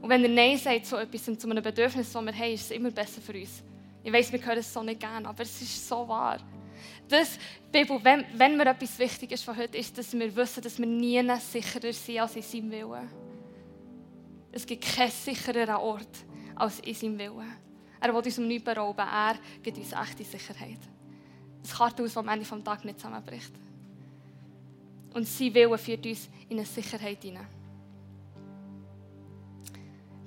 Und 0.00 0.08
wenn 0.08 0.24
er 0.24 0.30
Nein 0.30 0.58
sagt 0.58 0.86
zu 0.86 0.96
etwas 0.96 1.28
und 1.28 1.40
zu 1.40 1.48
einem 1.48 1.62
Bedürfnis, 1.62 2.12
das 2.12 2.24
wir 2.24 2.32
haben, 2.32 2.52
ist 2.52 2.64
es 2.64 2.70
immer 2.72 2.90
besser 2.90 3.20
für 3.20 3.34
uns. 3.34 3.62
Ich 4.02 4.12
weiß, 4.12 4.32
wir 4.32 4.44
hören 4.44 4.58
es 4.58 4.72
so 4.72 4.82
nicht 4.82 5.00
gerne, 5.00 5.28
aber 5.28 5.42
es 5.42 5.62
ist 5.62 5.88
so 5.88 6.08
wahr. 6.08 6.38
Das, 7.08 7.38
Bibel, 7.70 8.00
wenn, 8.02 8.24
wenn 8.34 8.56
mir 8.56 8.66
etwas 8.66 8.98
wichtig 8.98 9.30
ist 9.32 9.44
von 9.44 9.56
heute, 9.56 9.78
ist, 9.78 9.96
dass 9.96 10.12
wir 10.12 10.34
wissen, 10.34 10.62
dass 10.62 10.78
wir 10.78 10.86
nie 10.86 11.22
sicherer 11.38 11.92
sind 11.92 12.18
als 12.18 12.34
in 12.34 12.42
seinem 12.42 12.70
Willen. 12.70 13.08
Es 14.50 14.66
gibt 14.66 14.84
keinen 14.84 15.10
sichereren 15.10 15.76
Ort 15.76 16.24
als 16.56 16.80
in 16.80 16.94
seinem 16.94 17.18
Willen. 17.18 17.56
Er 18.00 18.12
will 18.12 18.22
uns 18.22 18.38
um 18.38 18.48
nichts 18.48 18.64
berauben. 18.64 19.06
Er 19.06 19.36
gibt 19.62 19.78
uns 19.78 19.92
echte 19.92 20.24
Sicherheit. 20.24 20.80
Das 21.62 21.76
Kartenhaus, 21.76 22.14
das 22.14 22.16
am 22.16 22.28
Ende 22.28 22.44
des 22.44 22.64
Tages 22.64 22.84
nicht 22.84 23.00
zusammenbricht. 23.00 23.52
Und 25.14 25.28
sein 25.28 25.54
Wille 25.54 25.78
führt 25.78 26.06
uns 26.06 26.28
in 26.48 26.58
eine 26.58 26.66
Sicherheit 26.66 27.22
hinein. 27.22 27.46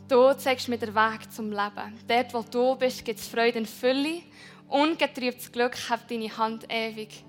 Du 0.07 0.33
zeigst 0.37 0.67
mir 0.67 0.77
den 0.77 0.93
Weg 0.93 1.31
zum 1.31 1.49
Leben. 1.49 1.97
Dort, 2.07 2.33
wo 2.33 2.43
du 2.43 2.75
bist, 2.75 3.03
gibt 3.03 3.19
es 3.19 3.27
Freude 3.27 3.57
in 3.57 3.65
Fülle. 3.65 4.21
Ungetrübtes 4.67 5.51
Glück 5.51 5.75
hat 5.89 6.09
deine 6.09 6.35
Hand 6.37 6.65
ewig 6.69 7.23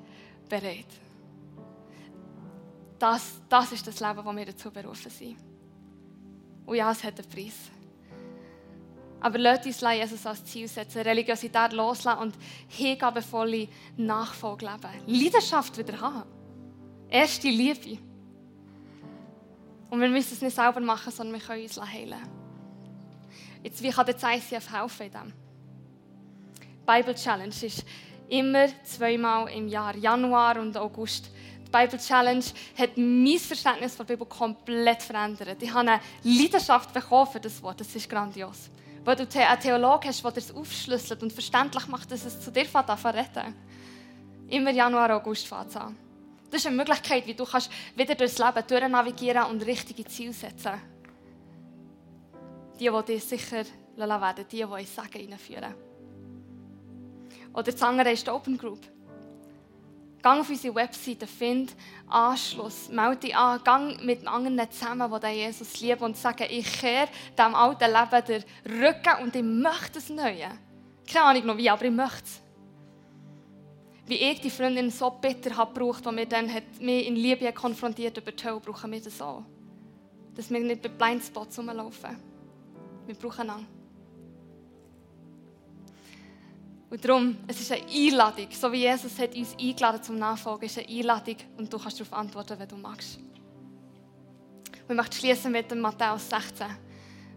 bereit. 0.49 0.87
Das, 2.99 3.41
das 3.49 3.73
ist 3.73 3.87
das 3.87 4.01
Leben, 4.01 4.25
das 4.25 4.37
wir 4.37 4.47
dazu 4.47 4.71
berufen 4.71 5.11
sind. 5.11 5.37
Und 6.67 6.77
ja, 6.77 6.91
es 6.91 7.03
hat 7.03 7.19
einen 7.19 7.29
Preis. 7.29 7.71
Aber 9.21 9.39
lasst 9.39 9.67
uns 9.67 9.81
Jesus 9.81 10.27
als 10.27 10.45
Ziel 10.45 10.69
setzen, 10.69 11.03
Religiosität 11.03 11.73
loslassen 11.73 12.21
und 12.21 12.35
hingabevolle 12.69 13.69
Nachfolge 13.97 14.67
leben. 14.67 15.23
Leidenschaft 15.25 15.77
wieder 15.79 16.01
haben. 16.01 16.25
Erste 17.09 17.49
Liebe. 17.49 17.99
Und 19.89 20.01
wir 20.01 20.09
müssen 20.09 20.35
es 20.35 20.43
nicht 20.43 20.55
selber 20.55 20.81
machen, 20.81 21.13
sondern 21.13 21.41
wir 21.41 21.47
können 21.47 21.63
uns 21.63 21.81
heilen. 21.81 22.21
Jetzt, 23.63 23.83
wie 23.83 23.91
kann 23.91 24.07
der 24.07 24.15
ICF 24.15 24.73
helfen 24.73 25.07
in 25.07 25.13
dem? 25.13 25.33
Bible 26.87 27.15
Challenge 27.15 27.55
ist 27.63 27.85
immer 28.29 28.69
zweimal 28.85 29.49
im 29.51 29.69
Jahr, 29.69 29.97
Januar 29.97 30.59
und 30.61 30.77
August. 30.77 31.31
Die 31.67 31.71
Bible 31.71 31.99
Challenge 31.99 32.45
hat 32.79 32.97
mein 32.97 33.39
Verständnis 33.39 33.97
von 33.97 34.07
der 34.07 34.15
Bibel 34.15 34.27
komplett 34.27 35.03
verändert. 35.03 35.61
Ich 35.61 35.73
habe 35.73 35.91
eine 35.91 36.01
Leidenschaft 36.23 36.93
bekommen 36.93 37.31
für 37.31 37.41
das 37.41 37.61
Wort. 37.63 37.81
Das 37.81 37.95
ist 37.95 38.09
grandios. 38.09 38.71
Weil 39.07 39.15
du 39.15 39.23
einen 39.23 39.61
Theologen 39.61 40.09
hast, 40.09 40.25
der 40.25 40.37
es 40.37 40.53
aufschlüsselt 40.53 41.23
und 41.23 41.33
verständlich 41.33 41.87
macht, 41.87 42.11
dass 42.11 42.25
es 42.25 42.41
zu 42.41 42.51
dir 42.51 42.65
reden 42.65 43.55
Immer 44.49 44.73
Januar, 44.73 45.15
August 45.15 45.47
fängt 45.47 45.77
an. 45.77 45.97
Das 46.51 46.63
ist 46.63 46.67
eine 46.67 46.75
Möglichkeit, 46.75 47.25
wie 47.25 47.35
du 47.35 47.45
kannst 47.45 47.71
wieder 47.95 48.17
durchs 48.17 48.39
Leben 48.39 48.67
durchnavigieren 48.67 49.45
und 49.45 49.65
richtige 49.65 50.05
Ziele 50.07 50.33
setzen 50.33 50.81
Die, 52.81 52.91
die 52.91 53.05
dir 53.07 53.21
sicher 53.21 53.65
werden 53.97 54.45
die, 54.51 54.57
die 54.57 54.81
ins 54.81 54.95
Sagen 54.97 55.21
hineinführen. 55.21 55.75
Oder 57.53 57.71
das 57.71 57.83
andere 57.83 58.11
ist 58.11 58.27
die 58.27 58.31
Open 58.31 58.59
Group. 58.59 58.81
Gang 60.27 60.41
auf 60.41 60.51
unsere 60.51 60.75
Webseite, 60.75 61.25
find 61.25 61.73
Anschluss, 62.09 62.89
melde 62.89 63.19
dich 63.19 63.37
an, 63.37 63.63
gang 63.63 64.05
mit 64.05 64.27
anderen 64.27 64.61
zusammen, 64.73 65.09
die 65.23 65.27
Jesus 65.29 65.81
lieben 65.81 66.03
und 66.03 66.17
sagen, 66.17 66.49
ich 66.51 66.81
kehre 66.81 67.07
diesem 67.39 67.55
alten 67.55 67.93
Leben 67.93 68.45
den 68.65 68.83
Rücken 68.83 69.23
und 69.23 69.37
ich 69.37 69.43
möchte 69.45 70.01
es 70.01 70.09
Neue. 70.09 70.49
Keine 71.09 71.27
Ahnung 71.27 71.47
noch 71.47 71.57
wie, 71.57 71.71
aber 71.71 71.85
ich 71.85 71.93
möchte 71.93 72.25
es 72.25 72.43
wie 74.07 74.17
ich 74.17 74.41
die 74.41 74.51
Freundin 74.51 74.91
so 74.91 75.11
bitter 75.11 75.57
habe 75.57 75.73
gebraucht, 75.73 76.05
die 76.05 76.13
mir 76.13 76.27
dann 76.27 76.53
hat, 76.53 76.81
mich 76.81 77.07
in 77.07 77.15
Liebe 77.15 77.53
konfrontiert 77.53 78.17
über 78.17 78.33
die 78.33 78.45
Hölle, 78.45 78.59
brauchen 78.59 78.91
wir 78.91 79.01
das 79.01 79.23
auch. 79.23 79.45
Dass 80.35 80.51
wir 80.51 80.59
nicht 80.59 80.83
bei 80.83 80.89
Blindspots 80.89 81.57
rumlaufen. 81.57 82.17
Wir 83.07 83.15
brauchen 83.15 83.43
einander. 83.43 83.76
Und 86.89 87.05
darum, 87.05 87.37
es 87.49 87.61
ist 87.61 87.73
eine 87.73 87.85
Einladung. 87.85 88.47
So 88.51 88.71
wie 88.71 88.83
Jesus 88.83 89.19
hat 89.19 89.35
uns 89.35 89.57
eingeladen 89.59 90.03
zum 90.03 90.19
Nachfolgen, 90.19 90.67
ist 90.67 90.79
eine 90.79 90.89
Einladung 90.89 91.37
und 91.57 91.73
du 91.73 91.79
kannst 91.79 91.99
darauf 91.99 92.13
antworten, 92.13 92.59
wenn 92.59 92.69
du 92.69 92.77
magst. 92.77 93.19
Und 93.19 94.91
ich 94.91 94.97
möchte 94.97 95.17
schließen 95.17 95.51
mit 95.51 95.71
dem 95.71 95.81
Matthäus 95.81 96.29
16. 96.29 96.67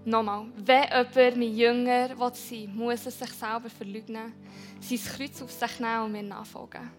Nochmal, 0.05 0.45
wenn 0.55 0.83
jemand 0.83 1.37
mein 1.37 1.57
Jünger 1.57 2.07
sein 2.09 2.51
will, 2.51 2.67
muss 2.67 3.05
er 3.05 3.11
sich 3.11 3.31
selber 3.31 3.69
verleugnen, 3.69 4.33
sein 4.79 4.99
Kreuz 4.99 5.41
auf 5.41 5.51
sich 5.51 5.79
nehmen 5.79 6.03
und 6.05 6.11
mir 6.11 6.23
nachfolgen. 6.23 6.89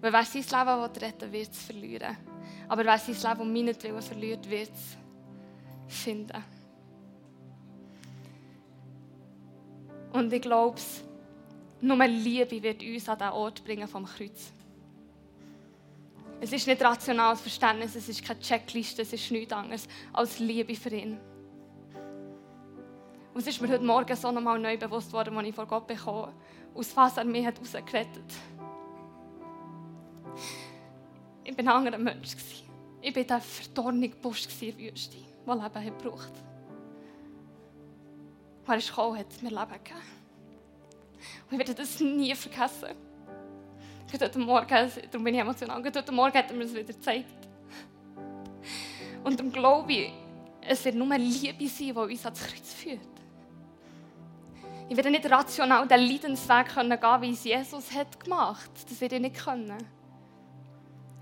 Weil 0.00 0.12
wer 0.12 0.24
sein 0.24 0.42
Leben 0.42 1.04
retten 1.04 1.32
will, 1.32 1.40
wird 1.40 1.50
es 1.50 1.62
verlieren. 1.62 2.16
Aber 2.68 2.84
wer 2.84 2.98
sein 2.98 3.14
Leben 3.14 3.40
um 3.40 3.52
meinetwillen 3.52 4.00
verliert, 4.00 4.48
wird 4.48 4.70
es 4.70 4.96
finden. 6.02 6.44
Und 10.12 10.32
ich 10.32 10.40
glaube, 10.40 10.80
nur 11.80 12.04
Liebe 12.06 12.62
wird 12.62 12.82
uns 12.82 13.08
an 13.08 13.18
den 13.18 13.28
Ort 13.28 13.64
bringen 13.64 13.88
vom 13.88 14.04
Kreuz. 14.04 14.52
Es 16.40 16.52
ist 16.52 16.66
nicht 16.66 16.82
rationales 16.82 17.40
Verständnis, 17.40 17.96
es 17.96 18.08
ist 18.08 18.24
keine 18.24 18.40
Checkliste, 18.40 19.02
es 19.02 19.12
ist 19.12 19.30
nichts 19.30 19.52
anderes 19.52 19.88
als 20.12 20.38
Liebe 20.38 20.74
für 20.74 20.90
ihn. 20.90 21.18
Und 23.34 23.40
es 23.40 23.46
ist 23.46 23.60
mir 23.60 23.68
heute 23.68 23.84
Morgen 23.84 24.16
so 24.16 24.30
nochmal 24.30 24.58
neu 24.58 24.76
bewusst 24.76 25.12
worden, 25.12 25.36
als 25.36 25.48
ich 25.48 25.54
vor 25.54 25.66
Gott 25.66 25.86
bekomme, 25.86 26.32
aus 26.74 26.96
was 26.96 27.16
er 27.16 27.24
mich 27.24 27.44
hat 27.44 27.60
rausgerettet 27.60 28.34
Ich 31.44 31.56
war 31.56 31.60
ein 31.60 31.68
anderer 31.68 31.98
Mensch. 31.98 32.36
Ich 33.00 33.16
war 33.16 33.24
der 33.24 33.40
verdornige 33.40 34.16
Busch 34.16 34.46
in 34.60 34.76
der 34.76 34.92
Wüste, 34.92 35.16
der 35.46 35.54
Leben 35.54 35.64
hat. 35.64 36.04
Und 38.66 38.68
er 38.68 38.76
ist 38.76 38.88
gekommen, 38.88 39.18
hat 39.18 39.42
mir 39.42 39.50
Leben 39.50 39.84
gegeben. 39.84 40.17
Und 41.46 41.52
ich 41.52 41.58
werde 41.58 41.74
das 41.74 42.00
nie 42.00 42.34
vergessen. 42.34 42.94
Heute 44.10 44.38
Morgen, 44.38 44.68
darum 45.10 45.24
bin 45.24 45.34
ich 45.34 45.40
emotional, 45.40 45.84
heute 45.84 46.12
Morgen 46.12 46.38
hat 46.38 46.50
er 46.50 46.56
mir 46.56 46.64
das 46.64 46.72
wieder 46.72 46.84
gezeigt. 46.84 47.48
Und 49.22 49.38
darum 49.38 49.52
glaube 49.52 49.92
ich, 49.92 50.12
es 50.66 50.84
wird 50.84 50.94
nur 50.94 51.16
Liebe 51.18 51.68
sein, 51.68 51.88
die 51.88 51.92
uns 51.92 52.24
ans 52.24 52.40
Kreuz 52.40 52.72
führt. 52.74 53.00
Ich 54.88 54.96
werde 54.96 55.10
nicht 55.10 55.30
rational 55.30 55.86
den 55.86 56.00
Leidensweg 56.00 56.74
gehen 56.74 56.98
können, 57.00 57.22
wie 57.22 57.32
es 57.32 57.44
Jesus 57.44 57.92
hat 57.92 58.18
gemacht 58.18 58.70
hat. 58.70 58.90
Das 58.90 59.00
werde 59.00 59.16
ich 59.16 59.22
nicht 59.22 59.36
können. 59.36 59.76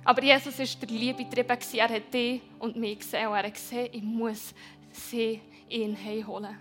Aber 0.05 0.23
Jesus 0.23 0.57
war 0.57 0.87
der 0.87 0.97
Liebe 0.97 1.25
getrieben. 1.25 1.59
Er 1.73 1.89
hat 1.89 2.15
dich 2.15 2.41
und 2.61 2.77
mich 2.77 3.01
gesehen. 3.01 3.27
Und 3.27 3.35
er 3.35 3.43
hat 3.43 3.55
gesehen, 3.55 3.89
ich 3.91 4.03
muss 4.03 4.55
sie 4.93 5.41
ihn 5.69 5.97
heimholen. 5.97 6.57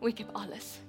Und 0.00 0.08
ich 0.08 0.16
gebe 0.16 0.34
alles. 0.34 0.80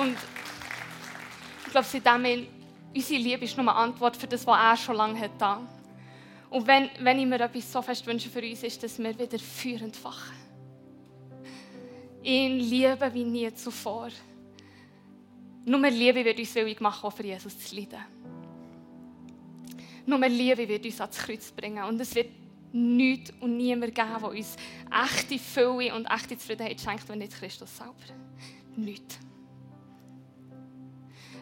Und 0.00 0.16
ich 1.64 1.72
glaube, 1.72 1.86
seitdem 1.86 2.46
unsere 2.94 3.20
Liebe 3.20 3.44
ist 3.44 3.56
nur 3.56 3.68
eine 3.68 3.78
Antwort 3.78 4.16
für 4.16 4.26
das, 4.26 4.46
was 4.46 4.58
er 4.58 4.76
schon 4.76 4.96
lange 4.96 5.20
hat 5.20 5.32
da. 5.38 5.60
Und 6.50 6.66
wenn, 6.66 6.88
wenn 7.00 7.18
ich 7.18 7.26
mir 7.26 7.40
etwas 7.40 7.70
so 7.70 7.82
fest 7.82 8.06
wünsche 8.06 8.30
für 8.30 8.42
uns, 8.42 8.62
ist, 8.62 8.82
dass 8.82 8.98
wir 8.98 9.18
wieder 9.18 9.38
Feuer 9.38 9.82
entfachen. 9.82 10.36
Ihn 12.22 12.58
lieben 12.58 13.14
wie 13.14 13.24
nie 13.24 13.54
zuvor. 13.54 14.08
Nur 15.64 15.88
Liebe 15.90 16.24
wird 16.24 16.38
uns 16.38 16.54
willig 16.54 16.80
machen, 16.80 17.06
auch 17.06 17.12
für 17.12 17.24
Jesus 17.24 17.58
zu 17.58 17.76
leiden. 17.76 18.00
Nur 20.06 20.26
Liebe 20.26 20.66
wird 20.66 20.86
uns 20.86 21.00
ans 21.00 21.18
Kreuz 21.18 21.52
bringen. 21.52 21.84
Und 21.84 22.00
es 22.00 22.14
wird 22.14 22.30
nichts 22.72 23.32
und 23.40 23.56
niemand 23.56 23.94
geben, 23.94 24.08
der 24.20 24.30
uns 24.30 24.56
echte 24.90 25.38
Fülle 25.38 25.94
und 25.94 26.06
echte 26.06 26.38
Zufriedenheit 26.38 26.80
schenkt, 26.80 27.08
wenn 27.08 27.18
nicht 27.18 27.32
Christus 27.32 27.76
selber. 27.76 27.94
Nichts. 28.76 29.18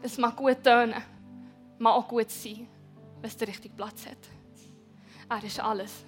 Es 0.07 0.19
mag 0.19 0.37
gut 0.37 0.63
tönen, 0.63 1.03
mag 1.81 1.95
auch 1.95 2.07
gut 2.07 2.31
sein, 2.31 2.69
wenn 3.21 3.29
es 3.29 3.37
den 3.37 3.49
richtigen 3.49 3.75
Platz 3.75 4.07
hat. 4.07 4.17
Er 5.29 5.45
ist 5.45 5.59
alles. 5.59 6.05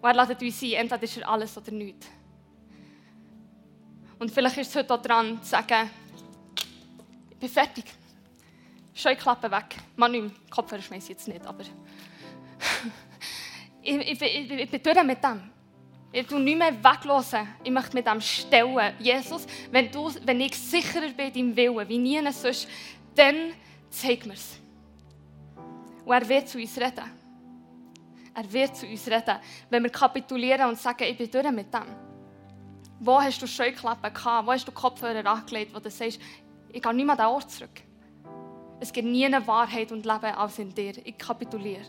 Und 0.00 0.08
er 0.08 0.24
lädt 0.24 0.40
uns 0.40 0.62
ein, 0.62 0.72
entweder 0.74 1.02
ist 1.02 1.16
er 1.16 1.28
alles 1.28 1.58
oder 1.58 1.72
nichts. 1.72 2.06
Und 4.20 4.30
vielleicht 4.30 4.58
ist 4.58 4.68
es 4.68 4.76
heute 4.76 4.94
auch 4.94 5.02
dran, 5.02 5.42
zu 5.42 5.48
sagen, 5.48 5.90
ich 7.30 7.36
bin 7.36 7.48
fertig. 7.48 7.86
Scheuklappen 8.94 9.50
weg. 9.50 9.78
Man, 9.96 10.12
nicht 10.12 10.48
Kopfhörer 10.48 10.80
schmeiße 10.80 11.06
ich 11.06 11.18
jetzt 11.18 11.26
nicht, 11.26 11.44
aber 11.44 11.64
ich, 13.82 13.96
ich, 13.96 14.22
ich, 14.22 14.50
ich 14.52 14.70
bin 14.70 14.80
durch 14.80 15.02
mit 15.02 15.24
dem. 15.24 15.50
Ich 16.12 16.28
tue 16.28 16.38
nicht 16.38 16.56
mehr 16.56 16.72
weglassen. 16.72 17.48
Ich 17.64 17.72
möchte 17.72 17.96
mit 17.96 18.06
dem 18.06 18.20
stellen. 18.20 18.94
Jesus, 19.00 19.44
wenn, 19.72 19.90
du, 19.90 20.08
wenn 20.24 20.40
ich 20.40 20.56
sicherer 20.56 21.08
bin 21.08 21.32
im 21.32 21.56
Willen, 21.56 21.88
wie 21.88 21.98
nie 21.98 22.22
sonst, 22.30 22.68
dann 23.14 23.52
zeig 23.90 24.26
es. 24.26 24.58
Und 26.04 26.12
er 26.12 26.28
wird 26.28 26.48
zu 26.48 26.58
uns 26.58 26.76
reden. 26.76 27.10
Er 28.34 28.52
wird 28.52 28.76
zu 28.76 28.86
uns 28.86 29.06
reden, 29.06 29.36
wenn 29.70 29.82
wir 29.82 29.90
kapitulieren 29.90 30.68
und 30.68 30.78
sagen, 30.78 31.04
ich 31.04 31.16
bin 31.16 31.30
durch 31.30 31.50
mit 31.52 31.72
dem. 31.72 31.84
Wo 32.98 33.20
hast 33.20 33.40
du 33.40 33.46
Scheuklappen 33.46 34.12
gehabt? 34.12 34.46
Wo 34.46 34.52
hast 34.52 34.66
du 34.66 34.72
Kopfhörer 34.72 35.24
angelegt, 35.26 35.74
wo 35.74 35.78
du 35.78 35.90
sagst, 35.90 36.20
ich 36.72 36.82
gehe 36.82 36.94
nicht 36.94 37.06
mehr 37.06 37.12
an 37.12 37.18
den 37.18 37.26
Ort 37.26 37.50
zurück. 37.50 37.82
Es 38.80 38.92
gibt 38.92 39.06
nie 39.06 39.24
eine 39.24 39.46
Wahrheit 39.46 39.92
und 39.92 40.04
Leben 40.04 40.34
als 40.34 40.58
in 40.58 40.74
dir. 40.74 40.94
Ich 41.06 41.16
kapituliere. 41.16 41.84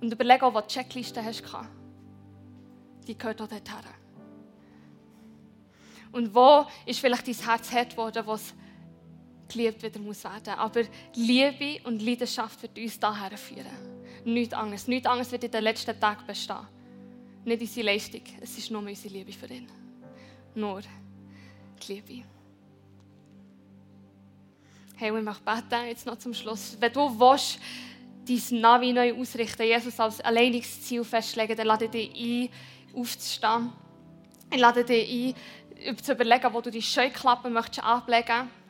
Und 0.00 0.12
überlege 0.12 0.44
auch, 0.44 0.52
was 0.52 0.66
die 0.66 0.74
Checkliste 0.74 1.24
hast. 1.24 1.42
Die 3.06 3.16
gehört 3.16 3.40
auch 3.40 3.46
dorthin. 3.46 3.76
Und 6.10 6.34
wo 6.34 6.66
ist 6.86 7.00
vielleicht 7.00 7.26
dein 7.26 7.34
Herz 7.34 7.72
hart 7.72 7.90
geworden, 7.90 8.22
wo 8.26 8.34
es 8.34 8.54
geliebt 9.48 9.82
wieder 9.82 10.00
muss 10.00 10.24
werden. 10.24 10.54
Aber 10.54 10.82
Liebe 11.14 11.82
und 11.84 12.02
Leidenschaft 12.02 12.62
wird 12.62 12.78
uns 12.78 12.98
daher 12.98 13.36
führen. 13.36 13.66
Nichts 14.24 14.54
anderes. 14.54 14.88
Nichts 14.88 15.06
anderes 15.06 15.30
wird 15.32 15.44
in 15.44 15.50
den 15.50 15.64
letzten 15.64 15.98
Tagen 15.98 16.26
bestehen. 16.26 16.66
Nicht 17.44 17.60
unsere 17.60 17.86
Leistung, 17.86 18.22
es 18.40 18.56
ist 18.56 18.70
nur 18.70 18.82
unsere 18.82 19.12
Liebe 19.12 19.32
für 19.32 19.46
ihn. 19.46 19.68
Nur 20.54 20.80
die 20.80 21.92
Liebe. 21.92 22.26
Hey, 24.96 25.14
ich 25.14 25.24
möchte 25.24 25.42
beten, 25.42 25.86
jetzt 25.88 26.06
noch 26.06 26.18
zum 26.18 26.32
Schluss. 26.32 26.76
Wenn 26.80 26.92
du 26.92 27.18
willst, 27.18 27.58
dein 28.26 28.60
Navi 28.60 28.92
neu 28.92 29.12
ausrichten, 29.14 29.64
Jesus 29.64 29.98
als 30.00 30.20
alleiniges 30.20 30.82
Ziel 30.82 31.04
festlegen, 31.04 31.56
dann 31.56 31.66
lade 31.66 31.88
dich 31.88 32.10
ein, 32.14 32.48
aufzustehen. 32.98 33.72
Ich 34.50 34.60
lade 34.60 34.84
dich 34.84 35.34
ein, 35.84 35.96
zu 35.98 36.12
überlegen, 36.12 36.52
wo 36.52 36.60
du 36.60 36.70
die 36.70 36.80
Scheuklappen 36.80 37.52
möchtest 37.52 37.84
ablegen 37.84 38.24
möchtest. 38.26 38.63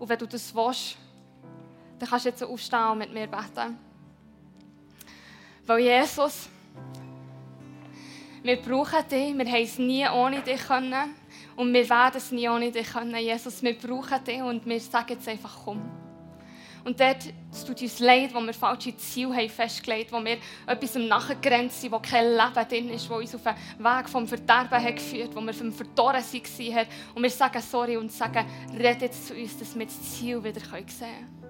Und 0.00 0.08
wenn 0.08 0.18
du 0.18 0.26
das 0.26 0.52
willst, 0.54 0.96
dann 1.98 2.08
kannst 2.08 2.24
du 2.24 2.30
jetzt 2.30 2.42
aufstehen 2.42 2.88
und 2.90 2.98
mit 2.98 3.12
mir 3.12 3.26
beten. 3.26 3.78
Weil 5.66 5.80
Jesus, 5.80 6.48
wir 8.42 8.56
brauchen 8.56 9.06
dich, 9.08 9.36
wir 9.36 9.44
haben 9.44 9.62
es 9.62 9.78
nie 9.78 10.08
ohne 10.08 10.40
dich 10.40 10.66
können 10.66 11.14
und 11.54 11.72
wir 11.72 11.88
werden 11.88 12.16
es 12.16 12.32
nie 12.32 12.48
ohne 12.48 12.72
dich 12.72 12.90
können. 12.90 13.14
Jesus, 13.14 13.62
wir 13.62 13.78
brauchen 13.78 14.24
dich 14.24 14.40
und 14.40 14.64
wir 14.64 14.80
sagen 14.80 15.10
jetzt 15.10 15.28
einfach, 15.28 15.54
komm. 15.64 15.82
Und 16.84 16.98
dort 16.98 17.18
tut 17.66 17.82
uns 17.82 17.98
leid, 17.98 18.34
wo 18.34 18.40
wir 18.40 18.54
falsche 18.54 18.96
Ziele 18.96 19.34
haben 19.34 19.48
festgelegt 19.48 20.12
haben, 20.12 20.22
wo 20.22 20.24
wir 20.24 20.38
etwas 20.66 20.94
nachgerannt 20.94 21.72
sind, 21.72 21.92
wo 21.92 21.98
kein 21.98 22.30
Leben 22.30 22.68
drin 22.68 22.90
ist, 22.90 23.08
wo 23.10 23.16
uns 23.16 23.34
auf 23.34 23.42
den 23.42 23.54
Weg 23.84 24.08
vom 24.08 24.26
Verderben 24.26 24.82
hat 24.82 24.96
geführt 24.96 25.30
wo 25.34 25.40
wir 25.40 25.54
vom 25.54 25.72
Verdorren 25.72 26.22
waren. 26.22 26.86
Und 27.14 27.22
wir 27.22 27.30
sagen 27.30 27.62
sorry 27.62 27.96
und 27.96 28.10
sagen, 28.12 28.46
red 28.78 29.02
jetzt 29.02 29.26
zu 29.26 29.34
uns, 29.34 29.58
dass 29.58 29.78
wir 29.78 29.86
das 29.86 30.00
Ziel 30.12 30.42
wieder 30.42 30.60
sehen 30.60 30.86
können. 30.86 31.40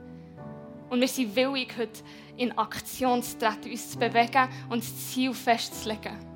Und 0.88 1.00
wir 1.00 1.08
sind 1.08 1.36
willig, 1.36 1.72
heute 1.78 2.00
in 2.36 2.56
Aktion 2.58 3.22
zu 3.22 3.38
treten, 3.38 3.70
uns 3.70 3.90
zu 3.92 3.98
bewegen 3.98 4.48
und 4.68 4.82
das 4.82 5.12
Ziel 5.12 5.32
festzulegen. 5.32 6.29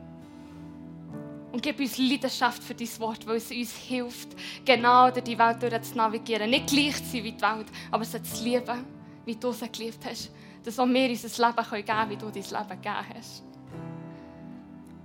Und 1.55 1.62
gib 1.62 1.78
uns 1.78 1.98
Leidenschaft 1.98 2.64
für 2.64 2.74
dein 2.74 2.88
Wort, 2.98 3.24
weil 3.28 3.36
es 3.36 3.48
uns 3.48 3.76
hilft, 3.76 4.30
genau 4.64 5.09
durch 5.12 5.22
die 5.22 5.38
Welt 5.38 5.62
durch 5.62 5.82
zu 5.82 5.96
navigieren. 5.96 6.50
Nicht 6.50 6.66
gleich 6.66 6.96
zu 6.96 7.05
sein 7.05 7.22
wie 7.22 7.30
die 7.30 7.42
Welt, 7.42 7.66
aber 7.92 8.02
es 8.02 8.11
zu 8.11 8.42
lieben 8.42 8.84
wie 9.24 9.36
du 9.36 9.52
sie 9.52 9.70
geliebt 9.70 10.05
hast. 10.05 10.32
Dass 10.64 10.80
auch 10.80 10.86
wir 10.88 11.09
unser 11.09 11.46
Leben 11.46 11.70
geben 11.70 11.86
können, 11.86 12.11
wie 12.11 12.16
du 12.16 12.26
dein 12.26 12.42
Leben 12.42 12.82
gegeben 12.82 13.07
hast. 13.14 13.44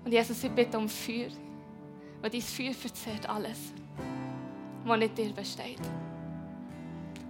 Und 0.04 0.12
Jesus, 0.12 0.44
ich 0.44 0.50
bitte 0.50 0.80
um 0.80 0.90
Feuer. 0.90 1.30
Weil 2.20 2.32
dein 2.32 2.42
Feuer 2.42 2.74
verzehrt 2.74 3.30
alles, 3.30 3.72
was 4.86 4.98
nicht 4.98 5.16
dir 5.20 5.32
besteht. 5.32 5.82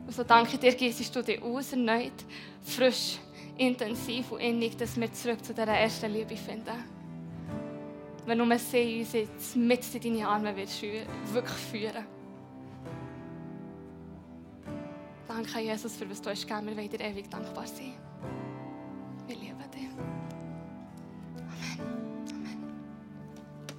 Und 0.07 0.15
so 0.15 0.24
danke 0.24 0.57
dir, 0.57 0.74
gießt 0.74 1.13
du 1.13 1.22
dich 1.22 1.41
aus, 1.41 1.74
erneut, 1.74 2.13
frisch, 2.61 3.17
intensiv 3.57 4.32
und 4.32 4.39
innig, 4.39 4.78
dass 4.78 4.97
wir 4.97 5.11
zurück 5.11 5.43
zu 5.43 5.53
dieser 5.53 5.67
ersten 5.67 6.09
Liebe 6.09 6.38
finden 6.38 6.99
wenn 8.30 8.38
nur 8.38 8.57
sie 8.59 8.99
uns 8.99 9.13
jetzt 9.13 9.55
mit 9.55 9.95
in 9.95 10.13
deine 10.13 10.27
Arme 10.27 10.55
wird 10.55 10.69
wirklich 11.34 11.57
führen. 11.57 12.05
Danke, 15.27 15.59
Jesus, 15.59 15.95
für 15.95 16.09
was 16.09 16.21
du 16.21 16.30
hast 16.30 16.47
gegeben. 16.47 16.67
Wir 16.67 16.77
werden 16.77 16.89
dir 16.89 17.01
ewig 17.01 17.30
dankbar 17.30 17.65
sein. 17.65 17.93
Wir 19.27 19.36
lieben 19.36 19.57
dich. 19.71 19.89
Amen. 21.80 22.09